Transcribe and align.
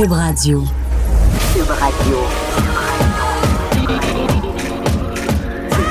Cube 0.00 0.12
Radio. 0.12 0.64
Cube 1.52 1.70
Radio. 1.78 2.18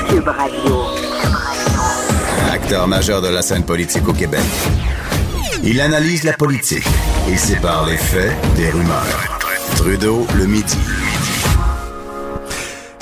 Cube 0.09 0.27
Radio. 0.27 0.77
Acteur 2.51 2.87
majeur 2.87 3.21
de 3.21 3.27
la 3.27 3.43
scène 3.43 3.63
politique 3.63 4.07
au 4.07 4.13
Québec. 4.13 4.41
Il 5.61 5.79
analyse 5.79 6.23
la 6.23 6.33
politique 6.33 6.87
et 7.31 7.37
sépare 7.37 7.85
les 7.85 7.97
faits 7.97 8.33
des 8.55 8.71
rumeurs. 8.71 9.39
Trudeau 9.75 10.25
le 10.35 10.47
midi. 10.47 10.79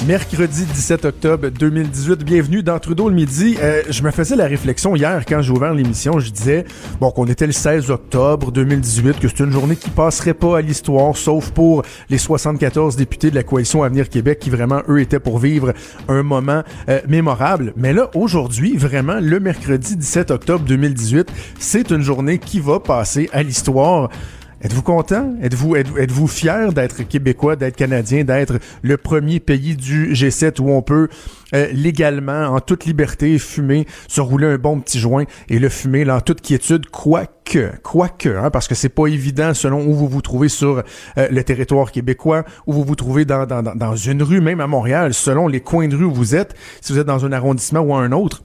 Mercredi 0.06 0.64
17 0.64 1.06
octobre 1.06 1.50
2018, 1.50 2.24
bienvenue 2.24 2.62
dans 2.62 2.78
Trudeau 2.78 3.10
le 3.10 3.16
midi. 3.16 3.58
Euh, 3.62 3.82
je 3.90 4.04
me 4.04 4.12
faisais 4.12 4.36
la 4.36 4.46
réflexion 4.46 4.96
hier 4.96 5.26
quand 5.26 5.42
j'ai 5.42 5.52
ouvert 5.52 5.74
l'émission, 5.74 6.20
je 6.20 6.30
disais 6.30 6.66
bon 7.02 7.10
qu'on 7.10 7.26
était 7.26 7.48
le 7.48 7.52
16 7.52 7.90
octobre 7.90 8.52
2018, 8.52 9.20
que 9.20 9.28
c'est 9.28 9.40
une 9.40 9.52
journée 9.52 9.76
qui 9.76 9.90
passerait 9.90 10.36
pas 10.36 10.60
à 10.60 10.62
l'histoire, 10.62 11.18
sauf 11.18 11.50
pour 11.50 11.82
les 12.10 12.20
74 12.20 12.96
députés 12.96 13.32
de 13.32 13.36
la 13.36 13.44
coalition 13.44 13.82
Avenir 13.82 14.08
Québec 14.08 14.40
qui 14.40 14.52
vraiment 14.52 14.82
eux 14.88 15.02
étaient 15.02 15.20
pour 15.20 15.40
vivre 15.40 15.74
un 16.08 16.22
moment 16.22 16.64
euh, 16.90 17.02
mémorable. 17.08 17.74
Mais 17.76 17.92
là 17.92 18.12
aujourd'hui, 18.14 18.78
vraiment 18.78 19.20
le 19.20 19.40
mercredi 19.40 19.98
17 19.98 20.30
octobre 20.30 20.64
2018, 20.64 21.28
c'est 21.60 21.90
une 21.90 22.02
journée 22.02 22.38
qui 22.38 22.60
va 22.60 22.80
passer 22.80 23.30
à 23.34 23.42
l'histoire. 23.42 24.10
Êtes-vous 24.60 24.82
content? 24.82 25.36
Êtes-vous 25.40 25.76
êtes, 25.76 26.12
vous 26.12 26.26
fier 26.26 26.74
d'être 26.74 27.04
québécois, 27.04 27.56
d'être 27.56 27.76
canadien, 27.76 28.24
d'être 28.24 28.58
le 28.82 28.98
premier 28.98 29.40
pays 29.40 29.76
du 29.76 30.14
G7 30.14 30.60
où 30.60 30.72
on 30.72 30.82
peut 30.82 31.10
euh, 31.54 31.68
légalement, 31.72 32.48
en 32.48 32.60
toute 32.60 32.86
liberté, 32.86 33.38
fumer, 33.38 33.86
se 34.08 34.20
rouler 34.20 34.48
un 34.48 34.58
bon 34.58 34.80
petit 34.80 34.98
joint 34.98 35.26
et 35.48 35.60
le 35.60 35.70
fumer 35.70 36.06
là, 36.06 36.16
en 36.16 36.22
toute 36.22 36.42
quiétude, 36.42 36.88
quoique, 36.88 37.72
quoique, 37.84 38.30
hein, 38.30 38.50
parce 38.50 38.68
que 38.68 38.74
c'est 38.74 38.90
pas 38.90 39.06
évident 39.06 39.54
selon 39.54 39.86
où 39.86 39.94
vous 39.94 40.08
vous 40.08 40.24
trouvez 40.24 40.50
sur 40.50 40.84
euh, 41.20 41.28
le 41.30 41.44
territoire 41.44 41.92
québécois, 41.92 42.44
où 42.66 42.74
vous 42.74 42.84
vous 42.84 42.96
trouvez 42.96 43.26
dans, 43.26 43.46
dans, 43.46 43.62
dans 43.62 43.96
une 43.96 44.24
rue, 44.24 44.42
même 44.42 44.60
à 44.60 44.68
Montréal, 44.68 45.14
selon 45.14 45.48
les 45.48 45.62
coins 45.62 45.88
de 45.88 45.96
rue 45.96 46.06
où 46.06 46.14
vous 46.14 46.36
êtes, 46.36 46.56
si 46.82 46.94
vous 46.94 47.00
êtes 47.00 47.08
dans 47.08 47.26
un 47.26 47.32
arrondissement 47.32 47.82
ou 47.82 47.94
un 47.94 48.12
autre 48.12 48.42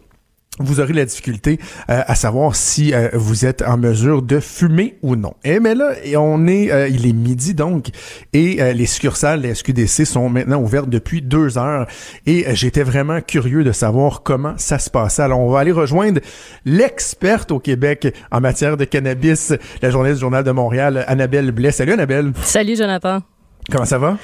vous 0.58 0.80
aurez 0.80 0.92
la 0.92 1.06
difficulté 1.06 1.58
euh, 1.88 2.02
à 2.06 2.14
savoir 2.14 2.54
si 2.56 2.92
euh, 2.92 3.08
vous 3.14 3.46
êtes 3.46 3.62
en 3.62 3.78
mesure 3.78 4.20
de 4.20 4.38
fumer 4.38 4.98
ou 5.02 5.16
non. 5.16 5.34
Et 5.44 5.60
mais 5.60 5.74
là, 5.74 5.94
on 6.18 6.46
est, 6.46 6.70
euh, 6.70 6.88
il 6.88 7.06
est 7.06 7.14
midi 7.14 7.54
donc, 7.54 7.88
et 8.34 8.74
les 8.74 8.86
succursales 8.86 9.40
des 9.40 9.54
SQDC 9.54 10.04
sont 10.04 10.28
maintenant 10.28 10.60
ouvertes 10.60 10.90
depuis 10.90 11.22
deux 11.22 11.56
heures. 11.58 11.86
Et 12.26 12.44
j'étais 12.54 12.82
vraiment 12.82 13.20
curieux 13.20 13.64
de 13.64 13.72
savoir 13.72 14.22
comment 14.22 14.54
ça 14.58 14.78
se 14.78 14.90
passait. 14.90 15.22
Alors, 15.22 15.40
on 15.40 15.50
va 15.50 15.60
aller 15.60 15.72
rejoindre 15.72 16.20
l'experte 16.64 17.50
au 17.50 17.58
Québec 17.58 18.14
en 18.30 18.40
matière 18.40 18.76
de 18.76 18.84
cannabis, 18.84 19.52
la 19.80 19.90
journaliste 19.90 20.18
du 20.18 20.22
Journal 20.22 20.44
de 20.44 20.50
Montréal, 20.50 21.04
Annabelle 21.08 21.50
Blais. 21.50 21.72
Salut 21.72 21.92
Annabelle. 21.92 22.32
Salut 22.42 22.76
Jonathan. 22.76 23.22
Comment 23.70 23.84
ça 23.84 23.98
va? 23.98 24.18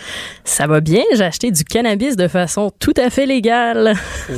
Ça 0.44 0.67
va 0.67 0.81
bien. 0.81 1.03
J'ai 1.14 1.22
acheté 1.22 1.53
du 1.53 1.62
cannabis 1.62 2.17
de 2.17 2.27
façon 2.27 2.72
tout 2.81 2.94
à 2.97 3.08
fait 3.08 3.25
légale. 3.25 3.94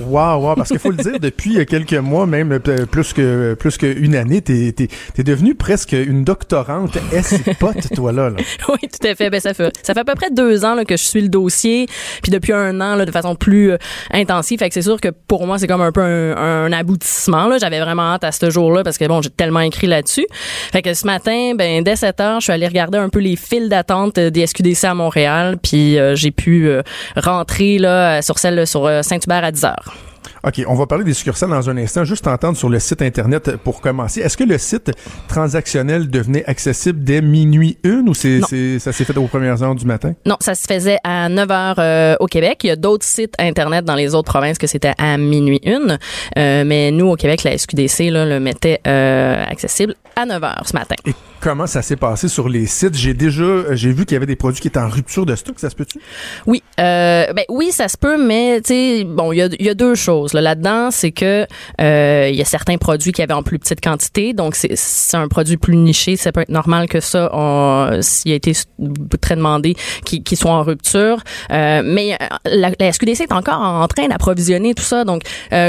Wow, 0.06 0.36
wow. 0.36 0.54
Parce 0.56 0.68
qu'il 0.68 0.78
faut 0.78 0.90
le 0.90 0.98
dire, 0.98 1.18
depuis 1.20 1.64
quelques 1.64 1.94
mois, 1.94 2.26
même 2.26 2.52
euh, 2.52 2.84
plus 2.84 3.14
que 3.14 3.54
plus 3.54 3.78
qu'une 3.78 4.14
année, 4.14 4.42
t'es 4.42 4.74
es, 4.78 4.88
es 5.16 5.22
devenue 5.22 5.54
presque 5.54 5.92
une 5.92 6.24
doctorante 6.24 6.98
S-pot, 7.12 7.74
toi 7.94 8.12
là, 8.12 8.30
Oui, 8.68 8.88
tout 8.88 9.06
à 9.06 9.14
fait. 9.14 9.30
Ben 9.30 9.40
ça 9.40 9.54
fait 9.54 9.72
ça 9.82 9.94
fait 9.94 10.00
à 10.00 10.04
peu 10.04 10.14
près 10.14 10.30
deux 10.30 10.66
ans 10.66 10.74
là, 10.74 10.84
que 10.84 10.98
je 10.98 11.02
suis 11.02 11.22
le 11.22 11.28
dossier, 11.28 11.86
puis 12.22 12.30
depuis 12.30 12.52
un 12.52 12.78
an 12.82 12.94
là, 12.94 13.06
de 13.06 13.10
façon 13.10 13.34
plus 13.34 13.72
euh, 13.72 13.78
intensive. 14.12 14.58
Fait 14.58 14.68
que 14.68 14.74
c'est 14.74 14.82
sûr 14.82 15.00
que 15.00 15.08
pour 15.08 15.46
moi 15.46 15.58
c'est 15.58 15.66
comme 15.66 15.80
un 15.80 15.92
peu 15.92 16.02
un, 16.02 16.72
aboutissement. 16.72 17.56
J'avais 17.58 17.80
vraiment 17.80 18.12
hâte 18.14 18.24
à 18.24 18.32
ce 18.32 18.50
jour-là 18.50 18.84
parce 18.84 18.98
que 18.98 19.06
bon, 19.06 19.22
j'ai 19.22 19.30
tellement 19.30 19.60
écrit 19.60 19.86
là-dessus. 19.86 20.26
Fait 20.72 20.82
que 20.82 20.92
ce 20.92 21.06
matin, 21.06 21.54
ben 21.56 21.82
dès 21.82 21.96
7 21.96 22.20
heures, 22.20 22.40
je 22.40 22.44
suis 22.44 22.52
allée 22.52 22.68
regarder 22.68 22.98
un 22.98 23.08
peu 23.08 23.18
les 23.18 23.36
files 23.36 23.70
d'attente 23.70 24.18
des 24.18 24.46
SQDC 24.46 24.89
à 24.90 24.94
Montréal, 24.94 25.56
puis 25.62 25.98
euh, 25.98 26.14
j'ai 26.14 26.30
pu 26.30 26.68
euh, 26.68 26.82
rentrer 27.16 27.78
là 27.78 28.22
sur 28.22 28.38
celle 28.38 28.66
sur 28.66 28.86
euh, 28.86 29.02
Saint-Hubert 29.02 29.44
à 29.44 29.52
10 29.52 29.64
heures. 29.64 29.94
OK, 30.42 30.62
on 30.66 30.74
va 30.74 30.86
parler 30.86 31.04
des 31.04 31.12
succursales 31.12 31.50
dans 31.50 31.68
un 31.68 31.76
instant. 31.76 32.04
Juste 32.04 32.26
entendre 32.26 32.56
sur 32.56 32.70
le 32.70 32.78
site 32.78 33.02
Internet 33.02 33.56
pour 33.56 33.82
commencer. 33.82 34.20
Est-ce 34.20 34.38
que 34.38 34.44
le 34.44 34.56
site 34.56 34.90
transactionnel 35.28 36.08
devenait 36.08 36.44
accessible 36.46 37.04
dès 37.04 37.20
minuit 37.20 37.76
une 37.84 38.08
ou 38.08 38.14
c'est, 38.14 38.40
ça 38.78 38.92
s'est 38.92 39.04
fait 39.04 39.16
aux 39.18 39.26
premières 39.26 39.62
heures 39.62 39.74
du 39.74 39.84
matin? 39.84 40.14
Non, 40.24 40.36
ça 40.40 40.54
se 40.54 40.66
faisait 40.66 40.98
à 41.04 41.28
9 41.28 41.50
heures 41.50 42.16
au 42.20 42.26
Québec. 42.26 42.60
Il 42.64 42.68
y 42.68 42.70
a 42.70 42.76
d'autres 42.76 43.04
sites 43.04 43.34
Internet 43.38 43.84
dans 43.84 43.94
les 43.94 44.14
autres 44.14 44.30
provinces 44.30 44.56
que 44.56 44.66
c'était 44.66 44.94
à 44.96 45.18
minuit 45.18 45.60
une. 45.62 45.98
mais 46.36 46.90
nous, 46.90 47.08
au 47.08 47.16
Québec, 47.16 47.42
la 47.44 47.58
SQDC 47.58 48.10
là, 48.10 48.24
le 48.24 48.40
mettait 48.40 48.80
accessible 48.84 49.94
à 50.16 50.24
9 50.24 50.42
heures 50.42 50.62
ce 50.64 50.72
matin 50.72 50.96
comment 51.40 51.66
ça 51.66 51.82
s'est 51.82 51.96
passé 51.96 52.28
sur 52.28 52.48
les 52.48 52.66
sites? 52.66 52.94
J'ai 52.94 53.14
déjà, 53.14 53.42
euh, 53.42 53.74
j'ai 53.74 53.92
vu 53.92 54.04
qu'il 54.04 54.14
y 54.14 54.16
avait 54.16 54.26
des 54.26 54.36
produits 54.36 54.60
qui 54.60 54.68
étaient 54.68 54.78
en 54.78 54.88
rupture 54.88 55.26
de 55.26 55.34
stock, 55.34 55.58
ça 55.58 55.70
se 55.70 55.74
peut-tu? 55.74 55.98
Oui, 56.46 56.62
euh, 56.78 57.32
ben 57.32 57.44
oui, 57.48 57.72
ça 57.72 57.88
se 57.88 57.96
peut, 57.96 58.22
mais 58.22 58.60
tu 58.60 58.68
sais, 58.68 59.04
bon, 59.04 59.32
il 59.32 59.38
y 59.38 59.68
a, 59.68 59.74
deux 59.74 59.94
choses 59.94 60.34
là, 60.34 60.40
là-dedans, 60.40 60.90
c'est 60.90 61.12
que 61.12 61.46
euh, 61.80 62.28
il 62.30 62.36
y 62.36 62.42
a 62.42 62.44
certains 62.44 62.76
produits 62.76 63.12
qui 63.12 63.22
avaient 63.22 63.34
en 63.34 63.42
plus 63.42 63.58
petite 63.58 63.80
quantité, 63.80 64.32
donc 64.32 64.54
c'est 64.54 65.16
un 65.16 65.28
produit 65.28 65.56
plus 65.56 65.76
niché, 65.76 66.16
ça 66.16 66.32
peut 66.32 66.40
être 66.40 66.50
normal 66.50 66.88
que 66.88 67.00
ça, 67.00 67.30
s'il 68.00 68.32
a 68.32 68.34
été 68.34 68.52
très 69.20 69.36
demandé, 69.36 69.74
qu'il 70.04 70.22
qu 70.22 70.36
soit 70.36 70.50
en 70.50 70.62
rupture. 70.62 71.22
Euh, 71.50 71.82
mais 71.84 72.18
la, 72.44 72.70
la, 72.78 72.92
SQDC 72.92 73.22
est 73.22 73.32
encore 73.32 73.60
en 73.60 73.86
train 73.88 74.08
d'approvisionner 74.08 74.74
tout 74.74 74.82
ça, 74.82 75.04
donc 75.04 75.22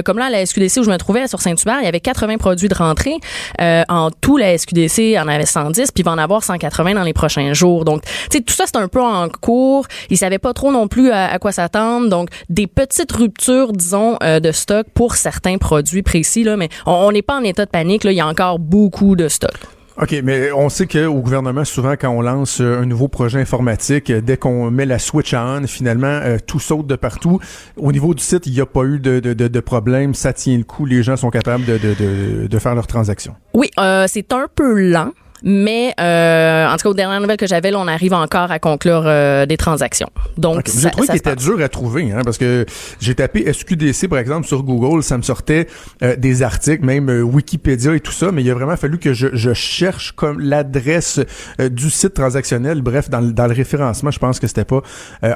comme 0.03 0.17
là, 0.17 0.29
la 0.29 0.45
SQDC 0.45 0.77
où 0.77 0.83
je 0.83 0.89
me 0.89 0.97
trouvais 0.97 1.27
sur 1.27 1.39
Saint-Hubert, 1.41 1.79
il 1.81 1.85
y 1.85 1.87
avait 1.87 1.99
80 1.99 2.37
produits 2.37 2.67
de 2.67 2.75
rentrée. 2.75 3.17
en 3.59 4.09
tout, 4.11 4.37
la 4.37 4.57
SQDC 4.57 5.17
en 5.17 5.27
avait 5.27 5.45
100 5.45 5.60
puis 5.93 6.01
il 6.01 6.05
va 6.05 6.11
en 6.11 6.17
avoir 6.17 6.43
180 6.43 6.93
dans 6.93 7.03
les 7.03 7.13
prochains 7.13 7.53
jours. 7.53 7.85
Donc, 7.85 8.03
tu 8.03 8.11
sais, 8.31 8.41
tout 8.41 8.53
ça, 8.53 8.65
c'est 8.65 8.77
un 8.77 8.87
peu 8.87 9.01
en 9.01 9.27
cours. 9.29 9.85
Ils 10.09 10.17
savaient 10.17 10.39
pas 10.39 10.53
trop 10.53 10.71
non 10.71 10.87
plus 10.87 11.11
à, 11.11 11.37
quoi 11.39 11.51
s'attendre. 11.51 12.09
Donc, 12.09 12.29
des 12.49 12.67
petites 12.67 13.11
ruptures, 13.11 13.73
disons, 13.73 14.17
euh, 14.23 14.39
de 14.39 14.51
stock 14.51 14.87
pour 14.93 15.15
certains 15.15 15.57
produits 15.57 16.03
précis, 16.03 16.43
là, 16.43 16.57
mais 16.57 16.69
on 16.85 17.11
n'est 17.11 17.21
pas 17.21 17.37
en 17.37 17.43
état 17.43 17.65
de 17.65 17.71
panique. 17.71 18.03
Là, 18.03 18.11
il 18.11 18.17
y 18.17 18.21
a 18.21 18.27
encore 18.27 18.59
beaucoup 18.59 19.15
de 19.15 19.27
stock. 19.27 19.53
OK, 20.01 20.15
mais 20.23 20.51
on 20.53 20.69
sait 20.69 20.87
qu'au 20.87 21.19
gouvernement, 21.19 21.65
souvent, 21.65 21.93
quand 21.99 22.09
on 22.09 22.21
lance 22.21 22.61
euh, 22.61 22.81
un 22.81 22.85
nouveau 22.85 23.07
projet 23.07 23.39
informatique, 23.39 24.09
euh, 24.09 24.21
dès 24.21 24.37
qu'on 24.37 24.71
met 24.71 24.85
la 24.85 24.97
switch 24.97 25.33
on, 25.33 25.67
finalement, 25.67 26.21
tout 26.47 26.59
saute 26.59 26.87
de 26.87 26.95
partout. 26.95 27.39
Au 27.77 27.91
niveau 27.91 28.13
du 28.13 28.23
site, 28.23 28.47
il 28.47 28.53
n'y 28.53 28.61
a 28.61 28.65
pas 28.65 28.83
eu 28.83 28.99
de, 28.99 29.19
de, 29.19 29.33
de, 29.33 29.59
problème. 29.59 30.15
Ça 30.15 30.33
tient 30.33 30.57
le 30.57 30.63
coup. 30.63 30.85
Les 30.85 31.03
gens 31.03 31.17
sont 31.17 31.29
capables 31.29 31.65
de, 31.65 31.77
de, 31.77 32.47
de 32.47 32.59
faire 32.59 32.73
leurs 32.73 32.87
transactions. 32.87 33.35
Oui, 33.53 33.69
c'est 34.07 34.33
un 34.33 34.47
peu 34.53 34.79
lent. 34.79 35.11
Mais 35.43 35.93
euh, 35.99 36.67
en 36.67 36.75
tout 36.77 36.83
cas, 36.83 36.89
aux 36.89 36.93
dernières 36.93 37.21
nouvelles 37.21 37.37
que 37.37 37.47
j'avais, 37.47 37.73
on 37.73 37.87
arrive 37.87 38.13
encore 38.13 38.51
à 38.51 38.59
conclure 38.59 39.03
euh, 39.05 39.45
des 39.45 39.57
transactions. 39.57 40.09
Donc, 40.37 40.69
j'ai 40.73 40.89
trouvé 40.89 41.07
qu'il 41.07 41.15
était 41.17 41.35
dur 41.35 41.61
à 41.61 41.69
trouver, 41.69 42.11
hein, 42.11 42.21
parce 42.23 42.37
que 42.37 42.65
j'ai 42.99 43.15
tapé 43.15 43.51
SQDC 43.51 44.07
par 44.07 44.19
exemple 44.19 44.47
sur 44.47 44.63
Google, 44.63 45.03
ça 45.03 45.17
me 45.17 45.23
sortait 45.23 45.67
euh, 46.03 46.15
des 46.15 46.43
articles, 46.43 46.85
même 46.85 47.09
euh, 47.09 47.21
Wikipédia 47.21 47.95
et 47.95 47.99
tout 47.99 48.11
ça, 48.11 48.31
mais 48.31 48.43
il 48.43 48.51
a 48.51 48.53
vraiment 48.53 48.75
fallu 48.75 48.97
que 48.97 49.13
je, 49.13 49.27
je 49.33 49.53
cherche 49.53 50.11
comme 50.11 50.39
l'adresse 50.39 51.19
du 51.59 51.89
site 51.89 52.13
transactionnel. 52.13 52.81
Bref, 52.81 53.09
dans, 53.09 53.21
dans 53.21 53.47
le 53.47 53.53
référencement, 53.53 54.11
je 54.11 54.19
pense 54.19 54.39
que 54.39 54.47
c'était 54.47 54.65
pas 54.65 54.81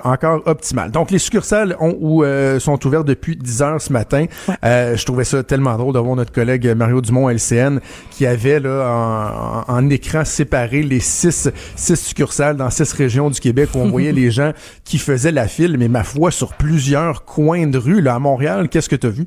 encore 0.04 0.42
optimal. 0.46 0.92
Donc, 0.92 1.12
les 1.12 1.20
succursales 1.20 1.76
ont, 1.80 1.96
ou, 2.00 2.24
sont 2.60 2.86
ouvertes 2.86 3.08
depuis 3.08 3.36
10 3.36 3.62
heures 3.62 3.82
ce 3.82 3.94
matin. 3.94 4.26
je 4.64 5.06
trouvais 5.06 5.24
ça 5.24 5.44
tellement 5.44 5.78
drôle 5.78 5.94
d'avoir 5.94 6.16
notre 6.16 6.32
collègue 6.32 6.68
Mario 6.76 7.02
Dumont 7.02 7.30
LCN 7.30 7.80
qui 8.12 8.26
avait 8.26 8.60
là 8.60 9.64
en, 9.68 9.74
en 9.74 9.90
écran 9.96 10.26
séparé 10.26 10.84
les 10.84 11.00
six, 11.00 11.50
six 11.76 11.96
succursales 11.96 12.58
dans 12.58 12.70
six 12.70 12.92
régions 12.94 13.30
du 13.30 13.40
Québec 13.40 13.70
où 13.74 13.80
on 13.80 13.90
voyait 13.90 14.12
les 14.14 14.32
gens 14.32 14.52
qui 14.84 14.98
faisaient 14.98 15.32
la 15.32 15.48
file, 15.48 15.78
mais 15.78 15.88
ma 15.88 16.04
foi, 16.04 16.32
sur 16.32 16.54
plusieurs 16.54 17.26
coins 17.26 17.68
de 17.68 17.78
rue. 17.78 18.02
Là, 18.02 18.16
à 18.16 18.20
Montréal, 18.20 18.70
qu'est-ce 18.70 18.90
que 18.90 18.96
tu 18.96 19.08
as 19.08 19.12
vu? 19.12 19.26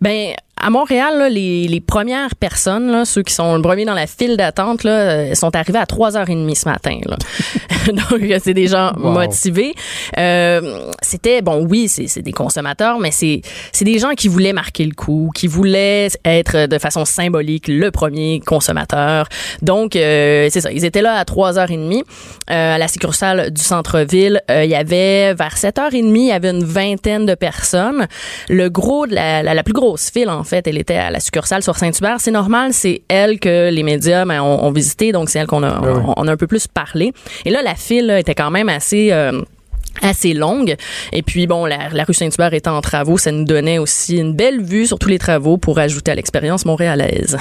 Ben, 0.00 0.34
à 0.62 0.70
Montréal, 0.70 1.28
les, 1.30 1.66
les, 1.66 1.80
premières 1.80 2.34
personnes, 2.36 2.90
là, 2.90 3.04
ceux 3.04 3.22
qui 3.22 3.34
sont 3.34 3.56
le 3.56 3.62
premier 3.62 3.84
dans 3.84 3.94
la 3.94 4.06
file 4.06 4.36
d'attente, 4.36 4.84
là, 4.84 4.92
euh, 4.92 5.34
sont 5.34 5.54
arrivés 5.54 5.78
à 5.78 5.84
3h30 5.84 6.54
ce 6.54 6.68
matin. 6.68 6.98
Là. 7.04 7.16
Donc, 7.92 8.22
c'est 8.42 8.54
des 8.54 8.68
gens 8.68 8.92
motivés. 8.96 9.74
Euh, 10.18 10.90
c'était, 11.02 11.42
bon, 11.42 11.66
oui, 11.68 11.88
c'est 11.88 12.22
des 12.22 12.32
consommateurs, 12.32 12.98
mais 13.00 13.10
c'est 13.10 13.42
des 13.82 13.98
gens 13.98 14.12
qui 14.12 14.28
voulaient 14.28 14.52
marquer 14.52 14.84
le 14.84 14.94
coup, 14.94 15.30
qui 15.34 15.48
voulaient 15.48 16.08
être 16.24 16.66
de 16.66 16.78
façon 16.78 17.04
symbolique 17.04 17.68
le 17.68 17.90
premier 17.90 18.40
consommateur. 18.40 19.28
Donc, 19.60 19.96
euh, 19.96 20.48
c'est 20.50 20.60
ça, 20.60 20.70
ils 20.72 20.84
étaient 20.84 21.02
là 21.02 21.14
à 21.14 21.24
3h30 21.24 22.02
euh, 22.50 22.74
à 22.74 22.78
la 22.78 22.88
succursale 22.88 23.50
du 23.50 23.62
centre-ville. 23.62 24.42
Euh, 24.50 24.64
il 24.64 24.70
y 24.70 24.74
avait, 24.74 25.34
vers 25.34 25.56
7h30, 25.56 25.92
il 25.94 26.26
y 26.26 26.32
avait 26.32 26.50
une 26.50 26.64
vingtaine 26.64 27.26
de 27.26 27.34
personnes. 27.34 28.06
Le 28.48 28.68
gros, 28.68 29.04
la, 29.06 29.42
la, 29.42 29.54
la 29.54 29.62
plus 29.62 29.72
grosse 29.72 30.10
file, 30.10 30.30
en 30.30 30.44
fait, 30.44 30.51
fait, 30.52 30.66
elle 30.66 30.78
était 30.78 30.96
à 30.96 31.10
la 31.10 31.20
succursale 31.20 31.62
sur 31.62 31.76
Saint-Hubert. 31.76 32.20
C'est 32.20 32.30
normal, 32.30 32.72
c'est 32.72 33.02
elle 33.08 33.40
que 33.40 33.70
les 33.70 33.82
médias 33.82 34.24
ben, 34.26 34.42
ont, 34.42 34.70
visité, 34.70 35.12
donc 35.12 35.30
c'est 35.30 35.38
elle 35.38 35.46
qu'on 35.46 35.62
a, 35.62 35.80
on, 36.16 36.28
a 36.28 36.32
un 36.32 36.36
peu 36.36 36.46
plus 36.46 36.66
parlé. 36.66 37.12
Et 37.44 37.50
là, 37.50 37.62
la 37.62 37.74
file 37.74 38.10
était 38.18 38.34
quand 38.34 38.50
même 38.50 38.68
assez... 38.68 39.12
Euh, 39.12 39.42
assez 40.00 40.32
longue. 40.32 40.74
Et 41.12 41.22
puis, 41.22 41.46
bon, 41.46 41.66
la, 41.66 42.04
rue 42.04 42.14
Saint-Hubert 42.14 42.54
étant 42.54 42.76
en 42.76 42.80
travaux, 42.80 43.18
ça 43.18 43.30
nous 43.30 43.44
donnait 43.44 43.76
aussi 43.78 44.16
une 44.16 44.34
belle 44.34 44.62
vue 44.62 44.86
sur 44.86 44.98
tous 44.98 45.10
les 45.10 45.18
travaux 45.18 45.58
pour 45.58 45.78
ajouter 45.78 46.10
à 46.10 46.14
l'expérience 46.14 46.64
montréalaise. 46.64 47.36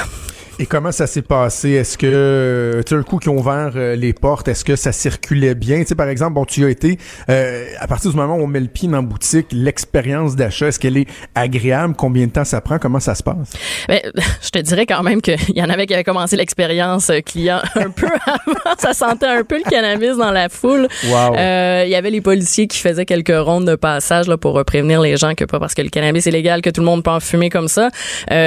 Et 0.62 0.68
comment 0.68 0.92
ça 0.92 1.08
s'est 1.08 1.24
passé? 1.24 1.72
Est-ce 1.72 1.98
que, 1.98 2.06
euh, 2.06 2.84
tu 2.84 2.90
sais, 2.90 2.96
un 2.96 3.02
coup 3.02 3.18
qu'ils 3.18 3.32
ont 3.32 3.40
ouvert 3.40 3.72
euh, 3.76 3.96
les 3.96 4.14
portes, 4.14 4.48
est-ce 4.48 4.64
que 4.64 4.76
ça 4.76 4.92
circulait 4.92 5.56
bien? 5.56 5.80
Tu 5.80 5.88
sais, 5.88 5.96
par 5.96 6.08
exemple, 6.08 6.34
bon, 6.34 6.46
tu 6.46 6.64
as 6.66 6.70
été, 6.70 7.00
euh, 7.32 7.66
à 7.80 7.88
partir 7.88 8.12
du 8.12 8.18
moment 8.18 8.36
où 8.36 8.44
on 8.44 8.48
met 8.48 8.60
le 8.60 8.68
pied 8.68 8.88
dans 8.88 8.98
la 8.98 9.02
boutique, 9.02 9.48
l'expérience 9.52 10.36
d'achat, 10.36 10.68
est-ce 10.68 10.80
qu'elle 10.80 10.98
est 10.98 11.08
agréable? 11.34 11.96
Combien 11.98 12.28
de 12.28 12.32
temps 12.32 12.46
ça 12.46 12.62
prend? 12.62 12.78
Comment 12.78 13.00
ça 13.00 13.16
se 13.16 13.24
passe? 13.24 13.54
Ben, 13.88 14.02
je 14.44 14.50
te 14.52 14.60
dirais 14.60 14.86
quand 14.86 15.02
même 15.02 15.20
qu'il 15.24 15.40
y 15.56 15.64
en 15.64 15.70
avait 15.72 15.88
qui 15.88 15.96
avaient 15.96 16.04
commencé 16.04 16.36
l'expérience 16.36 17.12
client 17.26 17.62
un 17.76 17.90
peu 17.90 18.06
avant. 18.28 18.76
Ça 18.78 18.94
sentait 18.94 19.26
un 19.26 19.44
peu 19.44 19.58
le 19.58 19.68
cannabis 19.68 20.16
dans 20.16 20.30
la 20.30 20.48
foule. 20.48 20.88
Wow. 21.06 21.34
Il 21.38 21.90
y 21.90 21.96
avait 21.96 22.12
les 22.12 22.22
policiers 22.22 22.68
qui 22.68 22.78
faisaient 22.78 23.06
quelques 23.06 23.36
rondes 23.36 23.66
de 23.66 23.74
passage 23.74 24.28
là, 24.28 24.38
pour 24.38 24.64
prévenir 24.64 25.02
les 25.02 25.18
gens 25.18 25.34
que 25.34 25.46
pas 25.46 25.60
parce 25.60 25.74
que 25.74 25.82
le 25.82 25.90
cannabis 25.90 26.28
est 26.28 26.32
légal 26.32 26.62
que 26.62 26.70
tout 26.70 26.82
le 26.82 26.86
monde 26.86 27.04
peut 27.04 27.10
en 27.10 27.20
fumer 27.20 27.50
comme 27.50 27.68
ça 27.68 27.90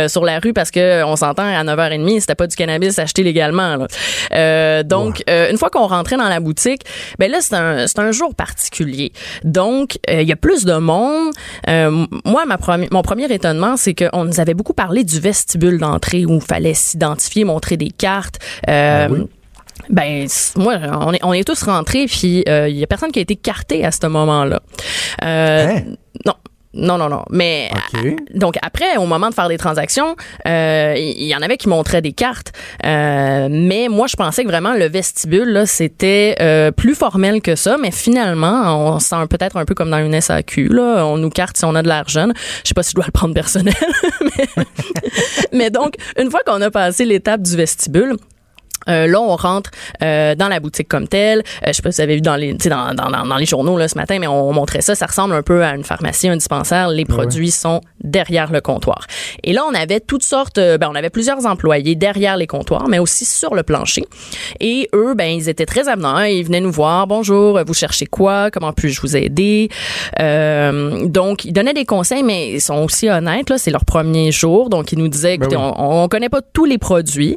sur 0.07 0.25
la 0.25 0.39
rue 0.39 0.53
parce 0.53 0.71
que 0.71 1.03
on 1.03 1.17
s'entend 1.17 1.43
à 1.43 1.65
9h30 1.65 2.04
c'était 2.21 2.35
pas 2.35 2.47
du 2.47 2.57
cannabis 2.57 2.99
acheté 2.99 3.23
légalement. 3.23 3.77
Là. 3.77 3.87
Euh, 4.33 4.83
donc, 4.83 5.23
euh, 5.29 5.51
une 5.51 5.59
fois 5.59 5.71
qu'on 5.71 5.87
rentrait 5.87 6.17
dans 6.17 6.29
la 6.29 6.41
boutique, 6.41 6.83
ben 7.19 7.31
là, 7.31 7.39
c'est 7.41 7.55
un, 7.55 7.87
c'est 7.87 7.99
un 7.99 8.13
jour 8.13 8.35
particulier. 8.35 9.13
Donc, 9.43 9.99
euh, 10.09 10.23
il 10.23 10.29
y 10.29 10.33
a 10.33 10.37
plus 10.37 10.65
de 10.65 10.75
monde. 10.77 11.33
moi, 12.25 12.45
ma 12.47 12.59
mon 12.91 13.03
premier 13.03 13.33
étonnement, 13.33 13.77
c'est 13.77 13.95
qu'on 13.95 14.25
nous 14.25 14.41
avait 14.41 14.55
beaucoup 14.55 14.73
parlé 14.73 15.05
du 15.05 15.21
vestibule 15.21 15.79
d'entrée 15.79 16.25
où 16.25 16.37
il 16.37 16.41
fallait 16.41 16.75
s'identifier, 16.75 17.45
montrer 17.45 17.77
des 17.77 17.91
cartes. 17.91 18.39
Ah 18.67 19.09
oui. 19.11 19.27
Ben 19.91 20.27
moi 20.57 20.79
on 21.01 21.13
est 21.13 21.23
on 21.25 21.33
est 21.35 21.47
tous 21.47 21.63
rentrés 21.65 22.07
puis 22.07 22.43
il 22.47 22.77
y 22.77 22.83
a 22.83 22.87
personne 22.87 23.11
qui 23.13 23.19
a 23.19 23.23
été 23.23 23.37
carté 23.37 23.85
à 23.85 23.91
ce 23.91 24.07
moment-là. 24.07 24.63
Hein? 25.21 25.83
Non, 26.25 26.35
non, 26.75 26.99
non, 26.99 27.09
non. 27.09 27.25
Mais 27.31 27.71
OK. 27.95 28.17
donc 28.35 28.57
après, 28.63 28.97
au 28.97 29.07
moment 29.07 29.29
de 29.29 29.35
faire 29.35 29.49
des 29.49 29.59
transactions, 29.59 30.17
euh, 30.47 30.95
il 30.97 31.27
y, 31.27 31.35
en 31.35 31.43
avait 31.43 31.57
qui 31.57 31.69
montraient 31.69 32.03
des 32.03 32.13
cartes. 32.13 32.53
Euh, 32.85 33.49
mais 33.51 33.89
moi, 33.89 34.07
je 34.07 34.17
pensais 34.17 34.43
que 34.43 34.49
vraiment 34.49 34.75
le 34.75 34.87
vestibule 34.87 35.49
là, 35.49 35.67
c'était 35.67 36.37
euh, 36.41 36.71
plus 36.71 36.95
formel 36.95 37.41
que 37.41 37.55
ça. 37.55 37.77
Mais 37.81 37.91
finalement, 37.91 38.95
on 38.95 38.99
sent 38.99 39.27
peut-être 39.31 39.57
un 39.57 39.65
peu 39.65 39.75
comme 39.75 39.91
dans 39.91 40.05
une 40.05 40.21
SAQ. 40.21 40.69
Là, 40.69 41.07
on 41.07 41.17
nous 41.17 41.31
carte 41.31 41.57
si 41.57 41.65
on 41.65 41.75
a 41.75 41.83
de 41.83 41.89
l'argent. 41.89 42.29
Je 42.63 42.69
sais 42.69 42.75
pas 42.75 42.83
si 42.83 42.91
je 42.91 42.97
dois 42.97 43.07
le 43.07 43.13
prendre 43.13 43.35
personnel. 43.35 43.75
mais, 44.21 44.65
mais 45.53 45.71
donc, 45.71 45.95
une 46.19 46.31
fois 46.31 46.41
qu'on 46.45 46.61
a 46.61 46.71
passé 46.71 47.05
l'étape 47.05 47.43
du 47.43 47.57
vestibule, 47.57 48.17
euh, 48.89 49.07
là, 49.07 49.21
on 49.21 49.37
rentre 49.37 49.71
euh, 50.03 50.35
dans 50.35 50.49
la 50.49 50.61
boutique 50.61 50.89
comme 50.89 51.09
telle. 51.09 51.41
Euh, 51.63 51.69
je 51.69 51.73
sais 51.73 51.83
pas 51.83 51.91
si 51.91 51.97
vous 51.97 52.03
avez 52.03 52.15
vu 52.17 52.21
dans 52.21 52.37
les, 52.37 52.55
dans, 52.55 52.95
dans, 52.95 53.11
dans, 53.11 53.37
les 53.37 53.47
journaux 53.47 53.77
là, 53.77 53.89
ce 53.89 53.97
matin, 53.97 54.19
mais 54.19 54.27
on, 54.27 54.53
montrait 54.53 54.83
ça. 54.83 54.95
Ça 54.95 55.07
ressemble 55.07 55.35
un 55.35 55.43
peu 55.43 55.65
à 55.65 55.75
une 55.75 55.85
pharmacie, 55.85 56.29
un 56.29 56.37
dispensaire. 56.37 56.89
Les 56.89 57.05
produits 57.05 57.51
sont 57.51 57.81
derrière 58.03 58.53
le 58.53 58.61
comptoir. 58.61 59.07
Et 59.43 59.53
là, 59.53 59.65
on 59.69 59.75
avait 59.75 60.01
toutes 60.01 60.23
sortes. 60.23 60.59
Euh, 60.59 60.79
ben, 60.79 60.89
on 60.91 60.95
avait 60.95 61.11
plusieurs 61.11 61.45
employés 61.47 61.95
derrière 61.95 62.37
les 62.37 62.47
comptoirs, 62.47 62.89
mais 62.89 62.99
aussi 62.99 63.25
sur 63.25 63.55
le 63.55 63.63
plancher. 63.63 64.05
Et 64.61 64.89
eux, 64.95 65.15
ben, 65.15 65.31
ils 65.31 65.49
étaient 65.49 65.67
très 65.67 65.89
avenants. 65.89 66.23
Ils 66.23 66.45
venaient 66.45 66.61
nous 66.61 66.73
voir. 66.73 67.07
Bonjour, 67.07 67.61
vous 67.67 67.75
cherchez 67.75 68.07
quoi? 68.07 68.51
Comment 68.51 68.73
puis-je 68.73 69.01
vous 69.01 69.17
aider? 69.17 69.69
Donc, 70.19 71.45
ils 71.45 71.53
donnaient 71.53 71.75
des 71.75 71.85
conseils, 71.85 72.23
mais 72.23 72.53
ils 72.53 72.61
sont 72.61 72.83
aussi 72.85 73.09
honnêtes. 73.09 73.51
Là, 73.51 73.59
c'est 73.59 73.71
leur 73.71 73.85
premier 73.85 74.33
jour, 74.33 74.69
donc 74.71 74.93
ils 74.93 74.99
nous 74.99 75.09
disaient, 75.09 75.37
Ben 75.37 75.47
écoutez, 75.47 75.57
oui. 75.57 75.73
on, 75.77 76.05
on 76.05 76.09
connaît 76.09 76.29
pas 76.29 76.43
tous 76.43 76.65
les 76.65 76.79
produits. 76.79 77.37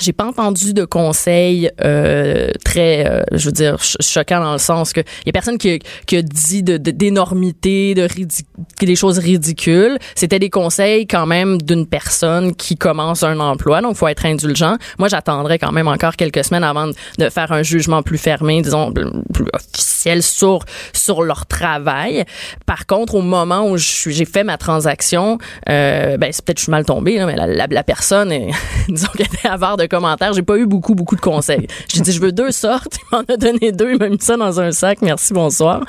J'ai 0.00 0.12
pas 0.12 0.26
entendu 0.26 0.72
de 0.74 0.84
conseils 0.84 1.70
euh, 1.84 2.50
très, 2.64 3.06
euh, 3.06 3.22
je 3.32 3.46
veux 3.46 3.52
dire, 3.52 3.82
ch- 3.82 3.96
choquants 4.00 4.40
dans 4.40 4.52
le 4.52 4.58
sens 4.58 4.92
que 4.92 5.00
il 5.00 5.26
y 5.26 5.30
a 5.30 5.32
personne 5.32 5.58
qui, 5.58 5.78
qui 6.06 6.16
a 6.16 6.22
dit 6.22 6.62
de, 6.62 6.76
de- 6.76 6.90
d'énormité, 6.90 7.94
de 7.94 8.02
ridic- 8.06 8.46
des 8.80 8.96
choses 8.96 9.18
ridicules. 9.18 9.98
C'était 10.14 10.38
des 10.38 10.50
conseils 10.50 11.06
quand 11.06 11.26
même 11.26 11.60
d'une 11.60 11.86
personne 11.86 12.54
qui 12.54 12.76
commence 12.76 13.22
un 13.22 13.38
emploi, 13.40 13.80
donc 13.80 13.96
faut 13.96 14.08
être 14.08 14.24
indulgent. 14.26 14.76
Moi, 14.98 15.08
j'attendrais 15.08 15.58
quand 15.58 15.72
même 15.72 15.88
encore 15.88 16.16
quelques 16.16 16.44
semaines 16.44 16.64
avant 16.64 16.86
de, 16.88 16.94
de 17.18 17.28
faire 17.28 17.52
un 17.52 17.62
jugement 17.62 18.02
plus 18.02 18.18
fermé, 18.18 18.62
disons 18.62 18.92
plus 18.92 19.46
officiel 19.52 20.22
sur 20.22 20.60
sur 20.92 21.22
leur 21.22 21.46
travail. 21.46 22.24
Par 22.66 22.86
contre, 22.86 23.14
au 23.14 23.22
moment 23.22 23.68
où 23.68 23.76
j'ai 23.76 24.24
fait 24.24 24.44
ma 24.44 24.56
transaction, 24.56 25.38
euh, 25.68 26.16
ben 26.16 26.30
c'est 26.32 26.44
peut-être 26.44 26.56
que 26.56 26.60
je 26.60 26.64
suis 26.64 26.70
mal 26.70 26.84
tombé, 26.84 27.16
là, 27.18 27.26
mais 27.26 27.36
la, 27.36 27.46
la, 27.46 27.66
la 27.68 27.82
personne, 27.82 28.30
est, 28.32 28.50
disons 28.88 29.08
qu'elle 29.16 29.26
était 29.26 29.48
avare 29.48 29.76
de 29.76 29.86
commentaires. 29.88 30.32
J'ai 30.32 30.42
pas 30.42 30.56
eu 30.56 30.66
beaucoup 30.66 30.94
beaucoup 30.94 31.16
de 31.16 31.20
conseils. 31.20 31.66
J'ai 31.92 32.00
dit 32.00 32.12
je 32.12 32.20
veux 32.20 32.32
deux 32.32 32.50
sortes. 32.52 32.98
Il 33.12 33.16
m'en 33.16 33.22
a 33.22 33.36
donné 33.36 33.72
deux. 33.72 33.92
Il 33.92 33.98
m'a 33.98 34.08
mis 34.08 34.18
ça 34.20 34.36
dans 34.36 34.60
un 34.60 34.70
sac. 34.72 34.98
Merci, 35.02 35.32
bonsoir. 35.32 35.84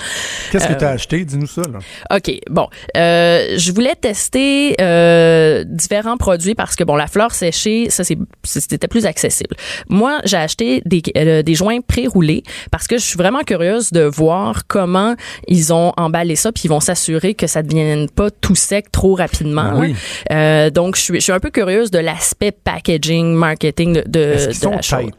Qu'est-ce 0.52 0.68
que 0.68 0.74
Euh, 0.74 0.78
tu 0.78 0.86
as 0.86 0.90
acheté? 0.90 1.26
Dis-nous 1.26 1.48
ça, 1.48 1.62
là. 1.62 1.80
OK, 2.16 2.32
bon. 2.50 2.68
Euh, 2.98 3.56
je 3.58 3.72
voulais 3.72 3.96
tester 3.96 4.76
euh, 4.82 5.64
différents 5.68 6.18
produits 6.18 6.56
parce 6.56 6.76
que, 6.76 6.84
bon, 6.84 6.96
la 6.96 7.08
fleur 7.08 7.32
séchée, 7.34 7.90
ça, 7.90 8.04
c'était 8.44 8.88
plus 8.88 9.06
accessible. 9.06 9.56
Moi, 9.90 10.20
j'ai 10.26 10.38
acheté 10.38 10.82
des, 10.86 11.02
des 11.44 11.54
joints 11.56 11.82
pré-roulés 11.82 12.44
parce 12.72 12.88
que 12.88 12.98
je 12.98 13.04
suis 13.04 13.18
vraiment 13.18 13.42
curieuse 13.42 13.92
de 13.92 14.02
voir 14.04 14.68
comment 14.68 15.16
ils 15.48 15.74
ont 15.74 15.92
emballé 15.98 16.36
ça 16.36 16.52
puis 16.52 16.64
ils 16.66 16.70
vont 16.70 16.80
s'assurer 16.80 17.34
que 17.34 17.48
ça 17.48 17.62
ne 17.64 17.68
devienne 17.68 18.10
pas 18.10 18.30
tout 18.32 18.56
sec 18.56 18.92
trop 18.92 19.16
rapidement. 19.16 19.72
Ben 19.80 19.94
oui. 20.30 20.72
donc, 20.72 20.96
je 20.96 21.02
suis, 21.02 21.14
je 21.16 21.20
suis 21.24 21.32
un 21.32 21.40
peu 21.40 21.50
curieuse 21.50 21.92
de 21.92 22.00
l'aspect 22.00 22.52
packaging, 22.52 23.34
marketing 23.34 23.89
de, 23.94 24.02
de, 24.08 24.48
de 24.48 24.52
sont 24.54 24.72
la 24.72 24.82
chose. 24.82 25.10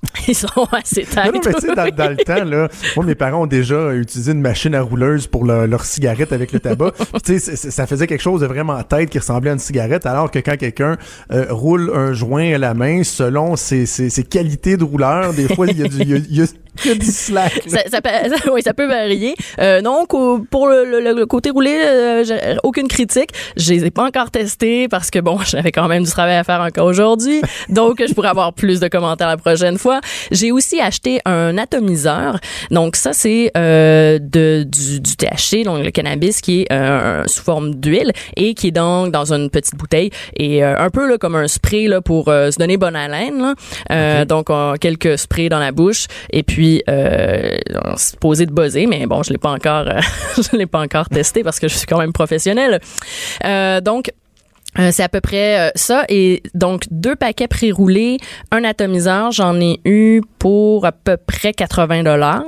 Ils 0.28 0.34
sont 0.36 0.46
assez 0.70 1.00
Non, 1.16 1.22
têtes. 1.24 1.34
non, 1.34 1.40
mais 1.44 1.52
tu 1.54 1.60
sais, 1.60 1.74
dans, 1.74 1.88
dans 1.88 2.10
le 2.10 2.16
temps, 2.18 2.44
là, 2.44 2.68
moi, 2.94 3.04
mes 3.04 3.16
parents 3.16 3.42
ont 3.42 3.46
déjà 3.48 3.92
utilisé 3.94 4.30
une 4.30 4.40
machine 4.40 4.72
à 4.76 4.80
rouleuse 4.80 5.26
pour 5.26 5.44
le- 5.44 5.66
leur 5.66 5.84
cigarette 5.84 6.32
avec 6.32 6.52
le 6.52 6.60
tabac. 6.60 6.92
Tu 7.24 7.40
sais, 7.40 7.56
ça 7.56 7.84
faisait 7.88 8.06
quelque 8.06 8.20
chose 8.22 8.42
de 8.42 8.46
vraiment 8.46 8.80
tête 8.84 9.10
qui 9.10 9.18
ressemblait 9.18 9.50
à 9.50 9.54
une 9.54 9.58
cigarette, 9.58 10.06
alors 10.06 10.30
que 10.30 10.38
quand 10.38 10.56
quelqu'un 10.56 10.98
euh, 11.32 11.46
roule 11.50 11.90
un 11.92 12.12
joint 12.12 12.54
à 12.54 12.58
la 12.58 12.74
main, 12.74 13.02
selon 13.02 13.56
ses, 13.56 13.86
ses, 13.86 14.08
ses 14.08 14.22
qualités 14.22 14.76
de 14.76 14.84
rouleur, 14.84 15.32
des 15.32 15.52
fois, 15.52 15.66
il 15.66 15.76
y 15.76 15.82
a 15.82 15.88
du, 15.88 15.96
il 16.00 16.08
y 16.10 16.14
a, 16.14 16.16
il 16.18 16.36
y 16.36 16.42
a- 16.42 16.46
il 16.84 16.88
y 16.88 16.92
a 16.92 16.94
du 16.94 17.06
slack. 17.06 17.54
là. 17.66 17.78
ça, 17.84 17.90
ça, 17.90 18.00
peut, 18.00 18.10
ça- 18.44 18.52
oui, 18.52 18.62
ça 18.62 18.74
peut 18.74 18.86
varier. 18.88 19.34
Euh, 19.60 19.80
non, 19.80 20.06
pour 20.06 20.66
le, 20.68 20.84
le- 20.84 21.12
le 21.12 21.26
côté 21.26 21.50
roulé, 21.50 21.76
euh, 21.82 22.24
aucune 22.62 22.88
critique. 22.88 23.30
Je 23.56 23.72
les 23.72 23.84
ai 23.86 23.90
pas 23.90 24.04
encore 24.04 24.30
testés 24.30 24.88
parce 24.88 25.10
que 25.10 25.18
bon, 25.18 25.38
j'avais 25.46 25.72
quand 25.72 25.88
même 25.88 26.04
du 26.04 26.10
travail 26.10 26.36
à 26.36 26.44
faire 26.44 26.60
encore 26.60 26.86
aujourd'hui. 26.86 27.40
Donc, 27.68 28.02
je 28.06 28.12
pourrais 28.14 28.28
avoir 28.28 28.52
plus 28.52 28.80
de 28.80 28.88
commentaires 28.88 29.28
la 29.28 29.36
prochaine 29.36 29.78
fois. 29.78 30.00
J'ai 30.30 30.52
aussi 30.52 30.80
acheté 30.80 31.20
un 31.24 31.56
atomiseur. 31.58 32.38
Donc, 32.70 32.96
ça, 32.96 33.12
c'est 33.12 33.50
euh, 33.56 34.18
de, 34.20 34.64
du, 34.64 35.00
du 35.00 35.16
THC, 35.16 35.64
donc 35.64 35.84
le 35.84 35.90
cannabis 35.90 36.40
qui 36.40 36.62
est 36.62 36.72
euh, 36.72 37.24
sous 37.26 37.42
forme 37.42 37.74
d'huile 37.74 38.12
et 38.36 38.54
qui 38.54 38.68
est 38.68 38.72
donc 38.72 39.10
dans 39.12 39.32
une 39.32 39.50
petite 39.50 39.76
bouteille 39.76 40.10
et 40.36 40.62
euh, 40.64 40.76
un 40.78 40.90
peu 40.90 41.08
là, 41.08 41.18
comme 41.18 41.34
un 41.36 41.48
spray 41.48 41.86
là, 41.88 42.00
pour 42.00 42.28
euh, 42.28 42.50
se 42.50 42.58
donner 42.58 42.76
bonne 42.76 42.96
haleine. 42.96 43.38
Là. 43.40 43.54
Euh, 43.92 44.24
Donc, 44.24 44.50
on 44.50 44.74
quelques 44.80 45.18
sprays 45.18 45.48
dans 45.48 45.58
la 45.58 45.72
bouche 45.72 46.06
et 46.30 46.42
puis 46.42 46.67
euh, 46.88 47.56
s'est 47.96 48.16
posé 48.18 48.46
de 48.46 48.52
buzzer, 48.52 48.86
mais 48.86 49.06
bon, 49.06 49.22
je 49.22 49.32
l'ai 49.32 49.38
pas 49.38 49.50
encore, 49.50 49.88
euh, 49.88 50.00
je 50.36 50.56
l'ai 50.56 50.66
pas 50.66 50.80
encore 50.80 51.08
testé 51.08 51.42
parce 51.42 51.58
que 51.58 51.68
je 51.68 51.74
suis 51.74 51.86
quand 51.86 51.98
même 51.98 52.12
professionnelle. 52.12 52.80
Euh, 53.44 53.80
donc 53.80 54.12
euh, 54.78 54.90
c'est 54.92 55.02
à 55.02 55.08
peu 55.08 55.20
près 55.20 55.58
euh, 55.68 55.70
ça. 55.74 56.04
Et 56.08 56.42
donc, 56.54 56.84
deux 56.90 57.16
paquets 57.16 57.48
pré-roulés, 57.48 58.18
un 58.50 58.64
atomiseur, 58.64 59.32
j'en 59.32 59.60
ai 59.60 59.80
eu 59.84 60.20
pour 60.38 60.86
à 60.86 60.92
peu 60.92 61.16
près 61.16 61.52
80 61.52 62.02
dollars. 62.04 62.42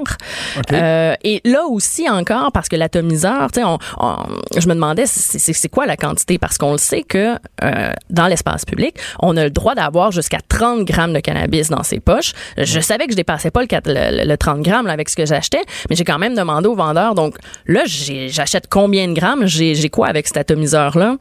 Euh, 0.72 1.14
et 1.24 1.40
là 1.44 1.64
aussi 1.66 2.08
encore, 2.08 2.52
parce 2.52 2.68
que 2.68 2.76
l'atomiseur, 2.76 3.50
tu 3.52 3.60
sais, 3.60 3.64
on, 3.66 3.78
on- 3.98 4.16
je 4.56 4.68
me 4.68 4.74
demandais 4.74 5.06
c'est 5.06 5.38
c'est- 5.38 5.52
c'est 5.52 5.68
quoi 5.68 5.86
la 5.86 5.96
quantité, 5.96 6.38
parce 6.38 6.58
qu'on 6.58 6.72
le 6.72 6.78
sait 6.78 7.02
que 7.02 7.36
euh, 7.64 7.92
dans 8.10 8.26
l'espace 8.26 8.64
public, 8.64 8.96
on 9.20 9.36
a 9.36 9.44
le 9.44 9.50
droit 9.50 9.74
d'avoir 9.74 10.12
jusqu'à 10.12 10.38
30 10.48 10.84
grammes 10.84 11.12
de 11.12 11.20
cannabis 11.20 11.68
dans 11.70 11.82
ses 11.82 12.00
poches. 12.00 12.32
Je 12.56 12.80
savais 12.80 13.06
que 13.06 13.12
je 13.12 13.16
dépassais 13.16 13.50
pas 13.50 13.62
le, 13.62 13.68
le, 13.86 14.24
le 14.28 14.36
30 14.36 14.60
grammes 14.62 14.86
là, 14.86 14.92
avec 14.92 15.08
ce 15.08 15.16
que 15.16 15.26
j'achetais, 15.26 15.62
mais 15.88 15.96
j'ai 15.96 16.04
quand 16.04 16.18
même 16.18 16.34
demandé 16.34 16.68
au 16.68 16.74
vendeur. 16.74 17.14
Donc 17.14 17.36
là, 17.66 17.82
j'ai- 17.86 18.28
j'achète 18.28 18.66
combien 18.68 19.08
de 19.08 19.14
grammes, 19.14 19.46
j'ai 19.46 19.74
j'ai 19.74 19.88
quoi 19.88 20.06
avec 20.08 20.26
cet 20.26 20.36
atomiseur-là? 20.36 21.16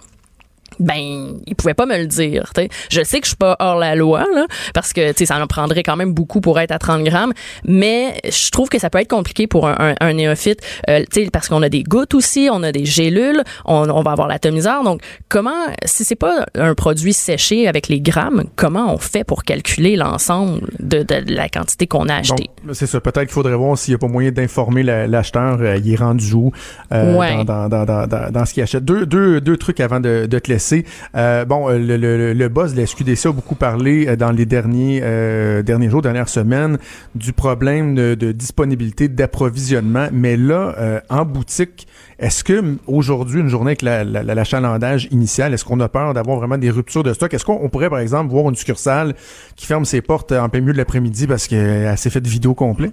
Ben 0.79 1.37
il 1.47 1.55
pouvait 1.55 1.73
pas 1.73 1.85
me 1.85 1.97
le 1.97 2.05
dire. 2.05 2.51
t'sais. 2.53 2.69
Je 2.89 3.03
sais 3.03 3.19
que 3.19 3.25
je 3.25 3.29
suis 3.31 3.37
pas 3.37 3.55
hors 3.59 3.77
la 3.77 3.95
loi 3.95 4.25
là, 4.33 4.45
parce 4.73 4.93
que 4.93 5.13
ça 5.25 5.41
en 5.41 5.47
prendrait 5.47 5.83
quand 5.83 5.95
même 5.95 6.13
beaucoup 6.13 6.41
pour 6.41 6.59
être 6.59 6.71
à 6.71 6.79
30 6.79 7.03
grammes, 7.03 7.33
mais 7.65 8.19
je 8.29 8.49
trouve 8.51 8.69
que 8.69 8.79
ça 8.79 8.89
peut 8.89 8.99
être 8.99 9.09
compliqué 9.09 9.47
pour 9.47 9.67
un, 9.67 9.75
un- 9.79 9.95
un 9.99 10.13
néophyte, 10.13 10.59
euh, 10.89 11.03
parce 11.31 11.47
qu'on 11.49 11.61
a 11.61 11.69
des 11.69 11.83
gouttes 11.83 12.13
aussi, 12.13 12.49
on 12.51 12.63
a 12.63 12.71
des 12.71 12.85
gélules, 12.85 13.43
on, 13.65 13.89
on 13.89 14.01
va 14.01 14.11
avoir 14.11 14.27
l'atomiseur. 14.27 14.83
Donc 14.83 15.01
comment, 15.29 15.65
si 15.85 16.03
c'est 16.03 16.15
pas 16.15 16.45
un 16.55 16.73
produit 16.75 17.13
séché 17.13 17.67
avec 17.67 17.87
les 17.87 18.01
grammes, 18.01 18.43
comment 18.55 18.93
on 18.93 18.97
fait 18.97 19.23
pour 19.23 19.43
calculer 19.43 19.95
l'ensemble 19.95 20.61
de, 20.79 21.03
de 21.03 21.23
la 21.33 21.49
quantité 21.49 21.87
qu'on 21.87 22.07
a 22.09 22.15
acheté? 22.15 22.49
C'est 22.73 22.87
ça. 22.87 22.99
Peut-être 22.99 23.25
qu'il 23.25 23.33
faudrait 23.33 23.55
voir 23.55 23.77
s'il 23.77 23.91
n'y 23.93 23.95
a 23.95 23.99
pas 23.99 24.07
moyen 24.07 24.31
d'informer 24.31 24.83
la- 24.83 25.07
l'acheteur. 25.07 25.57
euh, 25.61 25.77
il 25.83 25.93
est 25.93 25.95
rendu 25.95 26.33
où 26.33 26.51
euh, 26.91 27.15
Ouais. 27.15 27.43
dans, 27.43 27.67
dans, 27.69 27.69
dans, 27.69 27.85
dans, 27.85 28.07
dans, 28.07 28.31
dans 28.31 28.45
ce 28.45 28.53
qu'il 28.53 28.63
achète. 28.63 28.83
Deux, 28.85 29.05
deux, 29.05 29.41
deux 29.41 29.57
trucs 29.57 29.79
avant 29.79 29.99
de, 29.99 30.25
de 30.29 30.39
te 30.39 30.51
laisser. 30.51 30.58
Euh, 31.15 31.45
bon, 31.45 31.69
le, 31.69 31.97
le, 31.97 32.33
le, 32.33 32.49
boss 32.49 32.73
de 32.73 32.81
la 32.81 32.85
SQDC 32.85 33.27
a 33.27 33.31
beaucoup 33.31 33.55
parlé 33.55 34.15
dans 34.15 34.31
les 34.31 34.45
derniers 34.45 35.01
derniers 35.63 35.89
jours, 35.89 36.01
dernières 36.01 36.29
semaines, 36.29 36.77
du 37.15 37.33
problème 37.33 37.95
de, 37.95 38.15
de 38.15 38.31
disponibilité, 38.31 39.07
d'approvisionnement. 39.07 40.07
Mais 40.11 40.37
là, 40.37 41.01
en 41.09 41.25
boutique, 41.25 41.87
est-ce 42.19 42.43
que 42.43 42.75
aujourd'hui, 42.85 43.39
une 43.39 43.47
journée 43.47 43.77
avec 43.81 43.81
l'achalandage 43.81 45.05
la, 45.05 45.11
initial, 45.11 45.53
est-ce 45.53 45.63
qu'on 45.63 45.79
a 45.79 45.87
peur 45.87 46.13
d'avoir 46.13 46.37
vraiment 46.37 46.57
des 46.57 46.69
ruptures 46.69 47.03
de 47.03 47.13
stock? 47.13 47.33
Est-ce 47.33 47.45
qu'on 47.45 47.69
pourrait, 47.69 47.89
par 47.89 47.99
exemple, 47.99 48.31
voir 48.31 48.49
une 48.49 48.55
succursale 48.55 49.15
qui 49.55 49.65
ferme 49.65 49.85
ses 49.85 50.01
portes 50.01 50.33
en 50.33 50.49
plein 50.49 50.59
milieu 50.59 50.73
de 50.73 50.77
l'après-midi 50.77 51.27
parce 51.27 51.47
qu'elle 51.47 51.97
s'est 51.97 52.09
fait 52.09 52.25
vidéo 52.27 52.53
complet? 52.53 52.91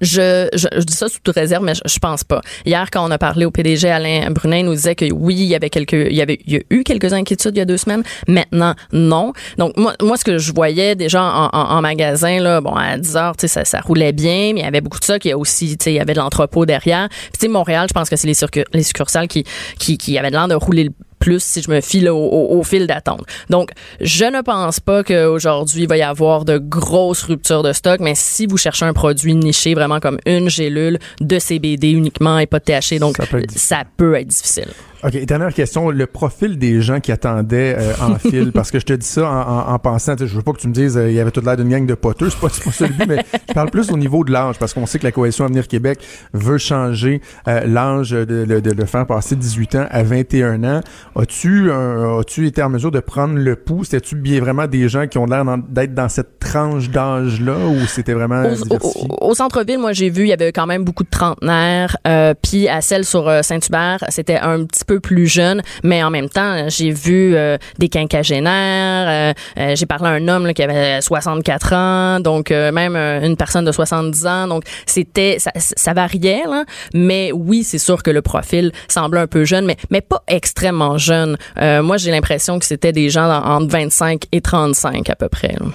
Je, 0.00 0.48
je, 0.52 0.82
dis 0.84 0.94
ça 0.94 1.08
sous 1.08 1.18
toute 1.22 1.34
réserve, 1.34 1.64
mais 1.64 1.74
je, 1.74 1.98
pense 1.98 2.24
pas. 2.24 2.40
Hier, 2.64 2.88
quand 2.90 3.06
on 3.06 3.10
a 3.10 3.18
parlé 3.18 3.44
au 3.44 3.50
PDG 3.50 3.88
Alain 3.88 4.30
Brunet, 4.30 4.62
nous 4.62 4.74
disait 4.74 4.94
que 4.94 5.12
oui, 5.12 5.34
il 5.34 5.44
y 5.44 5.54
avait 5.54 5.70
quelques, 5.70 5.92
il 5.92 6.14
y 6.14 6.22
avait, 6.22 6.38
il 6.46 6.54
y 6.54 6.56
a 6.56 6.60
eu 6.70 6.82
quelques 6.84 7.12
inquiétudes 7.12 7.56
il 7.56 7.58
y 7.58 7.62
a 7.62 7.64
deux 7.64 7.76
semaines. 7.76 8.02
Maintenant, 8.26 8.74
non. 8.92 9.32
Donc 9.56 9.76
moi, 9.76 9.94
moi, 10.02 10.16
ce 10.16 10.24
que 10.24 10.38
je 10.38 10.52
voyais 10.52 10.94
déjà 10.94 11.22
en, 11.22 11.50
en, 11.52 11.80
magasin 11.80 12.40
là, 12.40 12.60
bon 12.60 12.74
à 12.74 12.98
10 12.98 13.16
heures, 13.16 13.34
ça, 13.38 13.64
ça 13.64 13.80
roulait 13.80 14.12
bien, 14.12 14.52
mais 14.54 14.60
il 14.60 14.64
y 14.64 14.66
avait 14.66 14.80
beaucoup 14.80 15.00
de 15.00 15.04
ça. 15.04 15.18
Qui 15.18 15.32
a 15.32 15.38
aussi, 15.38 15.72
il 15.86 15.92
y 15.92 16.00
avait 16.00 16.14
de 16.14 16.18
l'entrepôt 16.18 16.66
derrière. 16.66 17.08
Puis 17.38 17.48
Montréal, 17.48 17.86
je 17.88 17.94
pense 17.94 18.08
que 18.08 18.16
c'est 18.16 18.28
les, 18.28 18.64
les 18.72 18.82
succursales 18.82 19.28
qui, 19.28 19.44
qui, 19.78 19.98
qui 19.98 20.18
avaient 20.18 20.30
l'air 20.30 20.48
de 20.48 20.54
rouler 20.54 20.84
le 20.84 20.90
plus 21.18 21.42
si 21.42 21.62
je 21.62 21.70
me 21.70 21.80
file 21.80 22.08
au, 22.10 22.62
fil 22.62 22.86
d'attente. 22.86 23.22
Donc, 23.50 23.70
je 24.00 24.24
ne 24.24 24.40
pense 24.42 24.80
pas 24.80 25.02
qu'aujourd'hui, 25.02 25.82
il 25.82 25.88
va 25.88 25.96
y 25.96 26.02
avoir 26.02 26.44
de 26.44 26.58
grosses 26.58 27.22
ruptures 27.22 27.62
de 27.62 27.72
stock, 27.72 28.00
mais 28.00 28.14
si 28.14 28.46
vous 28.46 28.56
cherchez 28.56 28.84
un 28.84 28.92
produit 28.92 29.34
niché, 29.34 29.74
vraiment 29.74 30.00
comme 30.00 30.18
une 30.26 30.48
gélule 30.48 30.98
de 31.20 31.38
CBD 31.38 31.90
uniquement 31.90 32.38
et 32.38 32.46
pas 32.46 32.58
de 32.58 32.64
THC, 32.64 32.98
donc 32.98 33.16
ça 33.56 33.84
peut 33.96 34.14
être 34.14 34.28
difficile. 34.28 34.68
OK, 35.04 35.24
dernière 35.26 35.54
question. 35.54 35.90
Le 35.90 36.06
profil 36.06 36.58
des 36.58 36.82
gens 36.82 36.98
qui 36.98 37.12
attendaient 37.12 37.76
euh, 37.78 37.92
en 38.00 38.18
fil, 38.18 38.50
parce 38.50 38.72
que 38.72 38.80
je 38.80 38.84
te 38.84 38.92
dis 38.92 39.06
ça 39.06 39.30
en, 39.30 39.72
en, 39.72 39.78
pensant, 39.78 40.14
je 40.18 40.24
veux 40.24 40.42
pas 40.42 40.52
que 40.52 40.58
tu 40.58 40.66
me 40.66 40.72
dises 40.72 40.96
euh, 40.96 41.08
il 41.08 41.14
y 41.14 41.20
avait 41.20 41.30
toute 41.30 41.44
l'air 41.44 41.56
d'une 41.56 41.68
gang 41.68 41.86
de 41.86 41.94
poteux, 41.94 42.30
c'est 42.30 42.40
pas, 42.40 42.48
pas 42.48 42.72
ça 42.72 42.88
le 42.88 42.94
but, 42.94 43.06
mais 43.06 43.24
je 43.48 43.54
parle 43.54 43.70
plus 43.70 43.92
au 43.92 43.96
niveau 43.96 44.24
de 44.24 44.32
l'âge, 44.32 44.58
parce 44.58 44.74
qu'on 44.74 44.86
sait 44.86 44.98
que 44.98 45.04
la 45.04 45.12
Coalition 45.12 45.44
Avenir 45.44 45.68
Québec 45.68 46.00
veut 46.32 46.58
changer 46.58 47.22
euh, 47.46 47.60
l'âge 47.64 48.10
de, 48.10 48.24
de, 48.24 48.58
de, 48.58 48.70
le 48.72 48.84
faire 48.86 49.06
passer 49.06 49.36
18 49.36 49.74
ans 49.76 49.86
à 49.88 50.02
21 50.02 50.64
ans. 50.64 50.80
As-tu 51.14 51.70
as-tu 51.70 52.46
été 52.46 52.62
en 52.62 52.68
mesure 52.68 52.90
de 52.90 53.00
prendre 53.00 53.34
le 53.34 53.54
pouls? 53.54 53.84
C'était-tu 53.84 54.16
bien 54.16 54.40
vraiment 54.40 54.66
des 54.66 54.88
gens 54.88 55.06
qui 55.06 55.18
ont 55.18 55.26
l'air 55.26 55.44
d'être 55.68 55.94
dans 55.94 56.08
cette 56.08 56.40
tranche 56.40 56.90
d'âge-là 56.90 57.56
ou 57.56 57.86
c'était 57.86 58.14
vraiment 58.14 58.42
Au, 58.70 59.28
au, 59.28 59.34
centre-ville, 59.34 59.78
moi, 59.78 59.92
j'ai 59.92 60.10
vu, 60.10 60.22
il 60.22 60.28
y 60.28 60.32
avait 60.32 60.52
quand 60.52 60.66
même 60.66 60.82
beaucoup 60.84 61.04
de 61.04 61.10
trentenaires, 61.10 61.96
puis 62.42 62.68
à 62.68 62.80
celle 62.80 63.04
sur 63.04 63.32
Saint-Hubert, 63.44 64.04
c'était 64.08 64.38
un 64.38 64.64
petit 64.64 64.84
peu 64.88 64.98
plus 65.00 65.26
jeune, 65.26 65.62
mais 65.84 66.02
en 66.02 66.10
même 66.10 66.28
temps, 66.28 66.68
j'ai 66.68 66.90
vu 66.90 67.36
euh, 67.36 67.58
des 67.78 67.88
quinquagénaires, 67.88 69.34
euh, 69.58 69.60
euh, 69.60 69.76
j'ai 69.76 69.86
parlé 69.86 70.08
à 70.08 70.12
un 70.12 70.26
homme 70.28 70.52
qui 70.54 70.62
avait 70.62 71.00
64 71.00 71.72
ans, 71.74 72.20
donc 72.20 72.50
même 72.50 72.96
une 72.96 73.36
personne 73.36 73.64
de 73.64 73.72
70 73.72 74.26
ans, 74.26 74.48
donc 74.48 74.64
c'était 74.86 75.36
ça, 75.38 75.52
ça 75.56 75.92
variait, 75.92 76.42
là, 76.48 76.64
mais 76.94 77.30
oui, 77.32 77.62
c'est 77.62 77.78
sûr 77.78 78.02
que 78.02 78.10
le 78.10 78.22
profil 78.22 78.72
semblait 78.88 79.20
un 79.20 79.26
peu 79.26 79.44
jeune, 79.44 79.66
mais 79.66 79.76
mais 79.90 80.00
pas 80.00 80.22
extrêmement 80.26 80.96
jeune. 80.96 81.36
moi, 81.60 81.98
j'ai 81.98 82.10
l'impression 82.10 82.58
que 82.58 82.64
c'était 82.64 82.92
des 82.92 83.10
gens 83.10 83.28
entre 83.28 83.70
25 83.70 84.22
et 84.32 84.40
35 84.40 85.10
à 85.10 85.14
peu 85.14 85.28
près. 85.28 85.54
Là. 85.60 85.66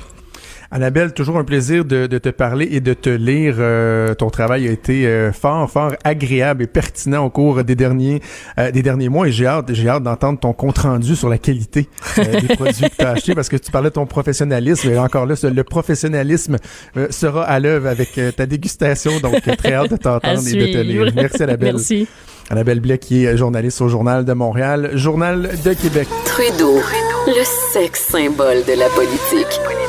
Annabelle, 0.74 1.14
toujours 1.14 1.38
un 1.38 1.44
plaisir 1.44 1.86
de, 1.86 2.08
te 2.08 2.30
parler 2.30 2.68
et 2.72 2.80
de 2.80 2.96
te 2.96 3.10
lire. 3.12 3.58
Euh, 3.60 4.16
ton 4.16 4.32
travail 4.32 4.68
a 4.68 4.72
été 4.72 5.06
euh, 5.06 5.32
fort, 5.32 5.70
fort 5.70 5.92
agréable 6.04 6.64
et 6.64 6.68
pertinent 6.68 7.24
au 7.24 7.30
cours 7.30 7.64
des 7.64 7.76
derniers 7.76 8.22
euh, 8.58 8.72
des 8.72 8.82
derniers 8.82 9.08
mois 9.08 9.28
et 9.28 9.32
j'ai 9.32 9.46
hâte, 9.46 9.72
j'ai 9.72 9.88
hâte 9.88 10.02
d'entendre 10.02 10.40
ton 10.40 10.52
compte 10.52 10.80
rendu 10.80 11.16
sur 11.16 11.30
la 11.30 11.38
qualité 11.38 11.88
des 12.18 12.56
produits 12.56 12.90
que 12.90 12.96
tu 12.98 13.06
as 13.06 13.12
achetés 13.12 13.36
parce 13.36 13.50
que 13.50 13.58
tu 13.58 13.70
parlais 13.70 13.90
de 13.90 13.94
ton 13.94 14.08
professionnalisme 14.08 14.90
et 14.90 14.98
encore 14.98 15.28
là, 15.28 15.36
le 15.44 15.64
professionnalisme 15.64 16.58
sera 17.12 17.44
à 17.44 17.60
l'œuvre 17.60 17.88
avec 17.88 18.20
ta 18.36 18.48
dégustation. 18.48 19.20
Donc, 19.20 19.44
très 19.58 19.74
hâte 19.74 19.92
de 19.92 19.98
t'entendre 19.98 20.48
et 20.48 20.56
de 20.56 20.74
te 20.74 20.78
lire. 20.80 21.06
Merci 21.16 21.44
Annabelle. 21.44 21.74
Merci. 21.74 22.08
Annabelle 22.50 22.80
Blais 22.80 22.98
qui 22.98 23.26
est 23.26 23.38
journaliste 23.38 23.80
au 23.82 23.90
Journal 23.90 24.26
de 24.26 24.34
Montréal, 24.34 24.90
Journal 24.96 25.52
de 25.64 25.74
Québec. 25.74 26.08
Trudeau, 26.26 26.80
le 27.28 27.44
sexe 27.72 28.08
symbole 28.08 28.66
de 28.66 28.74
la 28.74 28.90
politique. 28.90 29.83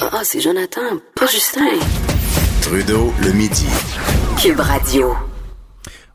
Ah, 0.00 0.20
c'est 0.24 0.40
Jonathan, 0.40 0.80
pas 1.14 1.26
Justin. 1.26 1.78
Trudeau, 2.62 3.12
le 3.22 3.32
midi. 3.32 3.66
Cube 4.42 4.58
Radio. 4.58 5.14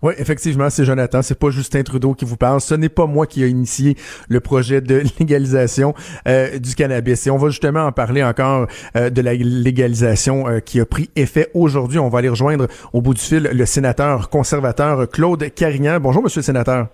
Oui, 0.02 0.14
effectivement, 0.18 0.70
c'est 0.70 0.84
Jonathan. 0.84 1.22
C'est 1.22 1.40
pas 1.40 1.50
Justin 1.50 1.84
Trudeau 1.84 2.14
qui 2.14 2.26
vous 2.26 2.36
parle. 2.36 2.60
Ce 2.60 2.76
n'est 2.76 2.90
pas 2.90 3.06
moi 3.06 3.26
qui 3.26 3.42
a 3.42 3.48
initié 3.48 3.96
le 4.28 4.42
projet 4.42 4.82
de 4.82 5.02
légalisation 5.20 5.94
euh, 6.28 6.60
du 6.60 6.76
cannabis. 6.76 7.28
Et 7.28 7.32
on 7.32 7.38
va 7.38 7.50
justement 7.50 7.86
en 7.86 7.92
parler 7.94 8.22
encore 8.22 8.68
euh, 8.98 9.10
de 9.10 9.22
la 9.22 9.34
légalisation 9.34 10.48
euh, 10.48 10.60
qui 10.60 10.82
a 10.82 10.86
pris 10.86 11.10
effet 11.16 11.50
aujourd'hui. 11.54 12.00
On 12.00 12.10
va 12.10 12.20
aller 12.20 12.30
rejoindre 12.30 12.68
au 12.92 13.02
bout 13.02 13.14
du 13.14 13.22
fil 13.22 13.50
le 13.54 13.66
sénateur 13.66 14.30
conservateur 14.30 15.10
Claude 15.10 15.54
Carignan. 15.54 16.00
Bonjour, 16.02 16.22
monsieur 16.22 16.40
le 16.40 16.46
sénateur. 16.46 16.88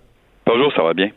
Bonjour, 0.46 0.72
ça 0.76 0.82
va 0.82 0.94
bien? 0.94 1.10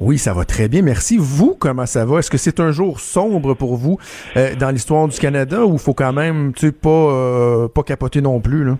Oui, 0.00 0.18
ça 0.18 0.32
va 0.32 0.44
très 0.44 0.68
bien. 0.68 0.82
Merci. 0.82 1.16
Vous, 1.18 1.56
comment 1.58 1.86
ça 1.86 2.04
va? 2.04 2.18
Est-ce 2.18 2.30
que 2.30 2.38
c'est 2.38 2.60
un 2.60 2.72
jour 2.72 3.00
sombre 3.00 3.54
pour 3.54 3.76
vous 3.76 3.98
euh, 4.36 4.54
dans 4.58 4.70
l'histoire 4.70 5.08
du 5.08 5.18
Canada 5.18 5.64
ou 5.64 5.78
faut 5.78 5.94
quand 5.94 6.12
même, 6.12 6.52
tu 6.54 6.66
sais, 6.66 6.72
pas, 6.72 6.88
euh, 6.88 7.68
capoter 7.86 8.20
non 8.20 8.40
plus, 8.40 8.64
là? 8.64 8.72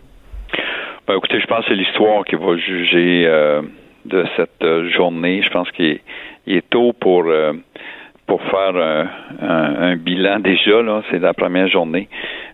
Ben, 1.07 1.17
écoutez, 1.17 1.41
je 1.41 1.47
pense 1.47 1.65
que 1.65 1.71
c'est 1.71 1.75
l'histoire 1.75 2.25
qui 2.25 2.37
va 2.37 2.57
juger 2.57 3.25
euh, 3.27 3.63
de 4.05 4.25
cette 4.37 4.65
journée. 4.97 5.43
Je 5.43 5.51
pense 5.51 5.71
qu'il 5.73 6.01
est, 6.47 6.71
tôt 6.71 6.93
pour 6.93 7.25
faire 7.25 9.09
un, 9.43 9.97
bilan 9.97 10.39
déjà, 10.41 10.83
là, 10.83 11.03
c'est 11.11 11.19
la 11.19 11.35
première 11.35 11.69
journée. 11.69 12.09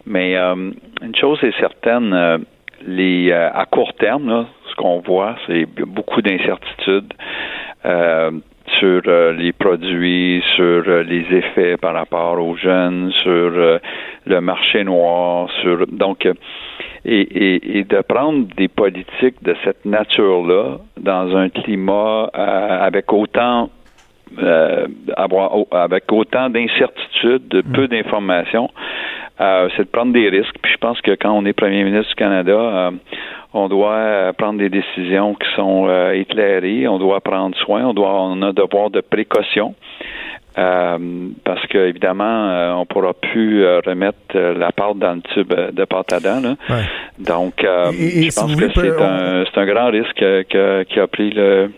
Mais 0.06 0.36
une 0.36 1.14
chose 1.18 1.38
est 1.42 1.58
certaine, 1.58 2.12
à 2.14 3.66
court 3.66 3.92
terme, 3.94 4.46
ce 4.70 4.74
qu'on 4.76 5.00
voit, 5.00 5.36
c'est 5.46 5.66
beaucoup 5.66 6.22
d'incertitudes. 6.22 7.12
Euh, 7.86 8.30
sur 8.80 9.00
euh, 9.06 9.32
les 9.32 9.52
produits, 9.52 10.42
sur 10.56 10.82
euh, 10.88 11.04
les 11.04 11.24
effets 11.30 11.76
par 11.76 11.94
rapport 11.94 12.36
aux 12.44 12.56
jeunes, 12.56 13.12
sur 13.22 13.52
le 14.26 14.40
marché 14.40 14.82
noir, 14.82 15.48
sur 15.62 15.86
donc 15.86 16.28
et, 17.04 17.78
et, 17.78 17.84
de 17.84 18.00
prendre 18.00 18.48
des 18.56 18.66
politiques 18.66 19.40
de 19.42 19.54
cette 19.64 19.84
nature-là 19.84 20.78
dans 21.00 21.36
un 21.36 21.48
climat 21.48 22.24
avec 22.34 23.12
autant 23.12 23.70
avoir 25.16 25.52
avec 25.72 26.10
autant 26.12 26.50
d'incertitudes, 26.50 27.48
de 27.48 27.60
peu 27.62 27.84
mm. 27.84 27.88
d'informations, 27.88 28.70
c'est 29.38 29.84
de 29.84 29.90
prendre 29.90 30.12
des 30.12 30.28
risques. 30.28 30.56
Puis 30.62 30.72
je 30.72 30.78
pense 30.78 31.00
que 31.00 31.12
quand 31.12 31.32
on 31.32 31.44
est 31.44 31.52
premier 31.52 31.84
ministre 31.84 32.08
du 32.08 32.14
Canada, 32.14 32.92
on 33.56 33.68
doit 33.68 33.94
euh, 33.94 34.32
prendre 34.32 34.58
des 34.58 34.68
décisions 34.68 35.34
qui 35.34 35.48
sont 35.54 35.86
euh, 35.88 36.12
éclairées, 36.12 36.86
on 36.88 36.98
doit 36.98 37.20
prendre 37.20 37.56
soin, 37.56 37.86
on 37.86 37.94
doit 37.94 38.22
on 38.22 38.42
a 38.42 38.52
devoir 38.52 38.90
de 38.90 39.00
précaution. 39.00 39.74
Euh, 40.58 41.28
parce 41.44 41.66
que 41.66 41.76
évidemment, 41.76 42.80
on 42.80 42.86
pourra 42.86 43.12
plus 43.12 43.62
remettre 43.86 44.38
la 44.38 44.72
pâte 44.72 44.96
dans 44.96 45.16
le 45.16 45.20
tube 45.34 45.52
de 45.52 45.84
pâte 45.84 46.14
à 46.14 46.20
dents. 46.20 46.56
Donc, 47.18 47.54
je 47.60 48.34
pense 48.34 48.56
que 48.56 48.72
c'est 48.72 49.02
un, 49.02 49.44
c'est 49.44 49.60
un 49.60 49.66
grand 49.66 49.90
risque 49.90 50.24
qui 50.48 51.00
a 51.00 51.06
pris 51.08 51.30
le 51.30 51.70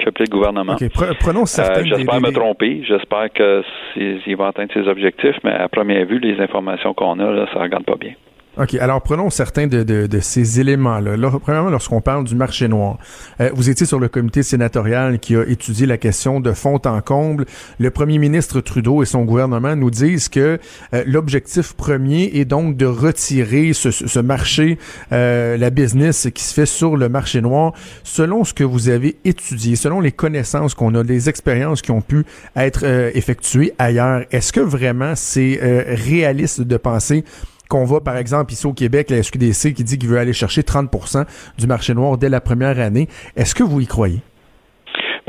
qui 0.00 0.22
le 0.24 0.30
gouvernement. 0.30 0.76
prenons 1.20 1.46
certains 1.46 1.84
J'espère 1.84 2.20
me 2.20 2.30
tromper. 2.32 2.82
J'espère 2.86 3.30
qu'il 3.32 4.36
va 4.36 4.48
atteindre 4.48 4.72
ses 4.72 4.88
objectifs, 4.88 5.36
mais 5.44 5.52
à 5.52 5.68
première 5.68 6.06
vue, 6.06 6.18
les 6.18 6.40
informations 6.40 6.94
qu'on 6.94 7.18
a, 7.18 7.30
là, 7.30 7.46
ça 7.52 7.58
ne 7.58 7.64
regarde 7.64 7.84
pas 7.84 7.96
bien. 7.96 8.12
OK. 8.58 8.74
Alors, 8.74 9.00
prenons 9.00 9.30
certains 9.30 9.68
de, 9.68 9.84
de, 9.84 10.08
de 10.08 10.20
ces 10.20 10.58
éléments-là. 10.58 11.16
premièrement, 11.40 11.70
lorsqu'on 11.70 12.00
parle 12.00 12.24
du 12.24 12.34
marché 12.34 12.66
noir, 12.66 12.98
euh, 13.40 13.50
vous 13.54 13.70
étiez 13.70 13.86
sur 13.86 14.00
le 14.00 14.08
comité 14.08 14.42
sénatorial 14.42 15.20
qui 15.20 15.36
a 15.36 15.44
étudié 15.44 15.86
la 15.86 15.98
question 15.98 16.40
de 16.40 16.52
fond 16.52 16.80
en 16.84 17.00
comble. 17.00 17.46
Le 17.78 17.90
premier 17.92 18.18
ministre 18.18 18.60
Trudeau 18.60 19.04
et 19.04 19.06
son 19.06 19.24
gouvernement 19.24 19.76
nous 19.76 19.90
disent 19.90 20.28
que 20.28 20.58
euh, 20.94 21.04
l'objectif 21.06 21.74
premier 21.74 22.24
est 22.34 22.44
donc 22.44 22.76
de 22.76 22.86
retirer 22.86 23.72
ce, 23.72 23.92
ce 23.92 24.18
marché, 24.18 24.78
euh, 25.12 25.56
la 25.56 25.70
business 25.70 26.28
qui 26.34 26.42
se 26.42 26.52
fait 26.52 26.66
sur 26.66 26.96
le 26.96 27.08
marché 27.08 27.40
noir. 27.40 27.72
Selon 28.02 28.42
ce 28.42 28.52
que 28.52 28.64
vous 28.64 28.88
avez 28.88 29.16
étudié, 29.24 29.76
selon 29.76 30.00
les 30.00 30.12
connaissances 30.12 30.74
qu'on 30.74 30.96
a, 30.96 31.04
les 31.04 31.28
expériences 31.28 31.82
qui 31.82 31.92
ont 31.92 32.00
pu 32.00 32.24
être 32.56 32.84
effectuées 33.14 33.74
ailleurs, 33.78 34.24
est-ce 34.32 34.52
que 34.52 34.60
vraiment 34.60 35.14
c'est 35.14 35.60
réaliste 35.86 36.62
de 36.62 36.76
penser 36.76 37.24
qu'on 37.70 37.84
voit, 37.84 38.04
par 38.04 38.16
exemple, 38.16 38.52
ici 38.52 38.66
au 38.66 38.74
Québec, 38.74 39.08
la 39.10 39.22
SQDC 39.22 39.72
qui 39.72 39.84
dit 39.84 39.96
qu'il 39.96 40.08
veut 40.08 40.18
aller 40.18 40.34
chercher 40.34 40.62
30% 40.62 41.24
du 41.56 41.66
marché 41.66 41.94
noir 41.94 42.18
dès 42.18 42.28
la 42.28 42.40
première 42.40 42.78
année. 42.80 43.08
Est-ce 43.36 43.54
que 43.54 43.62
vous 43.62 43.80
y 43.80 43.86
croyez? 43.86 44.20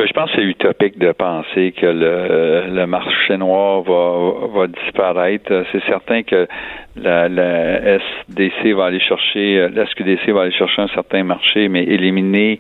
Ben, 0.02 0.08
je 0.08 0.14
pense 0.14 0.32
que 0.32 0.38
c'est 0.38 0.48
utopique 0.48 0.98
de 0.98 1.12
penser 1.12 1.74
que 1.74 1.86
le, 1.86 2.74
le 2.74 2.88
marché 2.88 3.38
noir 3.38 3.84
va, 3.84 4.48
va 4.52 4.66
disparaître. 4.66 5.64
C'est 5.72 5.84
certain 5.84 6.24
que 6.24 6.48
la, 6.96 7.30
la, 7.30 8.00
SDC 8.00 8.74
va 8.74 8.86
aller 8.86 9.00
chercher, 9.00 9.70
la 9.70 9.86
SQDC 9.86 10.32
va 10.32 10.42
aller 10.42 10.54
chercher 10.54 10.82
un 10.82 10.88
certain 10.88 11.24
marché, 11.24 11.68
mais 11.68 11.84
éliminer 11.84 12.60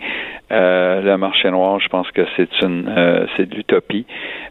euh, 0.51 1.01
le 1.01 1.17
marché 1.17 1.49
noir, 1.49 1.79
je 1.79 1.87
pense 1.87 2.11
que 2.11 2.21
c'est 2.37 2.61
une 2.61 2.87
euh, 2.87 3.25
c'est 3.35 3.49
de 3.49 3.55
l'utopie. 3.55 4.05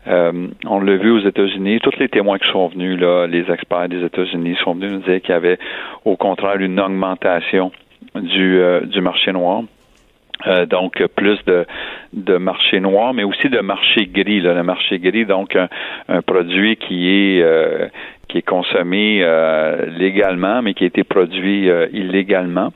Euh, 0.08 0.48
on 0.66 0.80
l'a 0.80 0.96
vu 0.96 1.12
aux 1.12 1.24
États-Unis. 1.24 1.78
Tous 1.78 1.96
les 2.00 2.08
témoins 2.08 2.38
qui 2.38 2.50
sont 2.50 2.66
venus, 2.66 2.98
là, 2.98 3.28
les 3.28 3.48
experts 3.52 3.88
des 3.88 4.04
États-Unis 4.04 4.56
sont 4.64 4.74
venus 4.74 4.90
nous 4.90 5.02
dire 5.08 5.20
qu'il 5.20 5.30
y 5.30 5.38
avait 5.38 5.60
au 6.04 6.16
contraire 6.16 6.56
une 6.56 6.80
augmentation 6.80 7.70
du, 8.16 8.60
du 8.82 9.00
marché 9.00 9.30
noir. 9.30 9.62
Euh, 10.46 10.66
donc 10.66 11.02
plus 11.16 11.38
de, 11.46 11.66
de 12.12 12.36
marché 12.36 12.80
noir, 12.80 13.12
mais 13.14 13.24
aussi 13.24 13.48
de 13.48 13.60
marché 13.60 14.06
gris. 14.06 14.40
Là, 14.40 14.54
le 14.54 14.62
marché 14.62 14.98
gris, 14.98 15.26
donc 15.26 15.56
un, 15.56 16.22
produit 16.22 16.76
qui 16.76 17.08
est 17.08 17.42
euh, 17.42 17.88
qui 18.28 18.38
est 18.38 18.42
consommé 18.42 19.20
euh, 19.22 19.86
légalement, 19.98 20.62
mais 20.62 20.74
qui 20.74 20.84
a 20.84 20.86
été 20.86 21.02
produit 21.02 21.68
illégalement. 21.92 22.72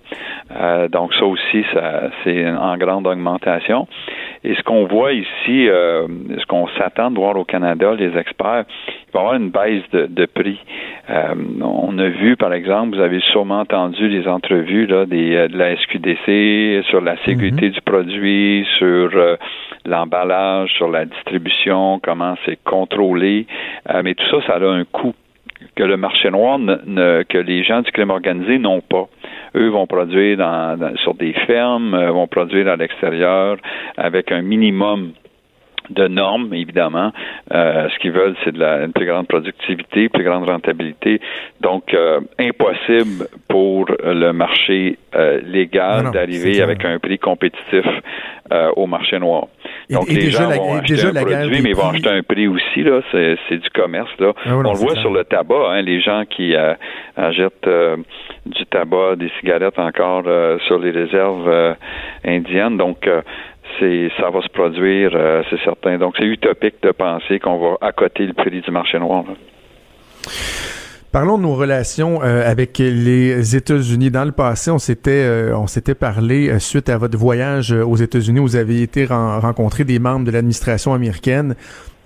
donc 0.91 1.15
ça 1.15 1.25
aussi, 1.25 1.65
ça 1.73 2.11
c'est 2.23 2.49
en 2.49 2.77
grande 2.77 3.07
augmentation. 3.07 3.87
Et 4.45 4.55
ce 4.55 4.63
qu'on 4.63 4.85
voit 4.85 5.13
ici, 5.13 5.67
ce 5.67 6.47
qu'on 6.47 6.69
s'attend 6.79 7.11
de 7.11 7.17
voir 7.17 7.37
au 7.37 7.45
Canada, 7.45 7.95
les 7.95 8.17
experts, 8.17 8.65
il 8.89 9.13
va 9.13 9.21
y 9.21 9.23
avoir 9.23 9.35
une 9.35 9.51
baisse 9.51 9.83
de, 9.93 10.07
de 10.07 10.27
prix. 10.27 10.61
on 11.09 11.99
a 11.99 12.09
vu, 12.09 12.37
par 12.37 12.53
exemple, 12.53 12.97
vous 12.97 13.03
avez 13.03 13.21
sûrement 13.33 13.61
entendu 13.61 14.09
les 14.09 14.29
entrevues 14.29 14.87
là, 14.87 15.07
des, 15.07 15.49
de 15.49 15.57
la 15.57 15.77
SQDC 15.77 16.85
sur 16.89 17.01
la 17.01 17.17
sécurité 17.25 17.71
du 17.71 17.81
produit, 17.81 18.67
sur 18.79 19.11
euh, 19.15 19.37
l'emballage, 19.85 20.73
sur 20.75 20.89
la 20.89 21.05
distribution, 21.05 22.01
comment 22.03 22.35
c'est 22.45 22.59
contrôlé. 22.65 23.47
Euh, 23.91 24.03
mais 24.05 24.15
tout 24.15 24.25
ça, 24.31 24.47
ça 24.47 24.55
a 24.55 24.69
un 24.69 24.85
coût 24.85 25.15
que 25.77 25.83
le 25.83 25.97
marché 25.97 26.31
noir, 26.31 26.59
ne, 26.59 27.23
que 27.23 27.39
les 27.39 27.65
gens 27.65 27.83
du 27.83 27.91
crime 27.91 28.11
organisé 28.11 28.59
n'ont 28.59 28.81
pas. 28.81 29.09
Eux 29.57 29.69
vont 29.69 29.87
produire 29.87 30.37
dans, 30.39 30.97
sur 30.97 31.15
des 31.15 31.33
fermes, 31.47 31.95
euh, 31.95 32.11
vont 32.11 32.27
produire 32.27 32.69
à 32.69 32.77
l'extérieur 32.77 33.57
avec 33.97 34.33
un 34.33 34.43
minimum 34.43 35.13
de 35.91 36.09
normes, 36.09 36.53
évidemment. 36.55 37.13
Euh, 37.53 37.89
ce 37.91 37.99
qu'ils 37.99 38.13
veulent, 38.13 38.37
c'est 38.45 38.53
de 38.53 38.59
la 38.59 38.85
une 38.85 38.93
plus 38.93 39.07
grande 39.07 39.27
productivité, 39.27 40.09
plus 40.09 40.25
grande 40.25 40.45
rentabilité. 40.45 41.21
Donc, 41.61 41.93
euh, 41.93 42.21
impossible 42.39 43.29
pour 43.49 43.87
le 44.03 44.33
marché 44.33 44.99
euh, 45.15 45.41
légal 45.45 46.11
d'arriver 46.13 46.63
avec 46.63 46.85
un 46.85 46.99
prix 46.99 47.19
compétitif 47.19 47.85
au 48.77 48.87
marché 48.87 49.19
noir. 49.19 49.47
Donc, 49.91 50.09
les 50.09 50.31
gens 50.31 50.49
vont 50.49 50.75
acheter 50.75 51.07
un 51.07 51.13
produit, 51.13 51.61
mais 51.63 51.71
ils 51.71 51.77
vont 51.77 51.89
acheter 51.89 52.11
un 52.11 52.23
prix 52.23 52.47
aussi. 52.47 52.83
Là, 52.83 53.01
c'est, 53.11 53.57
du 53.57 53.71
commerce. 53.71 54.11
Là. 54.21 54.33
Ah 54.45 54.57
On 54.57 54.63
le 54.63 54.79
voit 54.79 54.95
sur 54.97 55.13
le 55.13 55.25
tabac. 55.25 55.71
Hein, 55.71 55.83
les 55.83 56.01
gens 56.01 56.23
qui 56.29 56.55
achètent 57.17 57.69
du 58.47 58.67
tabac, 58.67 59.17
des 59.17 59.31
cigarettes 59.41 59.79
encore 59.79 60.25
sur 60.67 60.79
les 60.79 60.91
réserves 60.91 61.77
indiennes. 62.25 62.77
Donc, 62.77 63.09
c'est 63.79 64.11
ça 64.19 64.31
va 64.31 64.41
se 64.43 64.49
produire, 64.49 65.11
euh, 65.15 65.43
c'est 65.51 65.61
certain. 65.65 65.99
Donc, 65.99 66.15
c'est 66.19 66.27
utopique 66.27 66.77
de 66.83 66.91
penser 66.91 67.39
qu'on 67.39 67.59
va 67.59 67.77
accoter 67.81 68.27
le 68.27 68.33
prix 68.33 68.61
du 68.61 68.71
marché 68.71 68.99
noir. 68.99 69.25
Parlons 71.13 71.39
de 71.39 71.43
nos 71.43 71.55
relations 71.55 72.23
euh, 72.23 72.51
avec 72.51 72.79
les 72.79 73.55
États-Unis. 73.55 74.11
Dans 74.11 74.25
le 74.25 74.33
passé, 74.33 74.71
on 74.71 74.79
s'était 74.79 75.11
euh, 75.25 75.57
on 75.57 75.69
s'était 75.69 75.95
parlé 75.95 76.59
suite 76.59 76.89
à 76.89 76.99
votre 76.99 77.17
voyage 77.17 77.71
aux 77.71 77.97
États-Unis. 77.97 78.41
Vous 78.41 78.57
avez 78.57 78.83
été 78.83 79.07
rencontrer 79.07 79.85
des 79.85 79.99
membres 80.01 80.27
de 80.27 80.33
l'administration 80.33 80.93
américaine. 80.93 81.55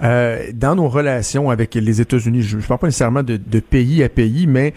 dans 0.01 0.75
nos 0.77 0.89
relations 0.89 1.51
avec 1.51 1.75
les 1.75 2.01
États-Unis, 2.01 2.43
je 2.43 2.59
ne 2.59 2.63
parle 2.63 2.81
pas 2.81 2.87
nécessairement 2.87 3.23
de, 3.23 3.61
pays 3.61 4.05
à 4.05 4.09
pays, 4.09 4.47
mais 4.47 4.75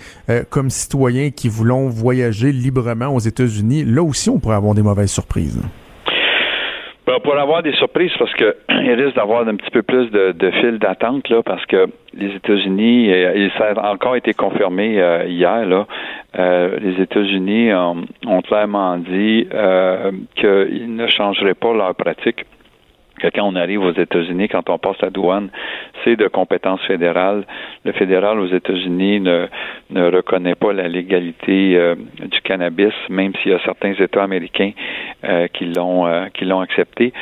comme 0.50 0.70
citoyens 0.70 1.30
qui 1.32 1.50
voulons 1.50 1.90
voyager 1.90 2.52
librement 2.52 3.14
aux 3.14 3.20
États-Unis, 3.20 3.84
là 3.84 4.02
aussi, 4.02 4.30
on 4.30 4.40
pourrait 4.40 4.56
avoir 4.56 4.74
des 4.74 4.82
mauvaises 4.82 5.12
surprises. 5.12 5.62
Ben, 7.08 7.20
pour 7.20 7.36
avoir 7.36 7.64
des 7.64 7.74
surprises, 7.74 8.12
parce 8.20 8.34
que 8.36 8.56
il 8.70 8.92
risque 8.92 9.16
d'avoir 9.16 9.48
un 9.48 9.56
petit 9.56 9.72
peu 9.72 9.82
plus 9.82 10.10
de, 10.12 10.34
de 10.34 10.52
fil 10.52 10.78
d'attente 10.78 11.30
là, 11.30 11.42
parce 11.42 11.66
que 11.66 11.88
les 12.14 12.36
États-Unis, 12.36 13.10
et, 13.10 13.50
ça 13.58 13.72
a 13.76 13.92
encore 13.92 14.16
été 14.16 14.34
confirmé 14.34 15.02
euh, 15.02 15.26
hier 15.26 15.66
là, 15.66 15.88
euh, 16.38 16.78
les 16.80 17.02
États-Unis 17.02 17.74
ont, 17.74 18.06
ont, 18.28 18.42
clairement 18.42 18.98
dit 18.98 19.48
euh, 19.54 20.12
qu'ils 20.36 20.96
ne 20.96 21.08
changeraient 21.08 21.56
pas 21.56 21.74
leur 21.74 21.96
pratique 21.96 22.46
quand 23.30 23.44
on 23.44 23.56
arrive 23.56 23.82
aux 23.82 23.94
États-Unis, 23.94 24.48
quand 24.50 24.70
on 24.70 24.78
passe 24.78 25.00
la 25.02 25.10
douane, 25.10 25.50
c'est 26.04 26.16
de 26.16 26.28
compétence 26.28 26.82
fédérale. 26.82 27.46
Le 27.86 27.92
fédéral 27.92 28.40
aux 28.40 28.48
États-Unis 28.48 29.20
ne, 29.20 29.48
reconnaît 29.96 30.56
pas 30.56 30.74
la 30.74 30.88
légalité 30.88 31.76
euh, 31.76 31.96
du 31.96 32.42
cannabis, 32.42 32.94
même 33.10 33.34
s'il 33.42 33.52
y 33.52 33.56
a 33.56 33.60
certains 33.64 33.94
États 33.94 34.24
américains 34.24 34.72
euh, 35.24 35.48
euh, 35.62 36.28
qui 36.34 36.46
l'ont 36.46 36.62
accepté. 36.62 37.14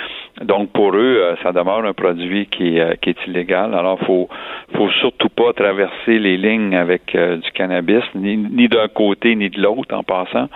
Donc 0.44 0.72
pour 0.72 0.96
eux, 0.96 1.36
ça 1.44 1.52
demeure 1.52 1.86
un 1.86 1.94
produit 1.94 2.48
qui, 2.48 2.80
qui 3.02 3.10
est 3.10 3.28
illégal. 3.28 3.74
Alors 3.74 4.00
faut 4.02 4.30
faut 4.76 4.90
surtout 5.02 5.30
pas 5.30 5.54
traverser 5.54 6.20
les 6.20 6.38
lignes 6.38 6.76
avec 6.76 7.16
du 7.16 7.52
cannabis, 7.54 8.04
ni, 8.16 8.38
ni 8.38 8.68
d'un 8.68 8.88
côté 8.88 9.36
ni 9.36 9.50
de 9.50 9.62
l'autre 9.62 9.96
en 9.96 10.04
passant 10.04 10.48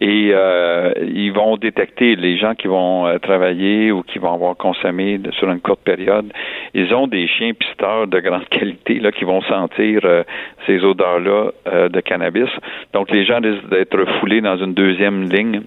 et 0.00 0.30
euh, 0.32 0.92
ils 1.02 1.32
vont 1.32 1.56
détecter 1.56 2.14
les 2.14 2.38
gens 2.38 2.54
qui 2.54 2.68
vont 2.68 3.06
euh, 3.06 3.18
travailler 3.18 3.90
ou 3.90 4.02
qui 4.02 4.18
vont 4.18 4.32
avoir 4.32 4.56
consommé 4.56 5.20
sur 5.38 5.50
une 5.50 5.60
courte 5.60 5.80
période. 5.80 6.32
Ils 6.74 6.94
ont 6.94 7.08
des 7.08 7.26
chiens 7.26 7.52
pisteurs 7.52 8.06
de 8.06 8.20
grande 8.20 8.48
qualité 8.50 9.00
là 9.00 9.10
qui 9.10 9.24
vont 9.24 9.42
sentir 9.42 10.00
euh, 10.04 10.22
ces 10.66 10.84
odeurs-là 10.84 11.50
de 11.88 12.00
cannabis. 12.00 12.48
Donc 12.92 13.10
les 13.10 13.24
gens 13.24 13.40
risquent 13.40 13.68
d'être 13.68 14.04
foulés 14.20 14.40
dans 14.40 14.56
une 14.56 14.74
deuxième 14.74 15.28
ligne 15.28 15.62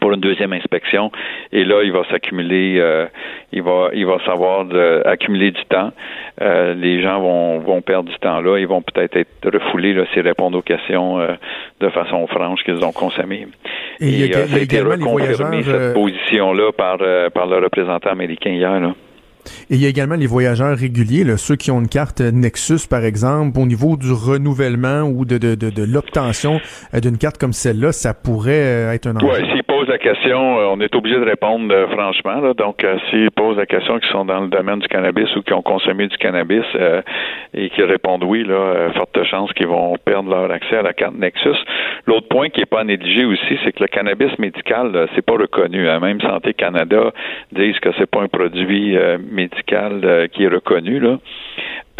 pour 0.00 0.12
une 0.12 0.20
deuxième 0.20 0.52
inspection. 0.52 1.10
Et 1.52 1.64
là, 1.64 1.82
il 1.82 1.92
va 1.92 2.02
s'accumuler, 2.10 2.78
euh, 2.78 3.06
il 3.52 3.62
va, 3.62 3.90
il 3.92 4.06
va 4.06 4.18
savoir 4.24 4.64
de, 4.64 5.02
accumuler 5.06 5.50
du 5.50 5.64
temps. 5.66 5.92
Euh, 6.40 6.74
les 6.74 7.02
gens 7.02 7.20
vont, 7.20 7.58
vont 7.60 7.82
perdre 7.82 8.10
du 8.10 8.18
temps 8.18 8.40
là. 8.40 8.58
Ils 8.58 8.66
vont 8.66 8.82
peut-être 8.82 9.16
être 9.16 9.50
refoulés 9.52 9.94
là, 9.94 10.04
s'ils 10.12 10.22
répondent 10.26 10.54
aux 10.54 10.62
questions 10.62 11.20
euh, 11.20 11.34
de 11.80 11.88
façon 11.90 12.26
franche 12.26 12.62
qu'ils 12.64 12.84
ont 12.84 12.92
consommées. 12.92 13.46
Et, 14.00 14.08
il 14.08 14.26
y 14.26 14.34
a, 14.34 14.46
ça 14.46 14.56
a 14.56 14.60
été 14.60 14.80
reconfirmé 14.80 15.62
cette 15.62 15.94
position-là 15.94 16.72
par, 16.72 16.98
par 17.32 17.46
le 17.46 17.58
représentant 17.58 18.10
américain 18.10 18.50
hier. 18.50 18.80
Là. 18.80 18.94
Et 19.70 19.74
il 19.74 19.82
y 19.82 19.86
a 19.86 19.88
également 19.88 20.14
les 20.14 20.26
voyageurs 20.26 20.76
réguliers, 20.76 21.24
là, 21.24 21.36
ceux 21.36 21.56
qui 21.56 21.70
ont 21.70 21.80
une 21.80 21.88
carte 21.88 22.20
Nexus, 22.20 22.88
par 22.88 23.04
exemple, 23.04 23.58
au 23.58 23.66
niveau 23.66 23.96
du 23.96 24.10
renouvellement 24.10 25.02
ou 25.02 25.24
de, 25.24 25.38
de, 25.38 25.54
de, 25.54 25.70
de 25.70 25.84
l'obtention 25.84 26.60
d'une 26.94 27.18
carte 27.18 27.38
comme 27.38 27.52
celle-là, 27.52 27.92
ça 27.92 28.14
pourrait 28.14 28.94
être 28.94 29.06
un 29.06 29.16
enjeu. 29.16 29.42
Oui, 29.42 29.62
la 29.88 29.98
question, 29.98 30.58
euh, 30.58 30.66
on 30.72 30.80
est 30.80 30.94
obligé 30.94 31.16
de 31.16 31.24
répondre 31.24 31.74
franchement. 31.90 32.40
Là, 32.40 32.54
donc, 32.54 32.84
s'ils 33.10 33.30
posent 33.30 33.56
la 33.56 33.66
question 33.66 33.98
qui 33.98 34.08
sont 34.08 34.24
dans 34.24 34.40
le 34.40 34.48
domaine 34.48 34.78
du 34.78 34.88
cannabis 34.88 35.34
ou 35.36 35.42
qui 35.42 35.52
ont 35.52 35.62
consommé 35.62 36.06
du 36.06 36.16
cannabis 36.16 36.64
et 37.54 37.70
qui 37.70 37.82
répondent 37.82 38.24
oui, 38.24 38.44
là, 38.44 38.90
forte 38.94 39.22
chance 39.24 39.52
qu'ils 39.52 39.66
vont 39.66 39.96
perdre 40.04 40.30
leur 40.30 40.50
accès 40.50 40.76
à 40.76 40.82
la 40.82 40.92
carte 40.92 41.14
Nexus. 41.14 41.56
L'autre 42.06 42.28
point 42.28 42.48
qui 42.48 42.60
n'est 42.60 42.66
pas 42.66 42.84
négligé 42.84 43.24
aussi, 43.24 43.58
c'est 43.64 43.72
que 43.72 43.82
le 43.82 43.88
cannabis 43.88 44.38
médical, 44.38 45.08
c'est 45.14 45.24
pas 45.24 45.34
reconnu. 45.34 45.88
Hein. 45.88 46.00
Même 46.00 46.20
Santé 46.20 46.54
Canada 46.54 47.12
disent 47.52 47.78
que 47.80 47.90
c'est 47.98 48.10
pas 48.10 48.22
un 48.22 48.28
produit 48.28 48.96
médical 49.18 50.00
euh, 50.04 50.26
qui 50.28 50.44
est 50.44 50.48
reconnu. 50.48 51.00
Là. 51.00 51.18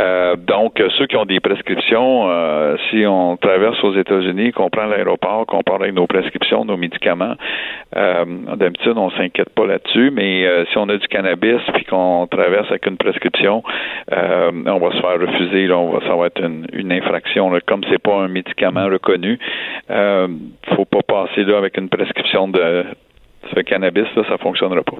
Euh, 0.00 0.34
donc, 0.36 0.82
ceux 0.98 1.06
qui 1.06 1.16
ont 1.16 1.24
des 1.24 1.38
prescriptions, 1.38 2.28
euh, 2.28 2.76
si 2.90 3.06
on 3.06 3.36
traverse 3.36 3.82
aux 3.84 3.94
États-Unis, 3.94 4.52
qu'on 4.52 4.68
prend 4.68 4.86
l'aéroport, 4.86 5.46
qu'on 5.46 5.62
part 5.62 5.80
avec 5.80 5.94
nos 5.94 6.06
prescriptions, 6.06 6.64
nos 6.64 6.76
médicaments, 6.76 7.34
d'habitude, 7.94 8.94
on 8.96 9.10
s'inquiète 9.10 9.50
pas 9.50 9.66
là-dessus, 9.66 10.10
mais 10.10 10.64
si 10.70 10.78
on 10.78 10.88
a 10.88 10.96
du 10.96 11.06
cannabis 11.06 11.60
puis 11.74 11.84
qu'on 11.84 12.26
traverse 12.28 12.68
avec 12.70 12.86
une 12.86 12.96
prescription, 12.96 13.62
on 14.10 14.78
va 14.78 14.90
se 14.90 15.00
faire 15.00 15.20
refuser, 15.20 15.68
là, 15.68 15.78
on 15.78 15.90
va, 15.90 16.00
ça 16.06 16.16
va 16.16 16.26
être 16.26 16.42
une, 16.42 16.66
une 16.72 16.90
infraction. 16.90 17.50
Là. 17.50 17.60
Comme 17.64 17.82
c'est 17.88 18.02
pas 18.02 18.16
un 18.16 18.28
médicament 18.28 18.86
reconnu, 18.86 19.38
faut 19.88 20.84
pas 20.86 21.02
passer 21.06 21.44
là 21.44 21.58
avec 21.58 21.76
une 21.76 21.88
prescription 21.88 22.48
de 22.48 22.84
ce 23.54 23.60
cannabis, 23.60 24.06
là, 24.16 24.24
ça 24.28 24.38
fonctionnera 24.38 24.82
pas. 24.82 24.98